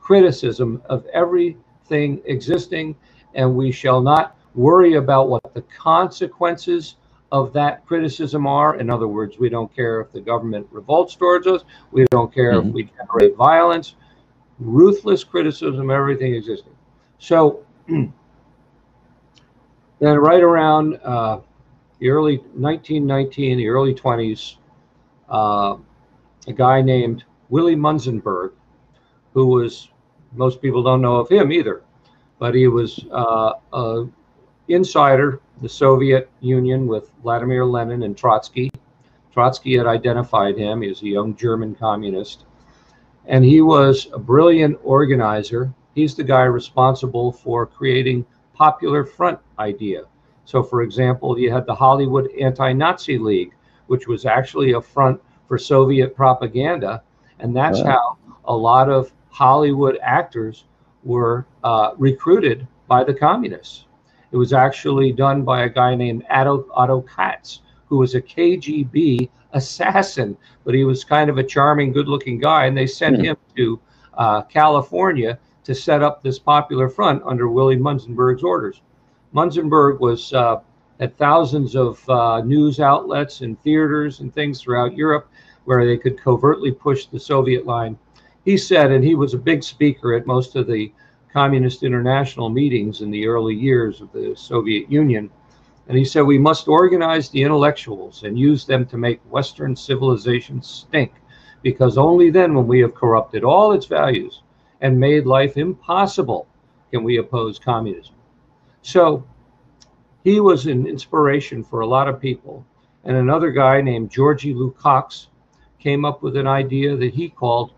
criticism 0.00 0.82
of 0.86 1.04
everything 1.06 2.20
existing, 2.24 2.96
and 3.34 3.54
we 3.54 3.70
shall 3.70 4.00
not 4.00 4.36
worry 4.54 4.94
about 4.94 5.28
what 5.28 5.54
the 5.54 5.62
consequences 5.62 6.96
of 7.32 7.52
that 7.52 7.84
criticism 7.86 8.46
are. 8.46 8.76
In 8.76 8.88
other 8.88 9.08
words, 9.08 9.38
we 9.38 9.48
don't 9.48 9.74
care 9.74 10.00
if 10.00 10.12
the 10.12 10.20
government 10.20 10.66
revolts 10.70 11.14
towards 11.14 11.46
us, 11.46 11.62
we 11.90 12.04
don't 12.10 12.32
care 12.32 12.52
mm-hmm. 12.52 12.68
if 12.68 12.74
we 12.74 12.90
generate 12.96 13.36
violence. 13.36 13.96
Ruthless 14.58 15.22
criticism 15.24 15.90
of 15.90 15.90
everything 15.90 16.34
existing. 16.34 16.72
So, 17.18 17.64
then 17.88 18.12
right 20.00 20.42
around 20.42 20.98
uh, 21.04 21.40
the 21.98 22.08
early 22.08 22.38
1919, 22.54 23.58
the 23.58 23.68
early 23.68 23.94
20s, 23.94 24.56
uh, 25.28 25.76
a 26.46 26.52
guy 26.52 26.80
named 26.82 27.24
Willy 27.48 27.76
Munzenberg, 27.76 28.52
who 29.34 29.46
was 29.46 29.88
most 30.34 30.60
people 30.60 30.82
don't 30.82 31.00
know 31.00 31.16
of 31.16 31.28
him 31.28 31.52
either, 31.52 31.82
but 32.38 32.54
he 32.54 32.68
was 32.68 33.04
uh, 33.10 33.52
a 33.72 34.06
insider 34.68 35.40
the 35.62 35.68
Soviet 35.68 36.28
Union 36.40 36.86
with 36.86 37.10
Vladimir 37.22 37.64
Lenin 37.64 38.02
and 38.02 38.16
Trotsky. 38.16 38.70
Trotsky 39.32 39.76
had 39.76 39.86
identified 39.86 40.56
him. 40.56 40.82
He 40.82 40.88
was 40.88 41.02
a 41.02 41.08
young 41.08 41.34
German 41.34 41.74
communist, 41.74 42.44
and 43.26 43.44
he 43.44 43.62
was 43.62 44.08
a 44.12 44.18
brilliant 44.18 44.78
organizer. 44.82 45.72
He's 45.94 46.14
the 46.14 46.24
guy 46.24 46.42
responsible 46.42 47.32
for 47.32 47.66
creating 47.66 48.26
Popular 48.52 49.04
Front 49.04 49.38
idea. 49.58 50.04
So, 50.44 50.62
for 50.62 50.82
example, 50.82 51.38
you 51.38 51.50
had 51.50 51.66
the 51.66 51.74
Hollywood 51.74 52.30
Anti 52.40 52.72
Nazi 52.72 53.18
League, 53.18 53.52
which 53.86 54.06
was 54.06 54.26
actually 54.26 54.72
a 54.72 54.80
front 54.80 55.20
for 55.48 55.58
Soviet 55.58 56.14
propaganda. 56.14 57.02
And 57.38 57.54
that's 57.54 57.80
wow. 57.80 57.86
how 57.86 58.34
a 58.44 58.56
lot 58.56 58.90
of 58.90 59.12
Hollywood 59.30 59.98
actors 60.02 60.64
were 61.04 61.46
uh, 61.62 61.92
recruited 61.98 62.66
by 62.88 63.04
the 63.04 63.14
communists. 63.14 63.84
It 64.32 64.36
was 64.36 64.52
actually 64.52 65.12
done 65.12 65.42
by 65.42 65.64
a 65.64 65.68
guy 65.68 65.94
named 65.94 66.24
Otto, 66.30 66.66
Otto 66.72 67.02
Katz, 67.02 67.60
who 67.86 67.98
was 67.98 68.14
a 68.14 68.20
KGB 68.20 69.28
assassin, 69.52 70.36
but 70.64 70.74
he 70.74 70.84
was 70.84 71.04
kind 71.04 71.30
of 71.30 71.38
a 71.38 71.44
charming, 71.44 71.92
good 71.92 72.08
looking 72.08 72.38
guy. 72.38 72.66
And 72.66 72.76
they 72.76 72.86
sent 72.86 73.16
hmm. 73.16 73.24
him 73.24 73.36
to 73.56 73.80
uh, 74.14 74.42
California 74.42 75.38
to 75.64 75.74
set 75.74 76.02
up 76.02 76.22
this 76.22 76.38
popular 76.38 76.88
front 76.88 77.22
under 77.24 77.48
Willie 77.48 77.76
Munzenberg's 77.76 78.42
orders. 78.42 78.82
Munzenberg 79.34 80.00
was 80.00 80.32
uh, 80.32 80.60
at 81.00 81.16
thousands 81.18 81.76
of 81.76 82.08
uh, 82.08 82.40
news 82.40 82.80
outlets 82.80 83.40
and 83.40 83.60
theaters 83.62 84.20
and 84.20 84.34
things 84.34 84.60
throughout 84.60 84.96
Europe 84.96 85.28
where 85.64 85.84
they 85.84 85.96
could 85.96 86.20
covertly 86.20 86.72
push 86.72 87.06
the 87.06 87.20
Soviet 87.20 87.66
line. 87.66 87.98
He 88.44 88.56
said, 88.56 88.92
and 88.92 89.04
he 89.04 89.14
was 89.14 89.34
a 89.34 89.38
big 89.38 89.62
speaker 89.62 90.14
at 90.14 90.26
most 90.26 90.56
of 90.56 90.66
the 90.66 90.92
Communist 91.32 91.82
International 91.82 92.48
meetings 92.48 93.02
in 93.02 93.10
the 93.10 93.26
early 93.26 93.54
years 93.54 94.00
of 94.00 94.10
the 94.12 94.34
Soviet 94.36 94.90
Union. 94.90 95.28
And 95.88 95.98
he 95.98 96.04
said, 96.04 96.22
We 96.22 96.38
must 96.38 96.68
organize 96.68 97.28
the 97.28 97.42
intellectuals 97.42 98.22
and 98.22 98.38
use 98.38 98.64
them 98.64 98.86
to 98.86 98.96
make 98.96 99.20
Western 99.30 99.76
civilization 99.76 100.62
stink, 100.62 101.12
because 101.62 101.98
only 101.98 102.30
then, 102.30 102.54
when 102.54 102.66
we 102.66 102.80
have 102.80 102.94
corrupted 102.94 103.44
all 103.44 103.72
its 103.72 103.86
values, 103.86 104.42
and 104.80 104.98
made 104.98 105.26
life 105.26 105.56
impossible 105.56 106.46
can 106.90 107.02
we 107.02 107.18
oppose 107.18 107.58
communism. 107.58 108.14
So 108.82 109.24
he 110.26 110.40
was 110.40 110.66
an 110.66 110.88
inspiration 110.88 111.62
for 111.62 111.82
a 111.82 111.86
lot 111.86 112.08
of 112.08 112.20
people. 112.20 112.66
And 113.04 113.16
another 113.16 113.52
guy 113.52 113.80
named 113.80 114.10
Georgy 114.10 114.52
Lukács 114.52 115.28
came 115.78 116.04
up 116.04 116.20
with 116.20 116.36
an 116.36 116.48
idea 116.48 116.96
that 116.96 117.14
he 117.14 117.28
called 117.28 117.70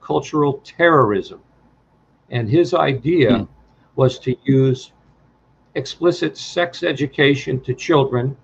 cultural 0.00 0.54
terrorism. 0.64 1.40
And 2.28 2.50
his 2.50 2.74
idea 2.74 3.38
hmm. 3.38 3.44
was 3.94 4.18
to 4.18 4.34
use 4.42 4.90
explicit 5.76 6.36
sex 6.36 6.82
education 6.82 7.60
to 7.60 7.72
children 7.72 8.36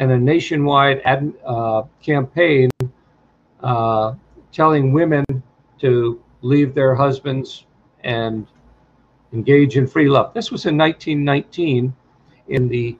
and 0.00 0.10
a 0.10 0.18
nationwide 0.18 1.00
ad, 1.04 1.32
uh, 1.46 1.82
campaign 2.02 2.70
uh, 3.62 4.14
telling 4.50 4.92
women 4.92 5.24
to 5.78 6.20
leave 6.42 6.74
their 6.74 6.96
husbands 6.96 7.66
and 8.02 8.48
engage 9.32 9.76
in 9.76 9.86
free 9.86 10.08
love. 10.08 10.34
This 10.34 10.50
was 10.50 10.66
in 10.66 10.76
1919 10.76 11.94
in 12.48 12.68
the 12.68 12.96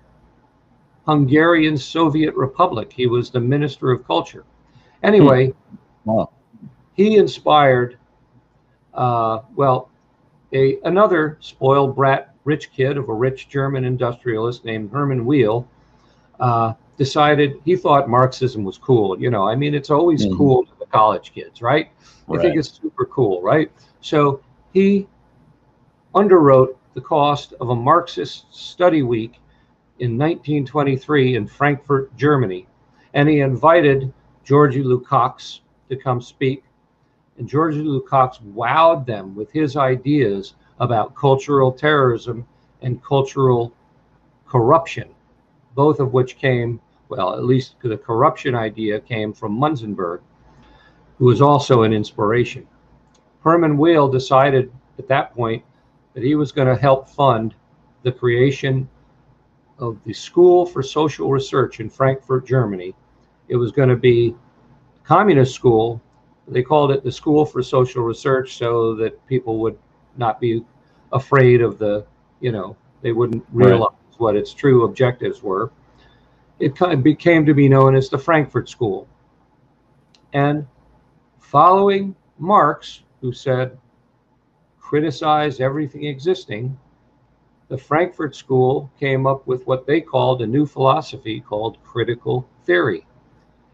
Hungarian 1.07 1.77
Soviet 1.77 2.35
Republic. 2.35 2.93
He 2.93 3.07
was 3.07 3.31
the 3.31 3.41
Minister 3.41 3.91
of 3.91 4.07
Culture. 4.07 4.45
Anyway, 5.03 5.49
hmm. 5.49 5.77
wow. 6.05 6.31
he 6.95 7.17
inspired, 7.17 7.99
uh, 8.95 9.41
well, 9.57 9.91
a 10.53 10.79
another 10.85 11.39
spoiled 11.41 11.95
brat 11.95 12.35
rich 12.45 12.73
kid 12.73 12.97
of 12.97 13.09
a 13.09 13.15
rich 13.15 13.49
German 13.49 13.85
industrialist 13.85 14.65
named 14.65 14.91
Hermann 14.91 15.25
Weil 15.25 15.69
uh, 16.41 16.73
decided 16.97 17.61
he 17.65 17.77
thought 17.77 18.09
Marxism 18.09 18.65
was 18.65 18.79
cool. 18.79 19.21
You 19.21 19.31
know, 19.31 19.47
I 19.47 19.55
mean, 19.55 19.75
it's 19.75 19.91
always 19.91 20.25
mm-hmm. 20.25 20.37
cool 20.37 20.65
to 20.65 20.73
the 20.79 20.87
college 20.87 21.33
kids, 21.33 21.61
right? 21.61 21.91
I 22.29 22.33
right. 22.33 22.41
think 22.41 22.57
it's 22.57 22.81
super 22.81 23.05
cool, 23.07 23.43
right? 23.43 23.71
So 24.01 24.43
he 24.73 25.07
underwrote 26.15 26.77
the 26.99 27.05
cost 27.05 27.55
of 27.61 27.69
a 27.69 27.77
Marxist 27.77 28.53
study 28.53 29.05
week 29.05 29.35
in 30.01 30.19
1923 30.19 31.37
in 31.37 31.47
Frankfurt, 31.47 32.17
Germany, 32.17 32.67
and 33.15 33.29
he 33.29 33.39
invited 33.39 34.13
Georgy 34.43 34.83
Lukács 34.83 35.61
to 35.91 35.95
come 35.95 36.21
speak. 36.21 36.65
And 37.39 37.49
Georgy 37.49 37.85
Lukács 37.85 38.43
wowed 38.43 39.07
them 39.07 39.37
with 39.37 39.49
his 39.53 39.77
ideas 39.77 40.55
about 40.81 41.15
cultural 41.15 41.71
terrorism 41.71 42.45
and 42.83 43.01
cultural 43.05 43.73
corruption, 44.49 45.09
both 45.77 46.01
of 46.01 46.13
which 46.13 46.37
came, 46.37 46.81
well, 47.11 47.33
at 47.35 47.45
least 47.45 47.77
the 47.81 47.97
corruption 47.97 48.57
idea 48.57 48.99
came 48.99 49.33
from 49.33 49.57
Munzenberg 49.57 50.19
who 51.19 51.27
was 51.27 51.41
also 51.41 51.85
an 51.85 51.93
inspiration. 51.93 52.67
Herman 53.45 53.79
Weil 53.79 54.09
decided 54.09 54.73
at 54.99 55.07
that 55.07 55.33
point 55.33 55.63
that 56.19 56.25
he 56.25 56.35
was 56.35 56.51
going 56.51 56.67
to 56.67 56.75
help 56.75 57.09
fund 57.09 57.55
the 58.03 58.11
creation 58.11 58.89
of 59.79 59.97
the 60.05 60.13
School 60.13 60.67
for 60.67 60.83
Social 60.83 61.31
Research 61.31 61.79
in 61.79 61.89
Frankfurt, 61.89 62.45
Germany. 62.45 62.93
It 63.47 63.55
was 63.55 63.71
going 63.71 63.89
to 63.89 63.95
be 63.95 64.35
a 64.97 65.07
communist 65.07 65.55
school. 65.55 66.03
They 66.49 66.65
called 66.65 66.91
it 66.91 67.05
the 67.05 67.13
School 67.13 67.47
for 67.47 67.63
Social 67.63 68.03
Research 68.03 68.57
so 68.57 68.97
that 68.97 69.25
people 69.29 69.61
would 69.61 69.79
not 70.17 70.41
be 70.41 70.65
afraid 71.13 71.63
of 71.63 71.79
the, 71.79 72.05
you 72.41 72.51
know, 72.51 72.77
they 73.01 73.13
wouldn't 73.13 73.45
realize 73.53 73.93
right. 73.93 74.19
what 74.19 74.35
its 74.35 74.53
true 74.53 74.87
objectives 74.87 75.41
were. 75.41 75.71
It 76.59 76.75
kind 76.75 76.95
of 76.95 77.05
became 77.05 77.47
to 77.47 77.55
be 77.55 77.69
known 77.69 77.95
as 77.95 78.09
the 78.09 78.19
Frankfurt 78.19 78.69
School. 78.69 79.07
And 80.33 80.67
following 81.39 82.17
Marx, 82.41 83.05
who 83.21 83.33
said, 83.33 83.79
criticize 84.89 85.61
everything 85.61 86.05
existing, 86.07 86.75
the 87.69 87.77
Frankfurt 87.77 88.35
School 88.35 88.91
came 88.99 89.27
up 89.27 89.47
with 89.47 89.67
what 89.67 89.87
they 89.87 90.01
called 90.01 90.41
a 90.41 90.47
new 90.47 90.65
philosophy 90.65 91.41
called 91.41 91.77
critical 91.85 92.49
theory. 92.65 93.07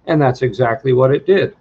And 0.09 0.21
that's 0.21 0.43
exactly 0.43 0.93
what 0.93 1.15
it 1.15 1.25
did. 1.25 1.55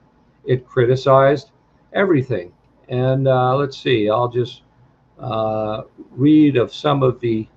It 0.43 0.65
criticized 0.65 1.51
everything. 1.93 2.51
And 2.89 3.27
uh, 3.27 3.55
let's 3.55 3.77
see, 3.77 4.09
I'll 4.09 4.27
just 4.27 4.63
uh, 5.19 5.83
read 6.09 6.57
of 6.57 6.73
some 6.73 7.03
of 7.03 7.19
the 7.19 7.47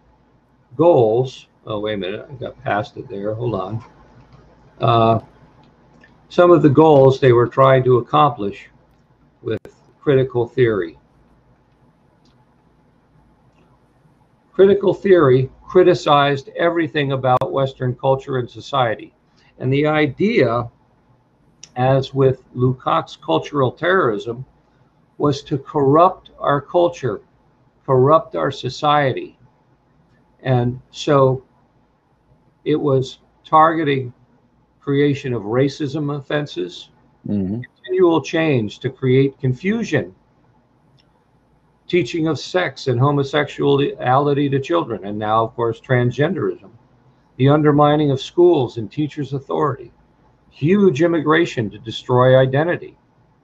goals. 0.76 1.46
Oh, 1.66 1.80
wait 1.80 1.94
a 1.94 1.96
minute, 1.96 2.26
I 2.30 2.34
got 2.34 2.62
past 2.62 2.98
it 2.98 3.08
there. 3.08 3.32
Hold 3.32 3.54
on. 3.54 3.84
Uh, 4.82 5.20
some 6.28 6.50
of 6.50 6.60
the 6.60 6.68
goals 6.68 7.20
they 7.20 7.32
were 7.32 7.48
trying 7.48 7.82
to 7.84 7.96
accomplish 7.96 8.68
with 9.40 9.60
critical 9.98 10.46
theory. 10.46 10.98
Critical 14.56 14.94
theory 14.94 15.50
criticized 15.62 16.48
everything 16.56 17.12
about 17.12 17.52
Western 17.52 17.94
culture 17.94 18.38
and 18.38 18.48
society. 18.48 19.12
And 19.58 19.70
the 19.70 19.86
idea, 19.86 20.70
as 21.76 22.14
with 22.14 22.42
Lukács' 22.54 23.20
cultural 23.20 23.70
terrorism, 23.70 24.46
was 25.18 25.42
to 25.42 25.58
corrupt 25.58 26.30
our 26.38 26.62
culture, 26.62 27.20
corrupt 27.84 28.34
our 28.34 28.50
society. 28.50 29.38
And 30.40 30.80
so 30.90 31.44
it 32.64 32.76
was 32.76 33.18
targeting 33.44 34.10
creation 34.80 35.34
of 35.34 35.42
racism 35.42 36.16
offenses, 36.18 36.88
mm-hmm. 37.28 37.60
continual 37.60 38.22
change 38.22 38.78
to 38.78 38.88
create 38.88 39.38
confusion, 39.38 40.14
teaching 41.86 42.26
of 42.28 42.38
sex 42.38 42.88
and 42.88 42.98
homosexuality 42.98 44.48
to 44.48 44.60
children, 44.60 45.04
and 45.04 45.18
now, 45.18 45.44
of 45.44 45.54
course, 45.54 45.80
transgenderism, 45.80 46.70
the 47.36 47.48
undermining 47.48 48.10
of 48.10 48.20
schools 48.20 48.76
and 48.76 48.90
teachers' 48.90 49.32
authority, 49.32 49.92
huge 50.50 51.02
immigration 51.02 51.70
to 51.70 51.78
destroy 51.78 52.38
identity. 52.38 52.96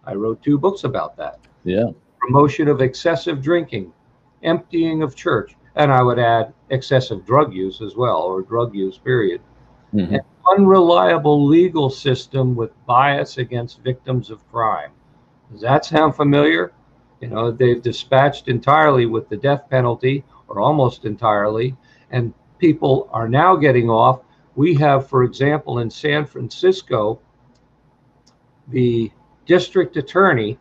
I 0.04 0.14
wrote 0.14 0.42
two 0.42 0.58
books 0.58 0.84
about 0.84 1.16
that. 1.18 1.38
Yeah. 1.64 1.90
Promotion 2.20 2.68
of 2.68 2.80
excessive 2.80 3.42
drinking, 3.42 3.92
emptying 4.42 5.02
of 5.02 5.14
church, 5.14 5.54
and 5.76 5.92
I 5.92 6.02
would 6.02 6.18
add 6.18 6.52
excessive 6.70 7.24
drug 7.24 7.52
use 7.52 7.80
as 7.80 7.96
well, 7.96 8.22
or 8.22 8.42
drug 8.42 8.74
use, 8.74 8.98
period. 8.98 9.40
Mm-hmm. 9.94 10.14
An 10.14 10.20
unreliable 10.50 11.46
legal 11.46 11.90
system 11.90 12.54
with 12.54 12.72
bias 12.86 13.38
against 13.38 13.82
victims 13.82 14.30
of 14.30 14.46
crime. 14.50 14.90
Does 15.52 15.60
that 15.60 15.84
sound 15.84 16.16
familiar? 16.16 16.72
You 17.22 17.28
know, 17.28 17.52
they've 17.52 17.80
dispatched 17.80 18.48
entirely 18.48 19.06
with 19.06 19.28
the 19.28 19.36
death 19.36 19.70
penalty, 19.70 20.24
or 20.48 20.60
almost 20.60 21.04
entirely, 21.04 21.76
and 22.10 22.34
people 22.58 23.08
are 23.12 23.28
now 23.28 23.54
getting 23.54 23.88
off. 23.88 24.22
We 24.56 24.74
have, 24.74 25.08
for 25.08 25.22
example, 25.22 25.78
in 25.78 25.88
San 25.88 26.26
Francisco, 26.26 27.20
the 28.68 29.12
district 29.46 29.96
attorney 29.96 30.58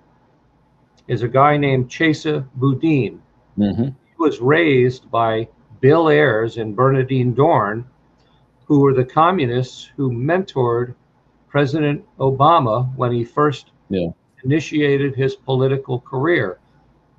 is 1.08 1.24
a 1.24 1.28
guy 1.28 1.58
named 1.58 1.90
Chesa 1.90 2.48
Boudin. 2.56 3.20
Mm-hmm. 3.58 3.86
He 3.86 4.16
was 4.20 4.40
raised 4.40 5.10
by 5.10 5.48
Bill 5.82 6.10
Ayers 6.10 6.58
and 6.58 6.76
Bernardine 6.76 7.34
Dohrn, 7.34 7.86
who 8.66 8.82
were 8.82 8.94
the 8.94 9.04
communists 9.04 9.90
who 9.98 10.12
mentored 10.12 10.94
President 11.50 12.06
Obama 12.20 12.96
when 12.96 13.12
he 13.12 13.26
first 13.26 13.72
yeah. 13.90 14.10
Initiated 14.44 15.16
his 15.16 15.36
political 15.36 16.00
career. 16.00 16.60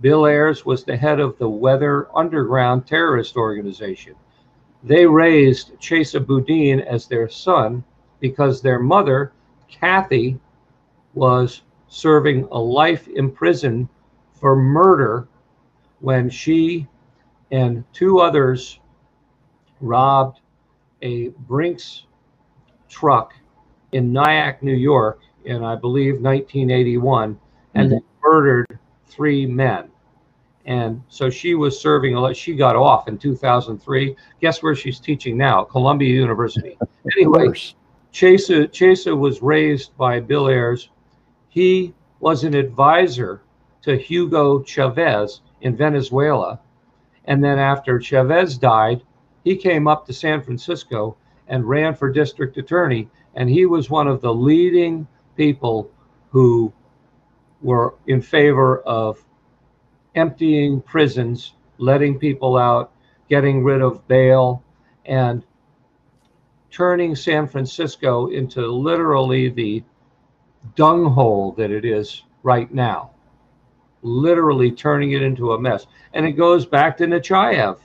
Bill 0.01 0.27
Ayers 0.27 0.67
was 0.67 0.85
the 0.85 0.97
head 0.97 1.21
of 1.21 1.39
the 1.39 1.49
Weather 1.49 2.09
Underground 2.17 2.87
terrorist 2.87 3.37
organization. 3.37 4.15
They 4.83 5.07
raised 5.07 5.79
Chesa 5.79 6.25
Boudin 6.25 6.81
as 6.81 7.07
their 7.07 7.29
son 7.29 7.85
because 8.19 8.61
their 8.61 8.81
mother, 8.81 9.33
Kathy, 9.69 10.39
was 11.15 11.63
serving 11.89 12.49
a 12.51 12.59
life 12.59 13.07
in 13.09 13.31
prison 13.31 13.89
for 14.33 14.57
murder 14.57 15.29
when 16.01 16.29
she 16.29 16.89
and 17.53 17.85
two 17.93 18.19
others 18.19 18.81
robbed 19.81 20.41
a 21.03 21.29
Brinks 21.29 22.07
truck 22.89 23.35
in 23.93 24.13
Nyack, 24.13 24.63
New 24.63 24.75
York, 24.75 25.21
in 25.45 25.63
I 25.63 25.77
believe 25.77 26.21
1981, 26.21 27.39
and 27.75 27.91
mm-hmm. 27.91 27.99
murdered 28.23 28.79
three 29.07 29.47
men. 29.47 29.89
And 30.65 31.03
so 31.09 31.29
she 31.29 31.55
was 31.55 31.79
serving 31.81 32.17
a 32.17 32.35
She 32.35 32.55
got 32.55 32.77
off 32.77 33.09
in 33.09 33.19
2003. 33.19 34.17
Guess 34.41 34.63
where 34.63 34.77
she's 34.77 35.01
teaching 35.01 35.37
now? 35.37 35.65
Columbia 35.65 36.13
University. 36.13 36.79
Anyway, 37.17 37.49
Chesa, 38.13 38.69
Chesa 38.69 39.19
was 39.19 39.43
raised 39.43 39.97
by 39.97 40.21
Bill 40.21 40.49
Ayers. 40.49 40.91
He 41.49 41.93
was 42.21 42.45
an 42.45 42.55
advisor 42.55 43.43
to 43.83 43.97
Hugo 43.97 44.63
Chavez 44.63 45.41
in 45.63 45.77
Venezuela. 45.77 46.61
And 47.25 47.43
then 47.43 47.59
after 47.59 47.99
Chavez 47.99 48.57
died, 48.57 49.03
he 49.43 49.57
came 49.57 49.89
up 49.89 50.07
to 50.07 50.13
San 50.13 50.43
Francisco 50.43 51.17
and 51.49 51.69
ran 51.69 51.97
for 51.97 52.09
district 52.09 52.57
attorney. 52.57 53.09
And 53.35 53.51
he 53.51 53.67
was 53.67 53.91
one 53.91 54.07
of 54.07 54.21
the 54.21 54.33
leading 54.33 55.09
people 55.37 55.91
who 56.31 56.73
were 57.61 57.95
in 58.07 58.21
favor 58.21 58.81
of 58.81 59.25
emptying 60.15 60.81
prisons, 60.81 61.55
letting 61.79 62.19
people 62.19 62.57
out, 62.57 62.93
getting 63.29 63.65
rid 63.65 63.81
of 63.81 64.07
bail, 64.09 64.63
and 65.07 65.45
turning 66.71 67.15
San 67.15 67.47
Francisco 67.47 68.29
into 68.29 68.67
literally 68.67 69.49
the 69.49 69.83
dung 70.75 71.07
hole 71.07 71.53
that 71.53 71.71
it 71.71 71.85
is 71.85 72.23
right 72.43 72.73
now. 72.73 73.11
Literally 74.03 74.71
turning 74.71 75.13
it 75.13 75.23
into 75.23 75.53
a 75.53 75.61
mess. 75.61 75.87
And 76.15 76.27
it 76.27 76.33
goes 76.33 76.67
back 76.67 76.97
to 76.99 77.07
Nechayev 77.07 77.79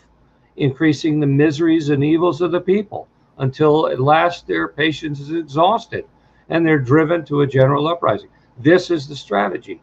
increasing 0.58 1.20
the 1.20 1.28
miseries 1.28 1.90
and 1.90 2.04
evils 2.04 2.42
of 2.42 2.52
the 2.52 2.60
people 2.60 3.08
until 3.38 3.88
at 3.88 4.00
last 4.00 4.48
their 4.48 4.68
patience 4.68 5.20
is 5.20 5.32
exhausted 5.32 6.06
and 6.50 6.66
they're 6.66 6.80
driven 6.80 7.26
to 7.26 7.42
a 7.42 7.48
general 7.48 7.88
uprising. 7.88 8.30
This 8.60 8.90
is 8.90 9.08
the 9.08 9.16
strategy. 9.16 9.82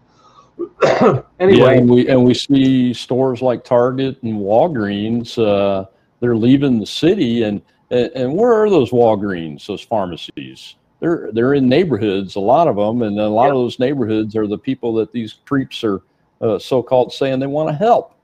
anyway, 1.40 1.58
yeah, 1.58 1.70
and 1.70 1.90
we 1.90 2.08
and 2.08 2.24
we 2.24 2.34
see 2.34 2.94
stores 2.94 3.42
like 3.42 3.64
Target 3.64 4.22
and 4.22 4.34
Walgreens. 4.34 5.36
Uh, 5.36 5.86
they're 6.20 6.36
leaving 6.36 6.78
the 6.78 6.86
city, 6.86 7.42
and 7.42 7.60
and 7.90 8.34
where 8.34 8.52
are 8.52 8.70
those 8.70 8.90
Walgreens, 8.90 9.66
those 9.66 9.82
pharmacies? 9.82 10.76
They're 11.00 11.30
they're 11.32 11.54
in 11.54 11.68
neighborhoods, 11.68 12.36
a 12.36 12.40
lot 12.40 12.68
of 12.68 12.76
them, 12.76 13.02
and 13.02 13.18
a 13.18 13.28
lot 13.28 13.44
yep. 13.44 13.52
of 13.52 13.58
those 13.58 13.78
neighborhoods 13.78 14.36
are 14.36 14.46
the 14.46 14.58
people 14.58 14.94
that 14.94 15.12
these 15.12 15.34
creeps 15.44 15.82
are 15.84 16.02
uh, 16.40 16.58
so-called 16.58 17.12
saying 17.12 17.40
they 17.40 17.46
want 17.46 17.68
to 17.68 17.74
help. 17.74 18.14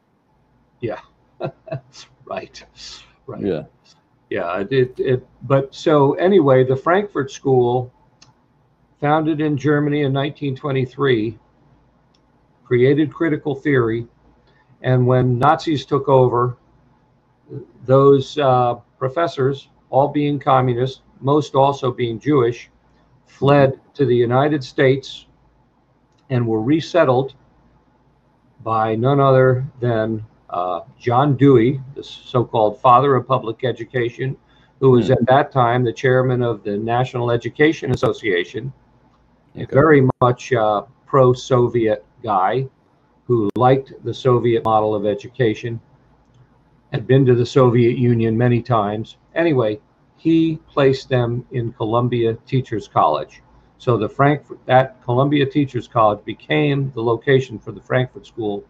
Yeah, 0.81 1.01
right, 2.25 2.65
right. 3.27 3.43
Yeah, 3.43 3.65
yeah. 4.31 4.65
It, 4.71 4.99
it 4.99 5.27
but 5.43 5.75
so 5.75 6.15
anyway, 6.15 6.65
the 6.65 6.77
Frankfurt 6.77 7.31
School, 7.31 7.93
founded 9.01 9.41
in 9.41 9.57
Germany 9.57 10.01
in 10.01 10.13
1923 10.13 11.39
created 12.65 13.13
critical 13.13 13.55
theory. 13.55 14.07
And 14.83 15.07
when 15.07 15.39
Nazis 15.39 15.85
took 15.85 16.09
over, 16.09 16.57
those 17.85 18.39
uh, 18.39 18.75
professors, 18.99 19.69
all 19.91 20.09
being 20.09 20.39
communist, 20.39 21.03
most 21.21 21.55
also 21.55 21.91
being 21.91 22.21
Jewish, 22.21 22.71
fled 23.27 23.81
to 23.95 24.05
the 24.05 24.15
United 24.15 24.63
States 24.63 25.27
and 26.31 26.47
were 26.47 26.63
resettled 26.63 27.35
by 28.63 28.95
none 28.95 29.21
other 29.21 29.67
than 29.81 30.25
uh, 30.51 30.81
John 30.99 31.37
Dewey, 31.37 31.81
the 31.95 32.05
so 32.05 32.45
called 32.45 32.81
father 32.81 33.17
of 33.17 33.27
public 33.27 33.65
education, 33.65 34.37
who 34.81 34.91
was 34.91 35.07
mm-hmm. 35.07 35.13
at 35.15 35.27
that 35.27 35.53
time 35.53 35.85
the 35.85 35.93
chairman 35.93 36.43
of 36.43 36.63
the 36.63 36.77
National 36.77 37.31
Education 37.31 37.91
Association. 37.93 38.73
Very 39.55 40.09
much 40.21 40.53
uh, 40.53 40.83
pro 41.07 41.33
Soviet 41.33 42.05
guy 42.23 42.69
who 43.31 43.49
liked 43.55 43.93
the 44.03 44.13
Soviet 44.13 44.65
model 44.65 44.93
of 44.93 45.07
education, 45.07 45.81
had 46.93 47.07
been 47.07 47.25
to 47.25 47.37
the 47.37 47.47
Soviet 47.47 47.97
Union 47.97 48.37
many 48.37 48.61
times. 48.61 49.19
Anyway, 49.37 49.79
he 50.17 50.59
placed 50.67 51.09
them 51.09 51.47
in 51.53 51.73
Columbia 51.75 52.35
Teachers 52.45 52.89
College. 52.89 53.41
So 53.79 53.97
the 53.97 54.09
Frankfurt 54.09 54.59
that 54.67 55.01
Columbia 55.05 55.47
Teachers 55.47 55.87
College 55.87 56.25
became 56.25 56.91
the 56.97 57.03
location 57.05 57.57
for 57.57 57.71
the 57.71 57.81
Frankfurt 57.81 58.27
School, 58.27 58.65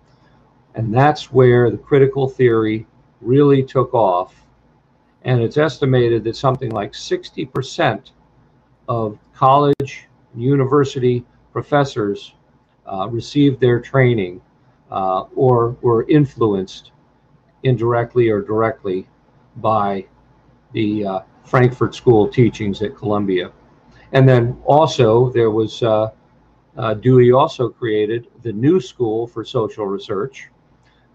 and 0.75 0.95
that's 0.95 1.33
where 1.33 1.71
the 1.71 1.79
critical 1.79 2.29
theory 2.29 2.87
really 3.23 3.63
took 3.63 3.95
off. 3.95 4.45
And 5.23 5.41
it's 5.41 5.57
estimated 5.57 6.23
that 6.25 6.37
something 6.37 6.71
like 6.71 6.93
60% 6.93 8.11
of 8.91 9.19
college, 9.35 10.07
university 10.35 11.25
professors 11.53 12.35
uh, 12.91 13.09
received 13.09 13.61
their 13.61 13.81
training 13.81 14.41
uh, 14.91 15.23
or 15.35 15.77
were 15.83 16.09
influenced 16.09 16.93
indirectly 17.63 18.29
or 18.29 18.41
directly 18.41 19.07
by 19.57 20.05
the 20.73 21.05
uh, 21.05 21.21
Frankfurt 21.45 21.95
School 21.95 22.29
teachings 22.29 22.83
at 22.83 22.97
Columbia. 22.97 23.53
And 24.13 24.29
then 24.29 24.61
also 24.65 25.31
there 25.31 25.51
was 25.51 25.83
uh, 25.83 26.11
uh 26.77 26.95
Dewey 26.95 27.33
also 27.33 27.69
created 27.69 28.29
the 28.43 28.53
new 28.53 28.81
school 28.81 29.27
for 29.27 29.45
social 29.45 29.87
research, 29.87 30.49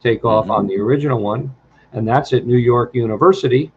take 0.02 0.26
off 0.26 0.44
mm-hmm. 0.44 0.52
on 0.52 0.68
the 0.68 0.78
original 0.78 1.20
one, 1.20 1.54
and 1.94 2.08
that's 2.08 2.34
at 2.34 2.46
New 2.46 2.58
York 2.58 2.94
University, 2.94 3.72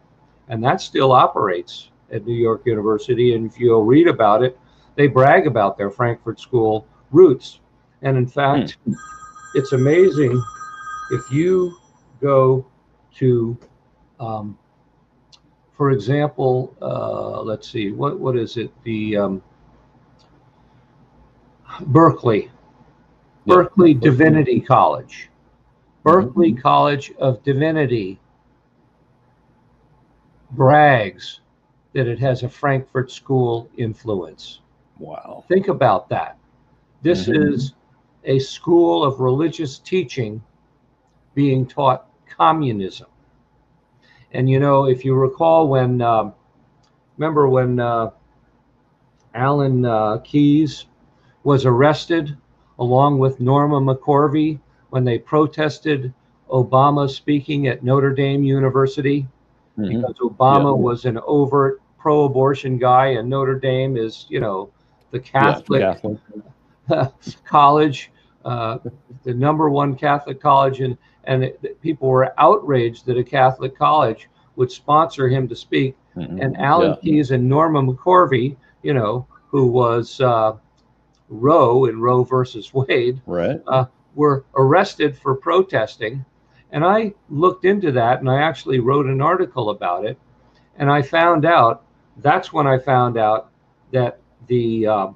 and 0.49 0.63
that 0.63 0.81
still 0.81 1.11
operates 1.11 1.89
at 2.11 2.25
New 2.25 2.33
York 2.33 2.61
University. 2.65 3.33
And 3.33 3.45
if 3.45 3.59
you'll 3.59 3.85
read 3.85 4.07
about 4.07 4.43
it, 4.43 4.59
they 4.99 5.07
brag 5.07 5.47
about 5.47 5.77
their 5.77 5.89
Frankfurt 5.89 6.41
School 6.41 6.85
roots 7.11 7.61
and 8.01 8.17
in 8.17 8.27
fact, 8.27 8.75
mm. 8.85 8.95
it's 9.55 9.71
amazing 9.71 10.43
if 11.11 11.31
you 11.31 11.77
go 12.21 12.65
to, 13.15 13.57
um, 14.19 14.57
for 15.71 15.91
example, 15.91 16.75
uh, 16.81 17.41
let's 17.41 17.69
see, 17.69 17.91
what 17.93 18.19
what 18.19 18.37
is 18.37 18.57
it? 18.57 18.71
The 18.83 19.15
um, 19.15 19.43
Berkeley. 21.87 22.51
Berkeley 23.45 23.93
Divinity 23.93 24.59
College. 24.59 25.29
Berkeley 26.03 26.53
College 26.53 27.13
of 27.19 27.41
Divinity 27.43 28.19
brags 30.51 31.39
that 31.93 32.05
it 32.05 32.19
has 32.19 32.43
a 32.43 32.49
Frankfurt 32.49 33.09
School 33.11 33.69
influence. 33.77 34.59
Wow. 34.99 35.45
Think 35.47 35.67
about 35.67 36.09
that. 36.09 36.37
This 37.01 37.27
Mhm. 37.27 37.31
is 37.31 37.73
a 38.23 38.39
school 38.39 39.03
of 39.03 39.19
religious 39.19 39.79
teaching 39.79 40.41
being 41.33 41.65
taught 41.67 42.05
communism. 42.27 43.07
And 44.33 44.49
you 44.49 44.59
know, 44.59 44.85
if 44.85 45.05
you 45.05 45.15
recall 45.15 45.67
when, 45.67 46.01
um 46.01 46.33
remember 47.17 47.47
when 47.49 47.79
uh, 47.79 48.11
Alan 49.35 49.85
uh, 49.85 50.17
Keyes 50.19 50.85
was 51.43 51.65
arrested 51.65 52.37
along 52.79 53.19
with 53.19 53.39
Norma 53.39 53.79
McCorvey 53.81 54.59
when 54.89 55.03
they 55.05 55.17
protested 55.19 56.13
Obama 56.49 57.09
speaking 57.09 57.67
at 57.67 57.83
Notre 57.83 58.13
Dame 58.13 58.43
University 58.43 59.27
Mhm. 59.77 59.87
because 59.87 60.15
Obama 60.19 60.77
Yeah. 60.77 60.77
was 60.77 61.05
an 61.05 61.19
overt 61.25 61.81
pro-abortion 61.97 62.77
guy, 62.77 63.07
and 63.07 63.29
Notre 63.29 63.59
Dame 63.59 63.97
is, 63.97 64.25
you 64.29 64.39
know, 64.39 64.69
the 65.11 65.19
Yeah, 65.41 65.61
Catholic 65.61 65.81
Catholic. 65.81 66.19
college, 67.45 68.11
uh, 68.45 68.77
the 69.23 69.33
number 69.33 69.69
one 69.69 69.95
Catholic 69.95 70.39
college, 70.41 70.81
and 70.81 70.97
and 71.25 71.43
it, 71.43 71.81
people 71.81 72.07
were 72.09 72.33
outraged 72.39 73.05
that 73.05 73.17
a 73.17 73.23
Catholic 73.23 73.77
college 73.77 74.29
would 74.55 74.71
sponsor 74.71 75.27
him 75.27 75.47
to 75.47 75.55
speak. 75.55 75.95
Mhm. 76.15 76.41
And 76.43 76.57
Alan 76.57 76.91
Yeah. 76.91 76.95
Keyes 77.01 77.31
and 77.31 77.47
Norma 77.47 77.81
McCorvey, 77.81 78.55
you 78.81 78.93
know, 78.93 79.25
who 79.47 79.67
was 79.67 80.19
uh, 80.21 80.53
Roe 81.29 81.85
in 81.85 82.01
Roe 82.01 82.23
versus 82.23 82.73
Wade, 82.73 83.21
Right. 83.25 83.61
were 84.15 84.43
arrested 84.55 85.15
for 85.17 85.35
protesting. 85.35 86.25
And 86.71 86.83
I 86.85 87.13
looked 87.29 87.65
into 87.65 87.91
that 87.93 88.19
and 88.19 88.29
I 88.29 88.41
actually 88.41 88.79
wrote 88.79 89.05
an 89.05 89.21
article 89.21 89.69
about 89.69 90.05
it. 90.05 90.17
And 90.77 90.89
I 90.91 91.01
found 91.01 91.45
out 91.45 91.83
that's 92.17 92.51
when 92.53 92.67
I 92.67 92.77
found 92.77 93.17
out 93.17 93.49
that 93.91 94.19
the 94.47 94.87
uh, 94.87 95.07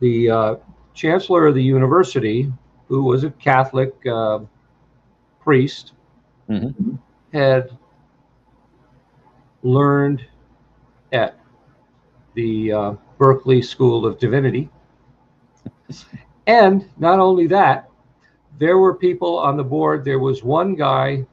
the 0.00 0.30
uh, 0.30 0.54
chancellor 0.94 1.46
of 1.46 1.54
the 1.54 1.62
university, 1.62 2.52
who 2.88 3.04
was 3.04 3.24
a 3.24 3.30
Catholic 3.30 3.94
uh, 4.06 4.40
priest, 5.40 5.92
Mhm. 6.48 6.98
had 7.32 7.70
learned 9.62 10.24
at 11.12 11.38
the 12.34 12.72
uh, 12.72 12.92
Berkeley 13.18 13.62
School 13.62 14.04
of 14.06 14.18
Divinity. 14.18 14.68
And 16.46 16.88
not 16.98 17.18
only 17.18 17.46
that, 17.48 17.88
there 18.58 18.78
were 18.78 18.94
people 18.94 19.38
on 19.38 19.56
the 19.56 19.64
board. 19.64 20.04
There 20.04 20.18
was 20.18 20.42
one 20.42 20.74
guy 20.74 21.26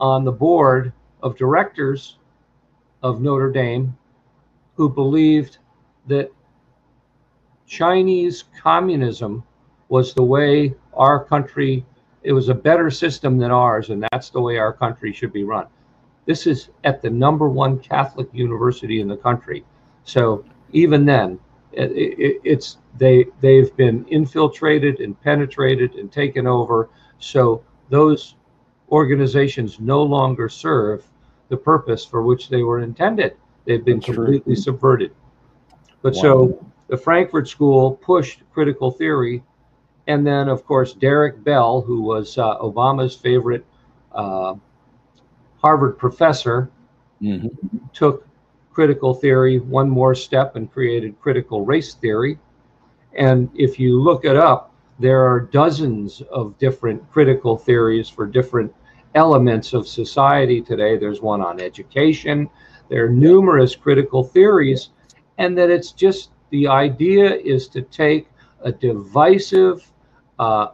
on 0.00 0.24
the 0.24 0.32
board 0.32 0.92
of 1.22 1.36
directors 1.36 2.18
of 3.02 3.20
Notre 3.20 3.50
Dame 3.50 3.96
who 4.78 4.88
believed 4.88 5.58
that 6.06 6.30
Chinese 7.66 8.44
communism 8.62 9.42
was 9.88 10.14
the 10.14 10.22
way 10.22 10.72
our 10.94 11.22
country, 11.22 11.84
it 12.22 12.32
was 12.32 12.48
a 12.48 12.54
better 12.54 12.88
system 12.88 13.38
than 13.38 13.50
ours, 13.50 13.90
and 13.90 14.06
that's 14.12 14.30
the 14.30 14.40
way 14.40 14.56
our 14.56 14.72
country 14.72 15.12
should 15.12 15.32
be 15.32 15.42
run. 15.42 15.66
This 16.26 16.46
is 16.46 16.68
at 16.84 17.02
the 17.02 17.10
number 17.10 17.48
one 17.48 17.80
Catholic 17.80 18.28
university 18.32 19.00
in 19.00 19.08
the 19.08 19.16
country. 19.16 19.64
So 20.04 20.44
even 20.72 21.04
then, 21.04 21.40
it, 21.72 21.90
it, 21.90 22.40
it's 22.44 22.78
they 22.98 23.26
they've 23.40 23.74
been 23.76 24.04
infiltrated 24.06 25.00
and 25.00 25.20
penetrated 25.20 25.96
and 25.96 26.10
taken 26.12 26.46
over. 26.46 26.88
So 27.18 27.64
those 27.90 28.36
organizations 28.92 29.80
no 29.80 30.02
longer 30.02 30.48
serve 30.48 31.04
the 31.48 31.56
purpose 31.56 32.04
for 32.04 32.22
which 32.22 32.48
they 32.48 32.62
were 32.62 32.80
intended. 32.80 33.36
They've 33.68 33.84
been 33.84 34.00
completely 34.00 34.56
subverted. 34.56 35.12
But 36.00 36.16
Wow. 36.16 36.22
so 36.22 36.58
the 36.88 36.96
Frankfurt 36.96 37.48
School 37.48 37.92
pushed 37.92 38.42
critical 38.52 38.90
theory, 38.90 39.42
and 40.06 40.26
then 40.26 40.48
of 40.48 40.64
course 40.64 40.94
Derek 40.94 41.44
Bell, 41.44 41.82
who 41.82 42.00
was 42.00 42.38
uh, 42.38 42.56
Obama's 42.58 43.14
favorite 43.14 43.66
uh, 44.12 44.54
Harvard 45.60 45.98
professor, 45.98 46.70
Mhm. 47.22 47.50
took 47.92 48.26
critical 48.72 49.12
theory 49.12 49.58
one 49.58 49.90
more 49.90 50.14
step 50.14 50.56
and 50.56 50.72
created 50.72 51.20
critical 51.20 51.64
race 51.64 51.94
theory. 51.94 52.38
And 53.16 53.50
if 53.54 53.78
you 53.78 54.00
look 54.00 54.24
it 54.24 54.36
up, 54.36 54.72
there 54.98 55.22
are 55.26 55.40
dozens 55.40 56.22
of 56.22 56.56
different 56.58 57.02
critical 57.12 57.56
theories 57.56 58.08
for 58.08 58.26
different 58.26 58.72
elements 59.14 59.74
of 59.74 59.86
society 59.86 60.62
today. 60.62 60.96
There's 60.96 61.20
one 61.20 61.42
on 61.42 61.60
education. 61.60 62.48
There 62.88 63.04
are 63.04 63.10
numerous 63.10 63.76
critical 63.76 64.22
theories, 64.24 64.90
and 65.36 65.56
that 65.58 65.70
it's 65.70 65.92
just 65.92 66.30
the 66.50 66.66
idea 66.66 67.34
is 67.36 67.68
to 67.68 67.82
take 67.82 68.28
a 68.62 68.72
divisive, 68.72 69.90
uh, 70.38 70.68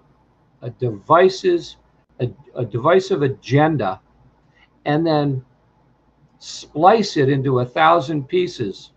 a 0.63 0.71
devices, 0.71 1.77
a, 2.21 2.31
a 2.55 2.65
divisive 2.65 3.23
agenda, 3.23 4.01
and 4.85 5.07
then 5.07 5.45
splice 6.39 7.17
it 7.17 7.29
into 7.29 7.61
a 7.61 7.65
thousand 7.65 8.29
pieces. 8.29 8.93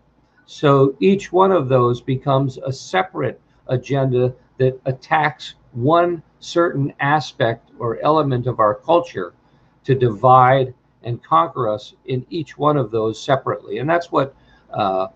So 0.46 0.96
each 1.00 1.32
one 1.32 1.52
of 1.52 1.68
those 1.68 2.00
becomes 2.00 2.58
a 2.58 2.72
separate 2.72 3.40
agenda 3.66 4.34
that 4.58 4.80
attacks 4.86 5.54
one 5.72 6.22
certain 6.40 6.92
aspect 7.00 7.70
or 7.78 8.00
element 8.02 8.46
of 8.46 8.60
our 8.60 8.74
culture 8.74 9.34
to 9.84 9.94
divide 9.94 10.74
and 11.08 11.22
conquer 11.24 11.68
us 11.68 11.94
in 12.04 12.24
each 12.28 12.58
one 12.58 12.76
of 12.76 12.90
those 12.90 13.20
separately. 13.20 13.78
And 13.78 13.88
that's 13.88 14.12
what 14.12 14.34
uh, 14.74 15.08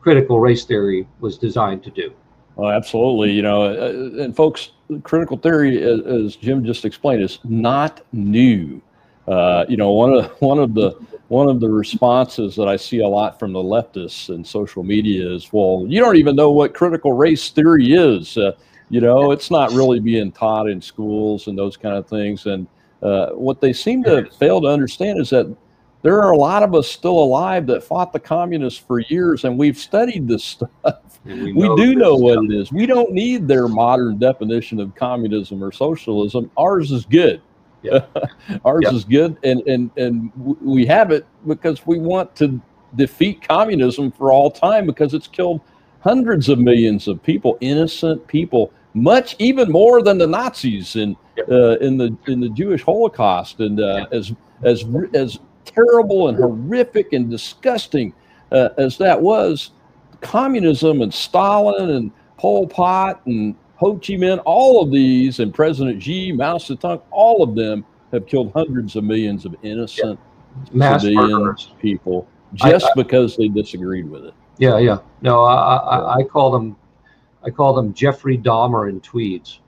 critical 0.00 0.38
race 0.38 0.64
theory 0.64 1.06
was 1.18 1.36
designed 1.36 1.82
to 1.82 1.90
do. 1.90 2.14
Oh, 2.56 2.68
absolutely. 2.68 3.32
You 3.32 3.42
know, 3.42 3.64
uh, 3.64 4.22
and 4.22 4.34
folks, 4.34 4.70
critical 5.02 5.36
theory, 5.36 5.82
as, 5.82 6.00
as 6.00 6.36
Jim 6.36 6.64
just 6.64 6.84
explained, 6.84 7.22
is 7.22 7.40
not 7.44 8.02
new. 8.12 8.80
Uh, 9.26 9.66
you 9.68 9.76
know, 9.76 9.90
one 9.90 10.12
of 10.14 10.30
one 10.40 10.60
of 10.60 10.74
the 10.74 10.92
one 11.26 11.48
of 11.48 11.58
the 11.58 11.68
responses 11.68 12.54
that 12.54 12.68
I 12.68 12.76
see 12.76 13.00
a 13.00 13.08
lot 13.08 13.40
from 13.40 13.52
the 13.52 13.58
leftists 13.58 14.32
and 14.32 14.46
social 14.46 14.84
media 14.84 15.28
is, 15.28 15.52
"Well, 15.52 15.84
you 15.88 16.00
don't 16.00 16.16
even 16.16 16.36
know 16.36 16.52
what 16.52 16.72
critical 16.72 17.12
race 17.12 17.50
theory 17.50 17.92
is. 17.92 18.38
Uh, 18.38 18.52
you 18.88 19.00
know, 19.00 19.32
it's 19.32 19.50
not 19.50 19.72
really 19.72 19.98
being 19.98 20.30
taught 20.30 20.68
in 20.68 20.80
schools 20.80 21.48
and 21.48 21.58
those 21.58 21.76
kind 21.76 21.96
of 21.96 22.06
things." 22.06 22.46
And 22.46 22.68
uh, 23.02 23.30
what 23.30 23.60
they 23.60 23.72
seem 23.72 24.02
to 24.04 24.28
fail 24.38 24.60
to 24.60 24.68
understand 24.68 25.20
is 25.20 25.30
that 25.30 25.54
there 26.02 26.22
are 26.22 26.30
a 26.30 26.36
lot 26.36 26.62
of 26.62 26.74
us 26.74 26.88
still 26.88 27.18
alive 27.18 27.66
that 27.66 27.82
fought 27.82 28.12
the 28.12 28.20
communists 28.20 28.78
for 28.78 29.00
years, 29.00 29.44
and 29.44 29.58
we've 29.58 29.78
studied 29.78 30.28
this 30.28 30.44
stuff 30.44 31.00
we 31.26 31.74
do 31.76 31.94
know 31.94 32.14
what 32.14 32.44
it 32.44 32.52
is. 32.52 32.72
We 32.72 32.86
don't 32.86 33.12
need 33.12 33.48
their 33.48 33.68
modern 33.68 34.18
definition 34.18 34.78
of 34.80 34.94
communism 34.94 35.62
or 35.62 35.72
socialism. 35.72 36.50
Ours 36.56 36.92
is 36.92 37.04
good. 37.04 37.42
Yeah. 37.82 38.04
Ours 38.64 38.86
is 38.86 39.04
good, 39.04 39.36
and 39.42 39.60
and 39.66 39.90
and 39.96 40.32
we 40.36 40.86
have 40.86 41.10
it 41.10 41.26
because 41.46 41.86
we 41.86 41.98
want 41.98 42.34
to 42.36 42.60
defeat 42.94 43.46
communism 43.46 44.12
for 44.12 44.32
all 44.32 44.50
time 44.50 44.86
because 44.86 45.14
it's 45.14 45.26
killed 45.26 45.60
hundreds 46.00 46.48
of 46.48 46.58
millions 46.58 47.08
of 47.08 47.22
people, 47.22 47.58
innocent 47.60 48.26
people, 48.28 48.72
much 48.96 49.36
even 49.38 49.70
more 49.70 50.02
than 50.02 50.16
the 50.16 50.26
Nazis 50.26 50.96
in 50.96 51.16
uh, 51.50 51.76
in 51.78 51.98
the 51.98 52.16
in 52.26 52.40
the 52.40 52.48
Jewish 52.48 52.82
Holocaust, 52.82 53.60
and 53.60 53.78
uh, 53.78 54.06
as 54.10 54.32
as 54.62 54.84
as 55.14 55.38
terrible 55.66 56.28
and 56.28 56.38
horrific 56.38 57.12
and 57.12 57.30
disgusting 57.30 58.14
uh, 58.52 58.70
as 58.78 58.96
that 58.96 59.20
was, 59.20 59.72
communism 60.22 61.02
and 61.02 61.12
Stalin 61.12 61.90
and 61.90 62.10
Pol 62.38 62.66
Pot 62.66 63.20
and 63.26 63.54
Ho 63.76 63.94
Chi 63.96 64.14
Minh, 64.14 64.40
all 64.46 64.82
of 64.82 64.90
these, 64.90 65.40
and 65.40 65.52
President 65.52 66.02
Xi, 66.02 66.32
Mao 66.32 66.56
Zedong, 66.56 67.02
all 67.10 67.42
of 67.42 67.54
them 67.54 67.84
have 68.12 68.26
killed 68.26 68.50
hundreds 68.54 68.96
of 68.96 69.04
millions 69.04 69.44
of 69.44 69.54
innocent 69.62 70.18
mass 70.72 71.02
civilian 71.02 71.38
murderers. 71.42 71.74
people 71.80 72.26
I- 72.62 72.70
just 72.70 72.90
because 72.96 73.36
they 73.36 73.48
disagreed 73.48 74.08
with 74.08 74.24
it. 74.24 74.34
Yeah, 74.58 74.78
yeah. 74.78 74.98
No, 75.20 75.42
I, 75.42 75.76
I, 75.76 76.14
I 76.16 76.22
call 76.22 76.50
them, 76.50 76.76
I 77.46 77.50
call 77.50 77.74
them 77.74 77.94
Jeffrey 77.94 78.36
Dahmer 78.36 78.88
in 78.90 79.00
tweeds. 79.00 79.60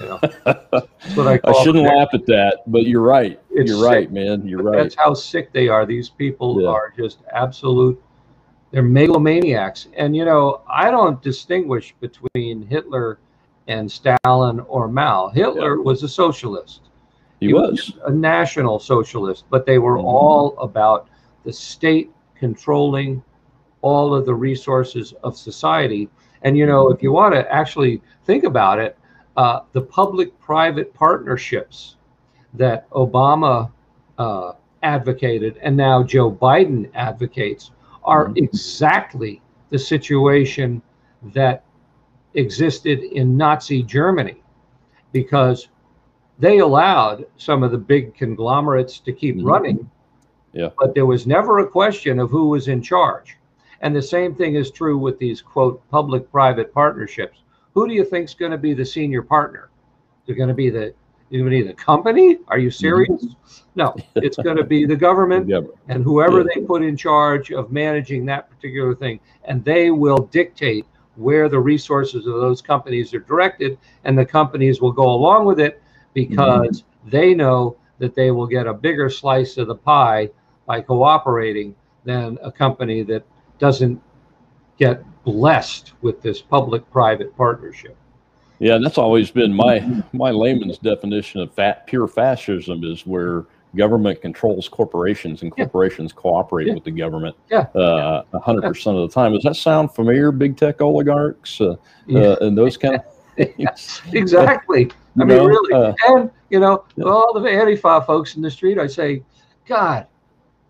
You 0.00 0.06
know, 0.06 0.18
I 0.22 0.28
I 1.44 1.62
shouldn't 1.62 1.86
them. 1.86 1.96
laugh 1.96 2.08
at 2.12 2.26
that, 2.26 2.62
but 2.66 2.84
you're 2.86 3.02
right. 3.02 3.40
It's 3.50 3.70
you're 3.70 3.82
right, 3.84 4.10
man. 4.10 4.46
You're 4.46 4.62
right. 4.62 4.76
That's 4.82 4.94
how 4.94 5.14
sick 5.14 5.52
they 5.52 5.68
are. 5.68 5.86
These 5.86 6.08
people 6.10 6.60
Yeah. 6.62 6.68
are 6.68 6.92
just 6.96 7.18
absolute. 7.32 8.00
They're 8.70 8.82
megalomaniacs, 8.82 9.88
and 9.96 10.16
you 10.16 10.24
know 10.24 10.62
I 10.68 10.90
don't 10.90 11.22
distinguish 11.22 11.94
between 12.00 12.66
Hitler 12.66 13.18
and 13.68 13.90
Stalin 13.90 14.60
or 14.60 14.88
Mao. 14.88 15.28
Hitler 15.28 15.80
was 15.80 16.02
a 16.02 16.08
socialist. 16.08 16.80
He 17.40 17.52
was. 17.52 17.92
a 18.06 18.10
national 18.10 18.78
socialist, 18.78 19.44
but 19.50 19.66
they 19.66 19.78
were 19.78 19.98
Mhm. 19.98 20.04
all 20.04 20.58
about 20.58 21.08
the 21.44 21.52
state 21.52 22.10
controlling 22.34 23.22
all 23.82 24.14
of 24.14 24.24
the 24.24 24.34
resources 24.34 25.12
of 25.22 25.36
society. 25.36 26.08
And 26.44 26.56
you 26.56 26.66
know, 26.66 26.90
if 26.90 27.02
you 27.02 27.10
want 27.10 27.34
to 27.34 27.50
actually 27.52 28.02
think 28.24 28.44
about 28.44 28.78
it, 28.78 28.98
uh, 29.36 29.60
the 29.72 29.82
public-private 29.82 30.94
partnerships 30.94 31.96
that 32.52 32.88
Obama 32.90 33.72
uh, 34.18 34.52
advocated 34.82 35.58
and 35.62 35.76
now 35.76 36.02
Joe 36.02 36.30
Biden 36.30 36.88
advocates 36.94 37.72
are 38.04 38.26
mm-hmm. 38.26 38.44
exactly 38.44 39.40
the 39.70 39.78
situation 39.78 40.80
that 41.34 41.64
existed 42.34 43.00
in 43.02 43.36
Nazi 43.36 43.82
Germany 43.82 44.42
because 45.12 45.68
they 46.38 46.58
allowed 46.58 47.26
some 47.36 47.62
of 47.62 47.70
the 47.70 47.78
big 47.78 48.14
conglomerates 48.14 48.98
to 49.00 49.12
keep 49.12 49.36
mm-hmm. 49.36 49.46
running. 49.46 49.90
Yeah. 50.52 50.68
But 50.78 50.94
there 50.94 51.06
was 51.06 51.26
never 51.26 51.60
a 51.60 51.66
question 51.66 52.18
of 52.20 52.30
who 52.30 52.48
was 52.48 52.68
in 52.68 52.82
charge. 52.82 53.36
And 53.84 53.94
the 53.94 54.02
same 54.02 54.34
thing 54.34 54.54
is 54.54 54.70
true 54.70 54.96
with 54.96 55.18
these 55.18 55.42
quote 55.42 55.86
public 55.90 56.30
private 56.32 56.72
partnerships. 56.72 57.42
Who 57.74 57.86
do 57.86 57.92
you 57.92 58.02
think 58.02 58.24
is 58.24 58.34
going 58.34 58.52
to 58.52 58.58
be 58.58 58.72
the 58.72 58.84
senior 58.84 59.20
partner? 59.20 59.68
They're 60.24 60.34
going 60.34 60.48
to 60.48 60.54
be 60.54 60.70
the 60.70 60.94
to 61.30 61.64
the 61.64 61.74
company? 61.74 62.38
Are 62.48 62.58
you 62.58 62.70
serious? 62.70 63.10
Mm-hmm. 63.10 63.60
No, 63.74 63.94
it's 64.16 64.38
going 64.38 64.56
to 64.56 64.64
be 64.64 64.86
the 64.86 64.96
government 64.96 65.52
and 65.88 66.02
whoever 66.02 66.38
yeah. 66.38 66.46
they 66.54 66.60
put 66.62 66.82
in 66.82 66.96
charge 66.96 67.52
of 67.52 67.72
managing 67.72 68.24
that 68.26 68.48
particular 68.48 68.94
thing, 68.94 69.20
and 69.44 69.62
they 69.64 69.90
will 69.90 70.28
dictate 70.30 70.86
where 71.16 71.50
the 71.50 71.58
resources 71.58 72.26
of 72.26 72.34
those 72.34 72.62
companies 72.62 73.12
are 73.12 73.20
directed, 73.20 73.76
and 74.04 74.16
the 74.16 74.24
companies 74.24 74.80
will 74.80 74.92
go 74.92 75.10
along 75.10 75.44
with 75.44 75.60
it 75.60 75.82
because 76.14 76.80
mm-hmm. 76.80 77.10
they 77.10 77.34
know 77.34 77.76
that 77.98 78.14
they 78.14 78.30
will 78.30 78.46
get 78.46 78.66
a 78.66 78.72
bigger 78.72 79.10
slice 79.10 79.58
of 79.58 79.66
the 79.66 79.74
pie 79.74 80.30
by 80.64 80.80
cooperating 80.80 81.74
than 82.04 82.38
a 82.42 82.50
company 82.50 83.02
that 83.02 83.24
doesn't 83.64 83.98
get 84.78 85.02
blessed 85.24 85.94
with 86.02 86.20
this 86.20 86.42
public-private 86.42 87.34
partnership. 87.34 87.96
Yeah, 88.58 88.76
that's 88.76 88.98
always 88.98 89.30
been 89.30 89.54
my 89.54 90.02
my 90.12 90.30
layman's 90.30 90.76
definition 90.76 91.40
of 91.40 91.50
fat, 91.54 91.86
pure 91.86 92.06
fascism 92.06 92.84
is 92.84 93.06
where 93.06 93.46
government 93.74 94.20
controls 94.20 94.68
corporations 94.68 95.40
and 95.40 95.50
corporations 95.50 96.12
yeah. 96.14 96.20
cooperate 96.20 96.66
yeah. 96.66 96.74
with 96.74 96.84
the 96.84 96.90
government 96.90 97.34
yeah. 97.50 97.60
uh, 97.74 98.22
100% 98.34 99.02
of 99.02 99.08
the 99.08 99.12
time. 99.12 99.32
Does 99.32 99.42
that 99.44 99.56
sound 99.56 99.92
familiar, 99.94 100.30
big 100.30 100.58
tech 100.58 100.82
oligarchs 100.82 101.58
uh, 101.60 101.74
uh, 102.14 102.36
and 102.42 102.56
those 102.56 102.76
kind 102.76 102.96
of 102.96 103.02
things? 103.56 104.02
exactly. 104.12 104.92
I 105.20 105.24
mean, 105.24 105.28
know, 105.28 105.46
really. 105.46 105.72
Uh, 105.72 105.94
and, 106.08 106.30
you 106.50 106.60
know, 106.60 106.84
all 107.04 107.32
the 107.32 107.40
Antifa 107.40 108.06
folks 108.06 108.36
in 108.36 108.42
the 108.42 108.50
street, 108.50 108.78
I 108.78 108.86
say, 108.86 109.24
God, 109.66 110.06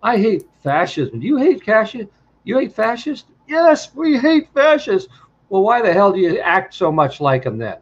I 0.02 0.16
hate 0.16 0.44
fascism. 0.62 1.20
Do 1.20 1.26
you 1.26 1.36
hate 1.36 1.62
fascism? 1.64 2.08
You 2.44 2.58
hate 2.58 2.74
fascists? 2.74 3.28
Yes, 3.48 3.94
we 3.94 4.18
hate 4.18 4.48
fascists. 4.54 5.08
Well, 5.48 5.62
why 5.62 5.82
the 5.82 5.92
hell 5.92 6.12
do 6.12 6.20
you 6.20 6.38
act 6.38 6.74
so 6.74 6.92
much 6.92 7.20
like 7.20 7.44
them 7.44 7.58
then? 7.58 7.78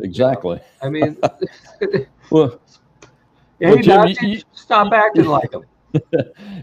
Exactly. 0.00 0.60
I 0.82 0.88
mean, 0.88 1.16
well, 2.30 2.60
hey, 3.60 3.74
well, 3.74 3.78
Jim, 3.78 4.16
you, 4.22 4.40
stop 4.52 4.88
you, 4.88 4.94
acting 4.94 5.24
like 5.26 5.50
them. 5.50 5.64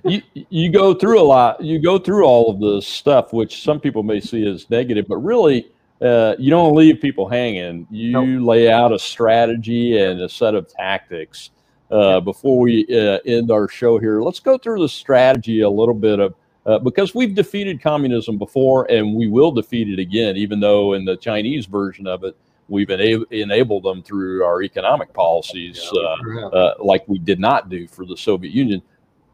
you 0.03 0.21
you 0.33 0.71
go 0.71 0.93
through 0.93 1.21
a 1.21 1.23
lot. 1.23 1.61
You 1.61 1.79
go 1.79 1.97
through 1.97 2.25
all 2.25 2.49
of 2.51 2.59
the 2.59 2.81
stuff, 2.81 3.33
which 3.33 3.63
some 3.63 3.79
people 3.79 4.03
may 4.03 4.19
see 4.19 4.45
as 4.45 4.69
negative, 4.69 5.05
but 5.07 5.17
really, 5.17 5.71
uh, 6.01 6.35
you 6.37 6.49
don't 6.49 6.75
leave 6.75 6.99
people 7.01 7.27
hanging. 7.27 7.87
You 7.89 8.11
nope. 8.11 8.47
lay 8.47 8.69
out 8.69 8.91
a 8.91 8.99
strategy 8.99 10.01
and 10.01 10.21
a 10.21 10.29
set 10.29 10.55
of 10.55 10.67
tactics. 10.67 11.51
Uh, 11.89 12.21
before 12.21 12.57
we 12.57 12.85
uh, 12.85 13.19
end 13.25 13.51
our 13.51 13.67
show 13.67 13.99
here, 13.99 14.21
let's 14.21 14.39
go 14.39 14.57
through 14.57 14.81
the 14.81 14.87
strategy 14.87 15.59
a 15.59 15.69
little 15.69 15.93
bit 15.93 16.21
of 16.21 16.33
uh, 16.65 16.79
because 16.79 17.15
we've 17.15 17.33
defeated 17.33 17.81
communism 17.81 18.37
before 18.37 18.89
and 18.91 19.15
we 19.15 19.27
will 19.27 19.51
defeat 19.51 19.89
it 19.89 19.99
again, 19.99 20.37
even 20.37 20.59
though 20.59 20.93
in 20.93 21.05
the 21.05 21.17
Chinese 21.17 21.65
version 21.65 22.05
of 22.07 22.23
it, 22.23 22.37
we've 22.67 22.89
ena- 22.89 23.25
enabled 23.31 23.83
them 23.83 24.03
through 24.03 24.43
our 24.43 24.61
economic 24.61 25.11
policies, 25.13 25.91
uh, 25.93 26.47
uh, 26.47 26.73
like 26.79 27.03
we 27.07 27.17
did 27.19 27.39
not 27.39 27.69
do 27.69 27.87
for 27.87 28.05
the 28.05 28.15
Soviet 28.15 28.53
Union. 28.53 28.81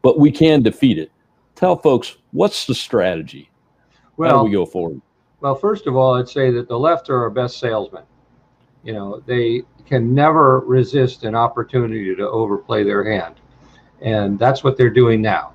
But 0.02 0.18
we 0.18 0.30
can 0.30 0.62
defeat 0.62 0.98
it. 0.98 1.10
Tell 1.54 1.76
folks 1.76 2.16
what's 2.32 2.66
the 2.66 2.74
strategy? 2.74 3.50
Well, 4.16 4.30
How 4.30 4.38
do 4.38 4.44
we 4.44 4.52
go 4.52 4.64
forward? 4.64 5.00
Well, 5.40 5.54
first 5.54 5.86
of 5.86 5.96
all, 5.96 6.14
I'd 6.14 6.28
say 6.28 6.50
that 6.50 6.68
the 6.68 6.78
left 6.78 7.10
are 7.10 7.20
our 7.22 7.30
best 7.30 7.58
salesmen. 7.58 8.02
You 8.82 8.92
know, 8.92 9.22
they 9.26 9.62
can 9.86 10.14
never 10.14 10.60
resist 10.60 11.24
an 11.24 11.34
opportunity 11.34 12.14
to 12.14 12.28
overplay 12.28 12.84
their 12.84 13.04
hand. 13.04 13.36
And 14.00 14.38
that's 14.38 14.64
what 14.64 14.76
they're 14.76 14.90
doing 14.90 15.20
now. 15.20 15.52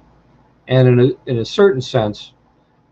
And 0.67 0.87
in 0.87 0.99
a, 0.99 1.29
in 1.29 1.37
a 1.39 1.45
certain 1.45 1.81
sense, 1.81 2.33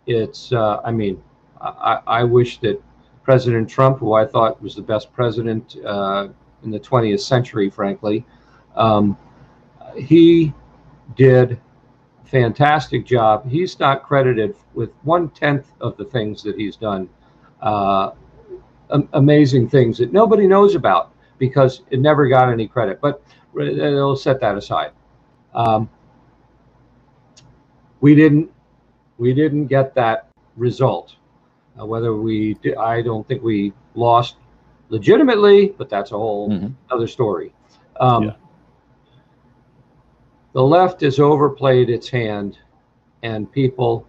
it's, 0.05 0.51
uh, 0.51 0.81
I 0.83 0.91
mean, 0.91 1.21
I, 1.59 1.99
I 2.07 2.23
wish 2.23 2.59
that 2.59 2.81
President 3.23 3.69
Trump, 3.69 3.99
who 3.99 4.13
I 4.13 4.25
thought 4.25 4.61
was 4.61 4.75
the 4.75 4.81
best 4.81 5.13
president 5.13 5.77
uh, 5.85 6.29
in 6.63 6.71
the 6.71 6.79
20th 6.79 7.21
century, 7.21 7.69
frankly, 7.69 8.25
um, 8.75 9.17
he 9.95 10.53
did 11.15 11.59
a 12.23 12.27
fantastic 12.27 13.05
job. 13.05 13.47
He's 13.49 13.79
not 13.79 14.03
credited 14.03 14.55
with 14.73 14.91
one 15.03 15.29
tenth 15.29 15.71
of 15.81 15.97
the 15.97 16.05
things 16.05 16.41
that 16.43 16.57
he's 16.57 16.75
done. 16.75 17.09
Uh, 17.61 18.11
amazing 19.13 19.69
things 19.69 19.97
that 19.99 20.11
nobody 20.11 20.47
knows 20.47 20.75
about 20.75 21.13
because 21.37 21.83
it 21.91 21.99
never 21.99 22.27
got 22.27 22.49
any 22.49 22.67
credit. 22.67 22.99
But 23.01 23.23
they'll 23.55 24.15
set 24.15 24.39
that 24.41 24.57
aside. 24.57 24.91
Um, 25.53 25.89
we 28.01 28.15
didn't 28.15 28.51
we 29.17 29.33
didn't 29.33 29.67
get 29.67 29.95
that 29.95 30.27
result. 30.57 31.15
Uh, 31.79 31.85
whether 31.85 32.15
we 32.15 32.55
did, 32.55 32.75
I 32.75 33.01
don't 33.01 33.25
think 33.27 33.41
we 33.41 33.71
lost 33.95 34.35
legitimately, 34.89 35.73
but 35.77 35.89
that's 35.89 36.11
a 36.11 36.17
whole 36.17 36.49
mm-hmm. 36.49 36.73
other 36.89 37.07
story. 37.07 37.53
Um, 37.99 38.23
yeah. 38.25 38.31
The 40.53 40.61
left 40.61 40.99
has 41.01 41.19
overplayed 41.19 41.89
its 41.89 42.09
hand, 42.09 42.57
and 43.23 43.49
people 43.49 44.05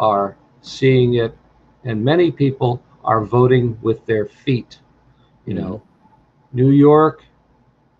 are 0.00 0.36
seeing 0.62 1.14
it, 1.14 1.36
and 1.84 2.02
many 2.02 2.30
people 2.30 2.82
are 3.04 3.22
voting 3.22 3.78
with 3.82 4.06
their 4.06 4.24
feet. 4.24 4.78
You 5.44 5.54
know, 5.54 5.72
mm-hmm. 5.74 6.56
New 6.56 6.70
York, 6.70 7.24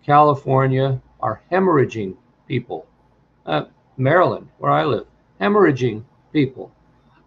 California 0.03 0.99
are 1.19 1.41
hemorrhaging 1.51 2.15
people. 2.47 2.87
Uh, 3.45 3.65
Maryland, 3.97 4.47
where 4.57 4.71
I 4.71 4.83
live, 4.83 5.05
hemorrhaging 5.41 6.03
people. 6.33 6.71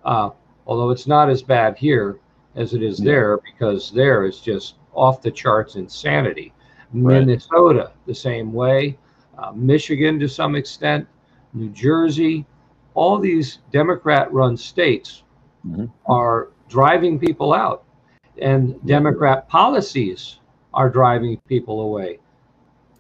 Uh, 0.05 0.31
although 0.67 0.91
it's 0.91 1.07
not 1.07 1.29
as 1.29 1.43
bad 1.43 1.77
here 1.77 2.19
as 2.55 2.75
it 2.75 2.83
is 2.83 3.01
yeah. 3.01 3.05
there 3.05 3.39
because 3.39 3.91
there 3.91 4.25
is 4.25 4.41
just 4.41 4.77
off 4.95 5.23
the 5.23 5.31
charts 5.31 5.77
insanity. 5.77 6.53
Right. 6.93 7.27
Minnesota, 7.27 7.93
the 8.07 8.15
same 8.15 8.53
way. 8.53 8.99
Uh, 9.37 9.53
Michigan, 9.55 10.19
to 10.21 10.29
some 10.29 10.57
extent. 10.57 11.07
New 11.53 11.71
Jersey. 11.71 12.45
All 12.95 13.19
these 13.19 13.59
Democrat 13.71 14.33
run 14.33 14.57
states 14.57 15.23
mm-hmm. 15.67 15.87
are 16.07 16.49
driving 16.69 17.19
people 17.19 17.53
out, 17.55 17.85
and 18.41 18.75
Democrat 18.87 19.49
policies 19.49 20.39
are 20.75 20.91
driving 20.91 21.39
people 21.49 21.81
away. 21.83 22.19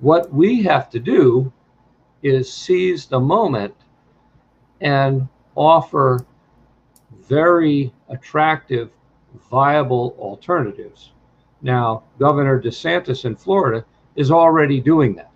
What 0.00 0.32
we 0.32 0.62
have 0.62 0.88
to 0.90 1.00
do 1.00 1.52
is 2.22 2.52
seize 2.52 3.06
the 3.06 3.20
moment 3.20 3.74
and 4.80 5.28
offer 5.54 6.24
very 7.28 7.92
attractive, 8.08 8.90
viable 9.50 10.16
alternatives. 10.18 11.12
Now, 11.62 12.04
Governor 12.18 12.60
DeSantis 12.60 13.24
in 13.24 13.34
Florida 13.34 13.84
is 14.16 14.30
already 14.30 14.80
doing 14.80 15.14
that. 15.16 15.30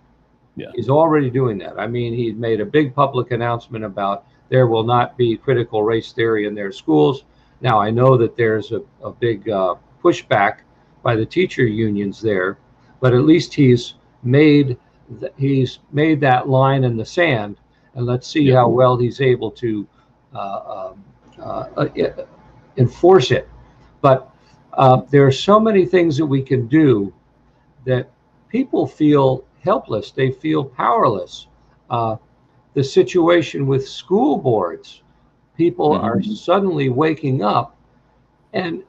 Yeah. 0.55 0.67
He's 0.75 0.89
already 0.89 1.29
doing 1.29 1.57
that. 1.59 1.79
I 1.79 1.87
mean, 1.87 2.13
he 2.13 2.31
made 2.31 2.61
a 2.61 2.65
big 2.65 2.93
public 2.93 3.31
announcement 3.31 3.83
about 3.83 4.25
there 4.49 4.67
will 4.67 4.83
not 4.83 5.17
be 5.17 5.35
critical 5.35 5.83
race 5.83 6.13
theory 6.13 6.45
in 6.45 6.53
their 6.53 6.71
schools. 6.71 7.25
Now, 7.61 7.79
I 7.79 7.89
know 7.89 8.17
that 8.17 8.37
there's 8.37 8.71
a, 8.71 8.81
a 9.01 9.11
big 9.11 9.49
uh, 9.49 9.75
pushback 10.03 10.59
by 11.01 11.15
the 11.15 11.25
teacher 11.25 11.65
unions 11.65 12.21
there, 12.21 12.57
but 12.99 13.13
at 13.13 13.23
least 13.23 13.53
he's 13.53 13.95
made 14.21 14.77
th- 15.19 15.33
he's 15.37 15.79
made 15.91 16.21
that 16.21 16.47
line 16.47 16.83
in 16.83 16.97
the 16.97 17.05
sand 17.05 17.57
and 17.95 18.05
let's 18.05 18.27
see 18.27 18.49
how 18.49 18.67
well 18.67 18.97
he's 18.97 19.21
able 19.21 19.51
to 19.51 19.87
uh, 20.33 20.91
um, 20.91 21.03
uh, 21.39 21.65
uh, 21.77 22.25
enforce 22.77 23.31
it. 23.31 23.49
But 24.01 24.29
uh, 24.73 25.01
there 25.09 25.25
are 25.25 25.31
so 25.31 25.59
many 25.59 25.85
things 25.85 26.17
that 26.17 26.25
we 26.25 26.41
can 26.41 26.67
do 26.67 27.13
that 27.85 28.09
people 28.49 28.87
feel 28.87 29.45
helpless. 29.63 30.11
They 30.11 30.31
feel 30.31 30.63
powerless. 30.63 31.47
Uh, 31.89 32.17
the 32.73 32.83
situation 32.83 33.67
with 33.67 33.87
school 33.87 34.37
boards, 34.37 35.03
people 35.55 35.91
mm-hmm. 35.91 36.05
are 36.05 36.23
suddenly 36.23 36.89
waking 36.89 37.43
up, 37.43 37.75
and 38.53 38.83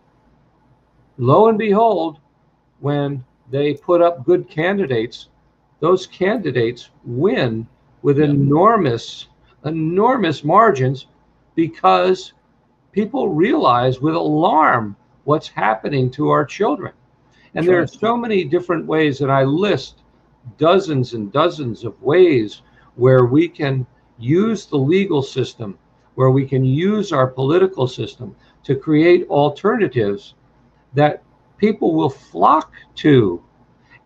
lo 1.18 1.48
and 1.48 1.59
behold, 1.59 2.18
when 2.80 3.24
they 3.50 3.74
put 3.74 4.00
up 4.00 4.24
good 4.24 4.48
candidates, 4.48 5.28
those 5.80 6.07
candidates 6.07 6.90
win 7.05 7.66
with 8.05 8.18
yeah. 8.18 8.26
enormous, 8.26 9.28
enormous 9.64 10.44
margins 10.44 11.07
because 11.55 12.34
people 12.92 13.30
realize 13.30 13.98
with 13.98 14.14
alarm 14.14 14.94
what's 15.24 15.48
happening 15.48 16.11
to 16.11 16.28
our 16.28 16.44
children. 16.44 16.92
And 17.55 17.66
there 17.66 17.80
are 17.80 17.86
so 17.86 18.14
many 18.16 18.44
different 18.44 18.84
ways, 18.86 19.22
and 19.22 19.32
I 19.32 19.44
list 19.44 20.02
dozens 20.59 21.14
and 21.14 21.32
dozens 21.32 21.82
of 21.82 22.00
ways 22.02 22.61
where 22.96 23.24
we 23.24 23.48
can 23.48 23.86
use 24.18 24.66
the 24.66 24.76
legal 24.76 25.22
system, 25.22 25.78
where 26.14 26.30
we 26.30 26.46
can 26.46 26.62
use 26.62 27.11
our 27.11 27.26
political 27.26 27.88
system 27.88 28.36
to 28.64 28.74
create 28.74 29.26
alternatives 29.28 30.34
that 30.92 31.22
people 31.57 31.94
will 31.94 32.11
flock 32.11 32.72
to. 32.96 33.42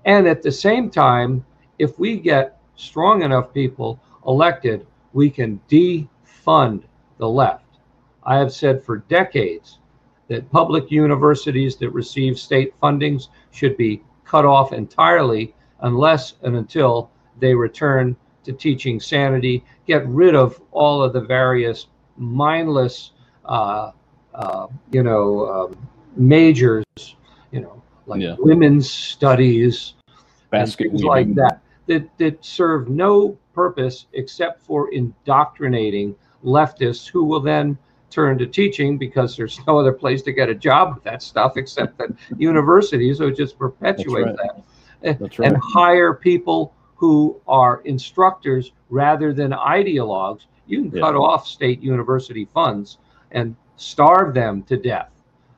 And 0.04 0.28
at 0.28 0.42
the 0.42 0.52
same 0.52 0.88
time, 0.88 1.44
if 1.80 1.98
we 1.98 2.16
get 2.16 2.57
strong 2.78 3.22
enough 3.22 3.52
people 3.52 4.00
elected, 4.26 4.86
we 5.12 5.28
can 5.28 5.60
defund 5.68 6.84
the 7.18 7.28
left. 7.28 7.64
I 8.22 8.36
have 8.36 8.52
said 8.52 8.84
for 8.84 8.98
decades 9.08 9.78
that 10.28 10.50
public 10.50 10.90
universities 10.90 11.76
that 11.76 11.90
receive 11.90 12.38
state 12.38 12.78
fundings 12.80 13.28
should 13.50 13.76
be 13.76 14.02
cut 14.24 14.44
off 14.44 14.72
entirely 14.72 15.54
unless 15.80 16.34
and 16.42 16.56
until 16.56 17.10
they 17.40 17.54
return 17.54 18.16
to 18.44 18.52
teaching 18.52 19.00
sanity, 19.00 19.64
get 19.86 20.06
rid 20.06 20.34
of 20.34 20.60
all 20.70 21.02
of 21.02 21.12
the 21.12 21.20
various 21.20 21.86
mindless, 22.16 23.12
uh, 23.44 23.92
uh, 24.34 24.66
you 24.92 25.02
know, 25.02 25.46
um, 25.46 25.88
majors, 26.16 26.84
you 27.50 27.60
know, 27.60 27.82
like 28.06 28.20
yeah. 28.20 28.36
women's 28.38 28.90
studies, 28.90 29.94
basket 30.50 30.92
like 30.94 31.34
that, 31.34 31.60
that 31.88 32.08
that 32.18 32.44
serve 32.44 32.88
no 32.88 33.36
purpose 33.52 34.06
except 34.12 34.62
for 34.62 34.92
indoctrinating 34.92 36.14
leftists 36.44 37.08
who 37.08 37.24
will 37.24 37.40
then 37.40 37.76
turn 38.10 38.38
to 38.38 38.46
teaching 38.46 38.96
because 38.96 39.36
there's 39.36 39.60
no 39.66 39.78
other 39.78 39.92
place 39.92 40.22
to 40.22 40.32
get 40.32 40.48
a 40.48 40.54
job 40.54 40.94
with 40.94 41.04
that 41.04 41.22
stuff 41.22 41.56
except 41.56 42.00
at 42.00 42.10
universities. 42.38 43.18
So 43.18 43.30
just 43.30 43.58
perpetuate 43.58 44.24
right. 44.24 44.36
that. 44.36 45.20
Right. 45.20 45.38
And 45.40 45.56
hire 45.62 46.14
people 46.14 46.72
who 46.96 47.40
are 47.46 47.80
instructors 47.84 48.72
rather 48.90 49.32
than 49.32 49.52
ideologues. 49.52 50.42
You 50.66 50.82
can 50.82 50.96
yeah. 50.96 51.02
cut 51.02 51.14
off 51.14 51.46
state 51.46 51.80
university 51.80 52.46
funds 52.52 52.98
and 53.30 53.54
starve 53.76 54.34
them 54.34 54.62
to 54.64 54.76
death. 54.76 55.10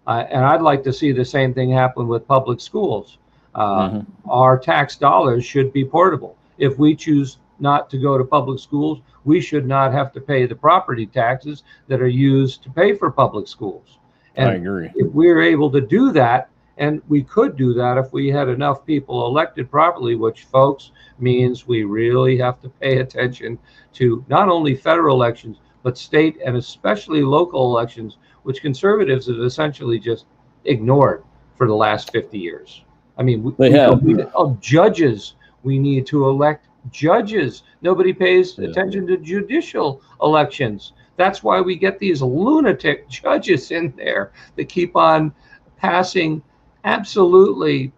Uh, 0.06 0.24
and 0.28 0.44
I'd 0.44 0.62
like 0.62 0.82
to 0.84 0.92
see 0.92 1.12
the 1.12 1.24
same 1.24 1.54
thing 1.54 1.70
happen 1.70 2.08
with 2.08 2.26
public 2.26 2.60
schools. 2.60 3.18
Uh, 3.54 3.90
mm-hmm. 3.90 4.30
Our 4.30 4.58
tax 4.58 4.96
dollars 4.96 5.44
should 5.44 5.72
be 5.72 5.84
portable. 5.84 6.36
If 6.58 6.78
we 6.78 6.94
choose 6.94 7.38
not 7.58 7.90
to 7.90 7.98
go 7.98 8.16
to 8.16 8.24
public 8.24 8.58
schools, 8.58 9.00
we 9.24 9.40
should 9.40 9.66
not 9.66 9.92
have 9.92 10.12
to 10.12 10.20
pay 10.20 10.46
the 10.46 10.54
property 10.54 11.06
taxes 11.06 11.62
that 11.88 12.00
are 12.00 12.08
used 12.08 12.62
to 12.62 12.70
pay 12.70 12.94
for 12.94 13.10
public 13.10 13.48
schools. 13.48 13.98
And 14.36 14.48
I 14.48 14.54
agree. 14.54 14.90
If 14.94 15.12
we're 15.12 15.42
able 15.42 15.70
to 15.72 15.80
do 15.80 16.12
that, 16.12 16.50
and 16.78 17.02
we 17.08 17.22
could 17.22 17.56
do 17.56 17.74
that 17.74 17.98
if 17.98 18.10
we 18.12 18.28
had 18.28 18.48
enough 18.48 18.86
people 18.86 19.26
elected 19.26 19.70
properly, 19.70 20.14
which, 20.14 20.44
folks, 20.44 20.92
means 21.18 21.66
we 21.66 21.84
really 21.84 22.38
have 22.38 22.60
to 22.62 22.70
pay 22.70 22.98
attention 22.98 23.58
to 23.94 24.24
not 24.28 24.48
only 24.48 24.74
federal 24.74 25.14
elections, 25.14 25.58
but 25.82 25.98
state 25.98 26.38
and 26.44 26.56
especially 26.56 27.22
local 27.22 27.64
elections, 27.64 28.16
which 28.44 28.62
conservatives 28.62 29.26
have 29.26 29.40
essentially 29.40 29.98
just 29.98 30.24
ignored 30.64 31.22
for 31.56 31.66
the 31.66 31.74
last 31.74 32.10
50 32.12 32.38
years. 32.38 32.82
I 33.16 33.22
mean, 33.22 33.54
they 33.58 33.70
we, 33.70 33.76
have. 33.76 34.02
We, 34.02 34.22
oh, 34.34 34.56
judges, 34.60 35.34
we 35.62 35.78
need 35.78 36.06
to 36.06 36.28
elect 36.28 36.68
judges. 36.90 37.62
Nobody 37.82 38.12
pays 38.12 38.56
yeah. 38.56 38.68
attention 38.68 39.06
to 39.08 39.16
judicial 39.16 40.02
elections. 40.22 40.92
That's 41.16 41.42
why 41.42 41.60
we 41.60 41.76
get 41.76 41.98
these 41.98 42.22
lunatic 42.22 43.08
judges 43.10 43.70
in 43.70 43.92
there 43.96 44.32
that 44.56 44.68
keep 44.68 44.96
on 44.96 45.34
passing 45.76 46.42
absolutely 46.84 47.92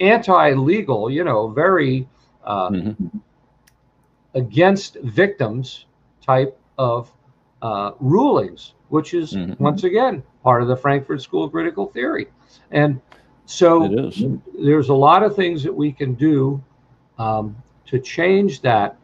anti-legal, 0.00 1.10
you 1.10 1.24
know, 1.24 1.48
very 1.48 2.08
uh, 2.44 2.70
mm-hmm. 2.70 3.18
against 4.34 4.96
victims 5.02 5.86
type 6.22 6.58
of 6.78 7.12
uh, 7.62 7.92
rulings, 8.00 8.74
which 8.88 9.14
is 9.14 9.32
mm-hmm. 9.32 9.62
once 9.62 9.84
again 9.84 10.22
part 10.42 10.62
of 10.62 10.68
the 10.68 10.76
Frankfurt 10.76 11.22
School 11.22 11.48
critical 11.48 11.86
theory. 11.86 12.28
And 12.70 13.00
so 13.46 14.10
there's 14.58 14.88
a 14.88 14.94
lot 14.94 15.22
of 15.22 15.34
things 15.34 15.62
that 15.62 15.72
we 15.72 15.92
can 15.92 16.14
do 16.14 16.62
um, 17.18 17.56
to 17.86 17.98
change 17.98 18.60
that 18.62 18.96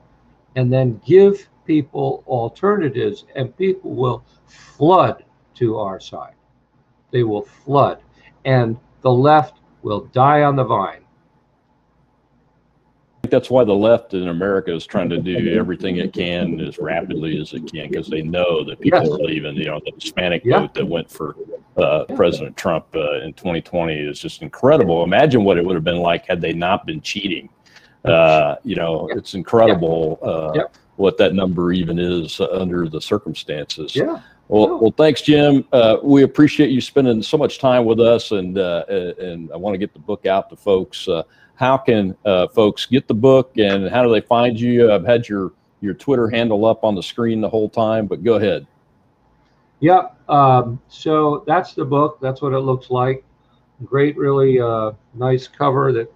and 0.56 0.72
then 0.72 1.00
give 1.06 1.48
people 1.64 2.24
alternatives, 2.26 3.24
and 3.36 3.56
people 3.56 3.94
will 3.94 4.24
flood 4.46 5.24
to 5.54 5.78
our 5.78 6.00
side. 6.00 6.34
They 7.10 7.22
will 7.22 7.42
flood, 7.42 8.00
and 8.44 8.76
the 9.02 9.12
left 9.12 9.58
will 9.82 10.00
die 10.06 10.42
on 10.42 10.56
the 10.56 10.64
vine. 10.64 11.01
That's 13.32 13.50
why 13.50 13.64
the 13.64 13.74
left 13.74 14.14
in 14.14 14.28
America 14.28 14.72
is 14.72 14.86
trying 14.86 15.08
to 15.10 15.18
do 15.18 15.54
everything 15.58 15.96
it 15.96 16.12
can 16.12 16.60
as 16.60 16.78
rapidly 16.78 17.40
as 17.40 17.52
it 17.52 17.72
can 17.72 17.90
because 17.90 18.06
they 18.06 18.22
know 18.22 18.62
that 18.62 18.80
people 18.80 19.02
yes. 19.02 19.08
are 19.08 19.18
leaving. 19.18 19.56
You 19.56 19.64
know, 19.64 19.80
the 19.84 19.90
Hispanic 20.00 20.44
yeah. 20.44 20.60
vote 20.60 20.74
that 20.74 20.86
went 20.86 21.10
for 21.10 21.34
uh, 21.76 22.04
President 22.14 22.56
Trump 22.56 22.86
uh, 22.94 23.22
in 23.22 23.32
2020 23.32 23.94
is 23.94 24.20
just 24.20 24.42
incredible. 24.42 25.02
Imagine 25.02 25.42
what 25.42 25.58
it 25.58 25.64
would 25.64 25.74
have 25.74 25.84
been 25.84 25.98
like 25.98 26.26
had 26.26 26.40
they 26.40 26.52
not 26.52 26.86
been 26.86 27.00
cheating 27.00 27.48
uh, 28.04 28.56
you 28.64 28.76
know, 28.76 29.08
yeah. 29.08 29.18
it's 29.18 29.34
incredible 29.34 30.18
uh, 30.22 30.64
what 30.96 31.16
that 31.18 31.34
number 31.34 31.72
even 31.72 31.98
is 31.98 32.40
under 32.40 32.88
the 32.88 33.00
circumstances. 33.00 33.94
Yeah. 33.94 34.20
Well, 34.48 34.80
well, 34.80 34.94
thanks, 34.94 35.22
Jim. 35.22 35.64
Uh, 35.72 35.96
we 36.02 36.24
appreciate 36.24 36.70
you 36.70 36.80
spending 36.80 37.22
so 37.22 37.38
much 37.38 37.58
time 37.58 37.84
with 37.84 38.00
us, 38.00 38.32
and 38.32 38.58
uh, 38.58 38.84
and 38.88 39.50
I 39.52 39.56
want 39.56 39.72
to 39.74 39.78
get 39.78 39.94
the 39.94 40.00
book 40.00 40.26
out 40.26 40.50
to 40.50 40.56
folks. 40.56 41.08
Uh, 41.08 41.22
how 41.62 41.78
can 41.78 42.14
uh, 42.24 42.48
folks 42.48 42.86
get 42.86 43.06
the 43.06 43.14
book, 43.14 43.56
and 43.56 43.88
how 43.88 44.02
do 44.02 44.12
they 44.12 44.20
find 44.20 44.58
you? 44.58 44.90
I've 44.90 45.06
had 45.06 45.28
your 45.28 45.52
your 45.80 45.94
Twitter 45.94 46.28
handle 46.28 46.64
up 46.64 46.82
on 46.82 46.96
the 46.96 47.02
screen 47.02 47.40
the 47.40 47.48
whole 47.48 47.68
time, 47.68 48.08
but 48.08 48.24
go 48.24 48.34
ahead. 48.34 48.66
Yep. 49.78 50.28
Um, 50.28 50.82
so 50.88 51.44
that's 51.46 51.74
the 51.74 51.84
book. 51.84 52.18
That's 52.20 52.42
what 52.42 52.52
it 52.52 52.58
looks 52.58 52.90
like. 52.90 53.24
Great, 53.84 54.16
really 54.16 54.60
uh, 54.60 54.90
nice 55.14 55.46
cover 55.46 55.92
that 55.92 56.12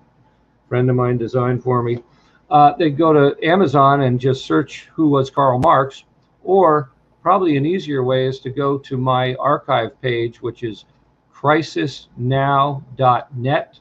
friend 0.69 0.91
of 0.91 0.97
mine 0.97 1.17
designed 1.17 1.63
for 1.63 1.81
me. 1.81 2.03
Uh, 2.51 2.73
they 2.77 2.91
go 2.91 3.13
to 3.13 3.37
Amazon 3.47 4.03
and 4.03 4.19
just 4.19 4.47
search 4.47 4.89
who 4.93 5.07
was 5.09 5.31
Karl 5.31 5.61
Marx, 5.61 6.03
or 6.43 6.91
probably 7.23 7.57
an 7.57 7.65
easier 7.65 8.03
way 8.03 8.27
is 8.27 8.41
to 8.41 8.51
go 8.51 8.79
to 8.79 8.97
my 8.97 9.37
archive 9.37 9.93
page, 10.03 10.43
which 10.43 10.65
is 10.65 10.87
crisisnow.net, 11.33 13.79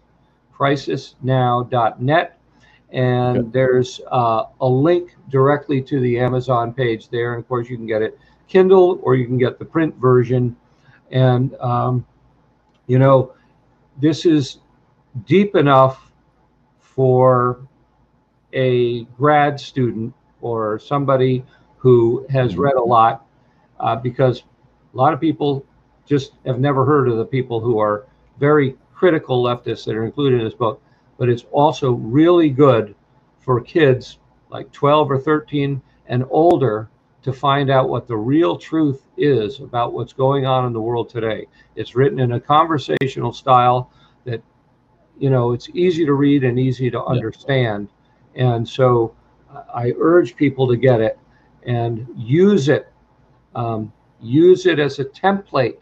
crisisnow.net. 0.58 2.40
And 2.92 3.38
okay. 3.38 3.50
there's 3.52 4.00
uh, 4.12 4.44
a 4.62 4.68
link 4.68 5.16
directly 5.30 5.82
to 5.82 6.00
the 6.00 6.20
Amazon 6.20 6.74
page 6.74 7.10
there. 7.10 7.34
And 7.34 7.44
of 7.44 7.48
course, 7.48 7.70
you 7.70 7.78
can 7.78 7.88
get 7.88 8.02
it 8.02 8.18
Kindle 8.48 9.00
or 9.04 9.16
you 9.16 9.26
can 9.26 9.38
get 9.38 9.60
the 9.60 9.66
print 9.66 9.96
version. 9.96 10.56
And, 11.12 11.56
um, 11.56 12.06
you 12.88 13.00
know, 13.00 13.34
this 14.00 14.26
is 14.26 14.60
deep 15.26 15.56
enough 15.56 16.12
for 16.80 17.68
a 18.54 19.04
grad 19.18 19.60
student 19.60 20.14
or 20.42 20.80
somebody 20.80 21.44
who 21.78 22.26
has 22.30 22.52
mm-hmm. 22.52 22.62
read 22.62 22.76
a 22.76 22.84
lot 22.84 23.26
uh, 23.80 23.96
because 23.96 24.44
a 24.94 24.98
lot 24.98 25.14
of 25.14 25.20
people 25.20 25.66
just 26.06 26.34
have 26.46 26.60
never 26.60 26.86
heard 26.86 27.10
of 27.10 27.18
the 27.18 27.26
people 27.26 27.60
who 27.60 27.80
are 27.80 28.06
very 28.40 28.76
critical 28.96 29.44
leftists 29.44 29.86
that 29.86 29.96
are 29.96 30.06
included 30.06 30.40
in 30.40 30.46
this 30.46 30.54
book. 30.54 30.82
But 31.18 31.30
it's 31.30 31.46
also 31.52 31.92
really 31.92 32.50
good 32.50 32.96
for 33.40 33.62
kids 33.62 34.20
like 34.50 34.72
12 34.72 35.12
or 35.12 35.20
13 35.20 35.82
and 36.08 36.26
older 36.30 36.90
to 37.24 37.34
find 37.34 37.70
out 37.70 37.90
what 37.90 38.08
the 38.08 38.16
real 38.16 38.58
truth 38.58 39.04
is 39.18 39.60
about 39.60 39.94
what's 39.94 40.14
going 40.14 40.46
on 40.46 40.66
in 40.66 40.74
the 40.74 40.82
world 40.82 41.10
today. 41.10 41.48
It's 41.76 41.96
written 41.96 42.20
in 42.20 42.34
a 42.34 42.40
conversational 42.40 43.34
style 43.34 43.92
that 44.26 44.42
you 45.18 45.30
know, 45.30 45.54
it's 45.54 45.70
easy 45.74 46.06
to 46.06 46.14
read 46.14 46.44
and 46.44 46.60
easy 46.60 46.90
to 46.92 47.04
understand. 47.04 47.90
Yeah. 48.36 48.56
And 48.56 48.68
so 48.68 49.16
I 49.74 49.94
urge 49.98 50.36
people 50.36 50.68
to 50.68 50.76
get 50.76 51.00
it 51.02 51.18
and 51.66 52.08
use 52.16 52.70
it. 52.70 52.92
Um, 53.54 53.92
use 54.22 54.66
it 54.66 54.80
as 54.80 55.00
a 55.00 55.06
template 55.06 55.80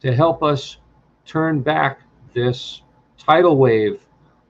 to 0.00 0.14
help 0.14 0.42
us 0.42 0.78
turn 1.26 1.60
back 1.60 2.00
this 2.36 2.82
tidal 3.18 3.56
wave 3.56 3.98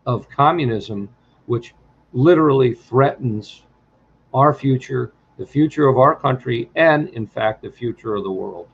of 0.07 0.29
communism, 0.29 1.09
which 1.47 1.73
literally 2.13 2.75
threatens 2.75 3.63
our 4.35 4.53
future, 4.53 5.13
the 5.39 5.47
future 5.47 5.87
of 5.87 5.97
our 5.97 6.15
country, 6.15 6.69
and 6.75 7.09
in 7.11 7.27
fact, 7.27 7.63
the 7.63 7.71
future 7.71 8.17
of 8.17 8.25
the 8.25 8.31
world. 8.31 8.69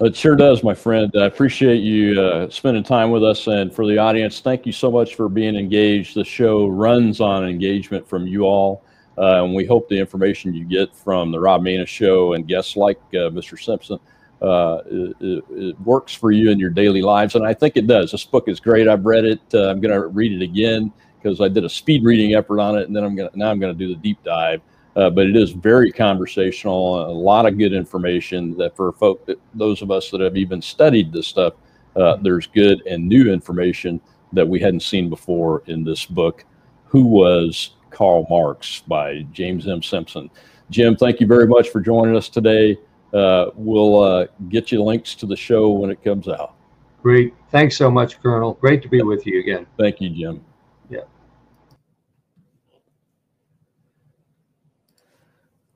It 0.00 0.16
sure 0.16 0.36
does, 0.36 0.62
my 0.62 0.72
friend. 0.72 1.12
I 1.14 1.26
appreciate 1.26 1.80
you 1.80 2.18
uh, 2.18 2.48
spending 2.48 2.84
time 2.84 3.10
with 3.10 3.22
us. 3.22 3.48
And 3.48 3.74
for 3.74 3.86
the 3.86 3.98
audience, 3.98 4.40
thank 4.40 4.64
you 4.64 4.72
so 4.72 4.90
much 4.90 5.14
for 5.14 5.28
being 5.28 5.56
engaged. 5.56 6.14
The 6.14 6.24
show 6.24 6.68
runs 6.68 7.20
on 7.20 7.46
engagement 7.46 8.08
from 8.08 8.26
you 8.26 8.44
all. 8.44 8.82
Uh, 9.18 9.44
and 9.44 9.54
we 9.54 9.66
hope 9.66 9.90
the 9.90 9.98
information 9.98 10.54
you 10.54 10.64
get 10.64 10.94
from 10.96 11.30
the 11.30 11.38
Rob 11.38 11.62
Maness 11.62 11.88
Show 11.88 12.32
and 12.32 12.48
guests 12.48 12.76
like 12.76 12.98
uh, 13.12 13.28
Mr. 13.28 13.62
Simpson 13.62 13.98
uh, 14.42 14.78
it, 14.86 15.44
it, 15.50 15.80
works 15.80 16.14
for 16.14 16.32
you 16.32 16.50
in 16.50 16.58
your 16.58 16.70
daily 16.70 17.02
lives. 17.02 17.34
And 17.34 17.46
I 17.46 17.52
think 17.52 17.76
it 17.76 17.86
does. 17.86 18.12
This 18.12 18.24
book 18.24 18.48
is 18.48 18.58
great. 18.58 18.88
I've 18.88 19.04
read 19.04 19.24
it. 19.24 19.40
Uh, 19.52 19.68
I'm 19.68 19.80
going 19.80 19.92
to 19.92 20.06
read 20.06 20.32
it 20.32 20.42
again 20.42 20.92
because 21.22 21.40
I 21.40 21.48
did 21.48 21.64
a 21.64 21.68
speed 21.68 22.04
reading 22.04 22.34
effort 22.34 22.58
on 22.58 22.78
it, 22.78 22.86
and 22.86 22.96
then 22.96 23.04
I'm 23.04 23.14
going 23.14 23.30
to 23.30 23.38
now 23.38 23.50
I'm 23.50 23.60
going 23.60 23.76
to 23.76 23.78
do 23.78 23.92
the 23.92 24.00
deep 24.00 24.22
dive. 24.24 24.62
Uh, 24.96 25.08
but 25.08 25.26
it 25.26 25.36
is 25.36 25.52
very 25.52 25.92
conversational. 25.92 27.10
A 27.10 27.12
lot 27.12 27.46
of 27.46 27.56
good 27.56 27.72
information 27.72 28.56
that 28.56 28.74
for 28.74 28.92
folk, 28.92 29.28
those 29.54 29.82
of 29.82 29.90
us 29.90 30.10
that 30.10 30.20
have 30.20 30.36
even 30.36 30.60
studied 30.60 31.12
this 31.12 31.28
stuff, 31.28 31.54
uh, 31.96 32.16
there's 32.22 32.46
good 32.46 32.84
and 32.86 33.08
new 33.08 33.32
information 33.32 34.00
that 34.32 34.46
we 34.46 34.58
hadn't 34.58 34.82
seen 34.82 35.08
before 35.08 35.62
in 35.66 35.84
this 35.84 36.06
book. 36.06 36.44
Who 36.86 37.04
was 37.04 37.76
Karl 37.90 38.26
Marx 38.28 38.80
by 38.80 39.22
James 39.32 39.68
M. 39.68 39.82
Simpson? 39.82 40.28
Jim, 40.70 40.96
thank 40.96 41.20
you 41.20 41.26
very 41.26 41.46
much 41.46 41.68
for 41.68 41.80
joining 41.80 42.16
us 42.16 42.28
today. 42.28 42.76
Uh, 43.12 43.50
we'll 43.54 44.02
uh, 44.02 44.26
get 44.48 44.70
you 44.70 44.82
links 44.82 45.14
to 45.16 45.26
the 45.26 45.36
show 45.36 45.70
when 45.70 45.90
it 45.90 46.02
comes 46.02 46.28
out. 46.28 46.54
Great. 47.02 47.34
Thanks 47.50 47.76
so 47.76 47.90
much, 47.90 48.20
Colonel. 48.22 48.54
Great 48.54 48.82
to 48.82 48.88
be 48.88 49.02
with 49.02 49.26
you 49.26 49.40
again. 49.40 49.66
Thank 49.78 50.00
you, 50.00 50.10
Jim. 50.10 50.44
Yeah. 50.88 51.00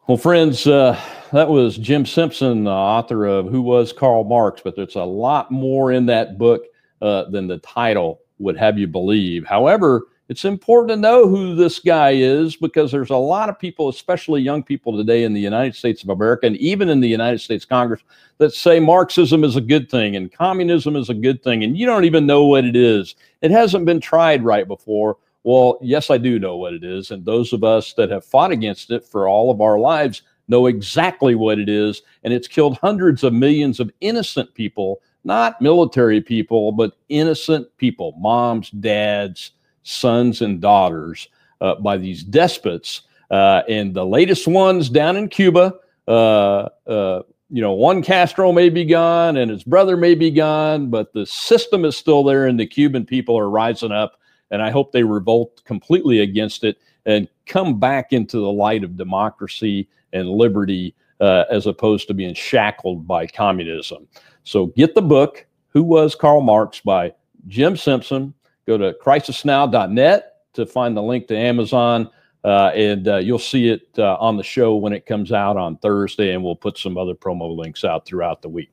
Well, 0.07 0.18
friends, 0.18 0.66
uh, 0.66 1.01
that 1.32 1.49
was 1.49 1.78
Jim 1.78 2.07
Simpson, 2.07 2.68
author 2.68 3.24
of 3.24 3.47
Who 3.49 3.62
Was 3.62 3.93
Karl 3.93 4.22
Marx, 4.22 4.61
but 4.62 4.76
there's 4.76 4.97
a 4.97 5.03
lot 5.03 5.51
more 5.51 5.93
in 5.93 6.07
that 6.07 6.39
book 6.39 6.66
uh, 7.01 7.24
than 7.30 7.49
the 7.49 7.59
title 7.59 8.20
would 8.39 8.57
have 8.57 8.78
you 8.78 8.87
believe. 8.87 9.47
However, 9.47 10.03
it's 10.29 10.45
important 10.45 10.91
to 10.91 10.97
know 10.97 11.29
who 11.29 11.55
this 11.55 11.79
guy 11.79 12.12
is 12.12 12.57
because 12.57 12.91
there's 12.91 13.11
a 13.11 13.16
lot 13.16 13.49
of 13.49 13.59
people, 13.59 13.89
especially 13.89 14.41
young 14.41 14.62
people 14.62 14.97
today 14.97 15.25
in 15.25 15.35
the 15.35 15.41
United 15.41 15.75
States 15.75 16.03
of 16.03 16.09
America 16.09 16.47
and 16.47 16.57
even 16.57 16.89
in 16.89 17.01
the 17.01 17.09
United 17.09 17.41
States 17.41 17.64
Congress, 17.64 18.01
that 18.39 18.53
say 18.53 18.81
Marxism 18.81 19.45
is 19.45 19.57
a 19.57 19.61
good 19.61 19.91
thing 19.91 20.16
and 20.16 20.33
communism 20.33 20.97
is 20.97 21.11
a 21.11 21.14
good 21.14 21.43
thing, 21.43 21.62
and 21.62 21.77
you 21.77 21.87
don't 21.87 22.05
even 22.05 22.27
know 22.27 22.45
what 22.47 22.64
it 22.64 22.75
is. 22.75 23.16
It 23.43 23.51
hasn't 23.51 23.85
been 23.85 24.01
tried 24.01 24.45
right 24.45 24.66
before. 24.66 25.18
Well, 25.43 25.79
yes, 25.83 26.09
I 26.09 26.16
do 26.16 26.39
know 26.39 26.57
what 26.57 26.72
it 26.72 26.85
is. 26.85 27.11
And 27.11 27.25
those 27.25 27.53
of 27.53 27.62
us 27.62 27.93
that 27.95 28.11
have 28.11 28.25
fought 28.25 28.51
against 28.51 28.91
it 28.91 29.05
for 29.05 29.29
all 29.29 29.51
of 29.51 29.61
our 29.61 29.79
lives 29.79 30.22
know 30.49 30.66
exactly 30.66 31.35
what 31.35 31.59
it 31.59 31.68
is. 31.68 32.01
And 32.22 32.33
it's 32.33 32.49
killed 32.49 32.79
hundreds 32.79 33.25
of 33.25 33.35
millions 33.35 33.79
of 33.79 33.91
innocent 34.01 34.55
people, 34.55 35.03
not 35.22 35.61
military 35.61 36.22
people, 36.22 36.72
but 36.72 36.97
innocent 37.11 37.68
people, 37.77 38.14
moms, 38.18 38.70
dads, 38.70 39.53
sons 39.85 40.43
and 40.43 40.61
daughters 40.61 41.28
uh, 41.61 41.76
by 41.76 41.97
these 41.97 42.24
despots. 42.24 43.03
Uh, 43.30 43.62
and 43.68 43.95
the 43.95 44.05
latest 44.05 44.47
ones 44.49 44.91
down 44.91 45.16
in 45.16 45.28
Cuba, 45.28 45.74
uh, 46.09 46.68
uh, 46.87 47.22
you 47.51 47.61
know, 47.62 47.72
one 47.72 48.03
Castro 48.03 48.53
may 48.53 48.68
be 48.68 48.85
gone 48.85 49.37
and 49.37 49.51
his 49.51 49.62
brother 49.62 49.97
may 49.97 50.14
be 50.14 50.30
gone, 50.30 50.91
but 50.91 51.12
the 51.12 51.24
system 51.24 51.85
is 51.85 51.97
still 51.97 52.24
there, 52.24 52.47
and 52.47 52.59
the 52.59 52.66
Cuban 52.66 53.07
people 53.07 53.39
are 53.39 53.49
rising 53.49 53.93
up. 53.93 54.20
And 54.51 54.62
I 54.62 54.70
hope 54.70 54.93
they 54.93 55.05
revolt 55.05 55.62
completely 55.64 56.20
against 56.20 56.64
it 56.64 56.78
and 57.07 57.28
come 57.47 57.78
back 57.78 58.12
into 58.12 58.39
the 58.39 58.51
light 58.51 58.85
of 58.85 58.97
democracy 58.97 59.89
and 60.12 60.28
liberty 60.28 60.95
uh, 61.20 61.45
as 61.51 61.66
opposed 61.66 62.09
to 62.09 62.14
being 62.14 62.35
shackled 62.35 63.07
by 63.07 63.26
communism. 63.26 64.07
So 64.45 64.66
get 64.66 64.95
the 64.95 65.03
book, 65.03 65.47
Who 65.68 65.82
Was 65.82 66.14
Karl 66.14 66.41
Marx 66.41 66.80
by 66.80 67.12
Jim 67.49 67.76
Simpson. 67.76 68.35
Go 68.67 68.79
to 68.79 68.95
crisisnow.net 69.03 70.37
to 70.55 70.67
find 70.67 70.97
the 70.97 71.03
link 71.03 71.27
to 71.29 71.37
Amazon, 71.37 72.11
uh, 72.45 72.71
and 72.75 73.09
uh, 73.09 73.17
you'll 73.17 73.39
see 73.39 73.69
it 73.69 73.89
uh, 73.99 74.17
on 74.17 74.37
the 74.37 74.43
show 74.43 74.77
when 74.77 74.93
it 74.93 75.07
comes 75.07 75.33
out 75.33 75.57
on 75.57 75.77
Thursday, 75.79 76.33
and 76.33 76.43
we'll 76.43 76.57
put 76.57 76.79
some 76.79 76.97
other 76.97 77.15
promo 77.15 77.57
links 77.57 77.85
out 77.85 78.07
throughout 78.07 78.43
the 78.43 78.49
week. 78.49 78.71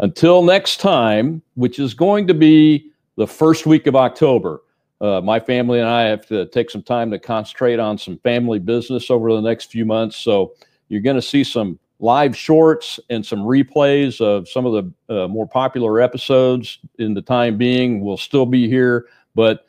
Until 0.00 0.42
next 0.42 0.78
time, 0.78 1.42
which 1.54 1.78
is 1.78 1.94
going 1.94 2.26
to 2.26 2.34
be 2.34 2.90
the 3.16 3.26
first 3.26 3.64
week 3.64 3.86
of 3.86 3.96
October, 3.96 4.62
uh, 5.00 5.20
my 5.20 5.40
family 5.40 5.78
and 5.78 5.88
I 5.88 6.02
have 6.02 6.26
to 6.26 6.46
take 6.46 6.70
some 6.70 6.82
time 6.82 7.10
to 7.10 7.18
concentrate 7.18 7.78
on 7.78 7.98
some 7.98 8.18
family 8.18 8.58
business 8.58 9.10
over 9.10 9.32
the 9.32 9.40
next 9.40 9.70
few 9.70 9.84
months. 9.84 10.16
So 10.16 10.54
you're 10.88 11.02
going 11.02 11.16
to 11.16 11.22
see 11.22 11.44
some 11.44 11.78
live 11.98 12.36
shorts 12.36 13.00
and 13.08 13.24
some 13.24 13.40
replays 13.40 14.20
of 14.20 14.48
some 14.48 14.66
of 14.66 14.94
the 15.08 15.24
uh, 15.24 15.28
more 15.28 15.46
popular 15.46 16.00
episodes 16.00 16.78
in 16.98 17.14
the 17.14 17.22
time 17.22 17.56
being. 17.56 18.00
We'll 18.02 18.16
still 18.16 18.46
be 18.46 18.68
here, 18.68 19.06
but 19.34 19.66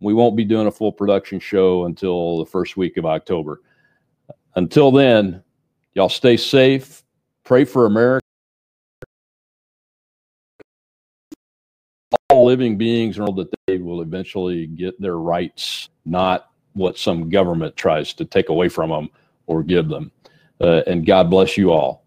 we 0.00 0.14
won't 0.14 0.36
be 0.36 0.44
doing 0.44 0.66
a 0.66 0.72
full 0.72 0.92
production 0.92 1.38
show 1.38 1.84
until 1.84 2.38
the 2.38 2.46
first 2.46 2.76
week 2.76 2.96
of 2.96 3.06
October. 3.06 3.60
Until 4.56 4.90
then, 4.90 5.42
y'all 5.94 6.08
stay 6.08 6.36
safe, 6.36 7.04
pray 7.44 7.64
for 7.64 7.86
America. 7.86 8.20
All 12.30 12.46
living 12.46 12.76
beings 12.76 13.18
know 13.18 13.32
that 13.36 13.54
they 13.66 13.78
will 13.78 14.02
eventually 14.02 14.66
get 14.66 15.00
their 15.00 15.18
rights, 15.18 15.88
not 16.04 16.50
what 16.72 16.98
some 16.98 17.28
government 17.28 17.76
tries 17.76 18.12
to 18.14 18.24
take 18.24 18.48
away 18.48 18.68
from 18.68 18.90
them 18.90 19.08
or 19.46 19.62
give 19.62 19.88
them. 19.88 20.10
Uh, 20.62 20.82
and 20.86 21.04
God 21.04 21.28
bless 21.28 21.56
you 21.56 21.72
all. 21.72 22.04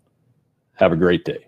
Have 0.76 0.94
a 0.94 0.96
great 0.96 1.26
day. 1.26 1.48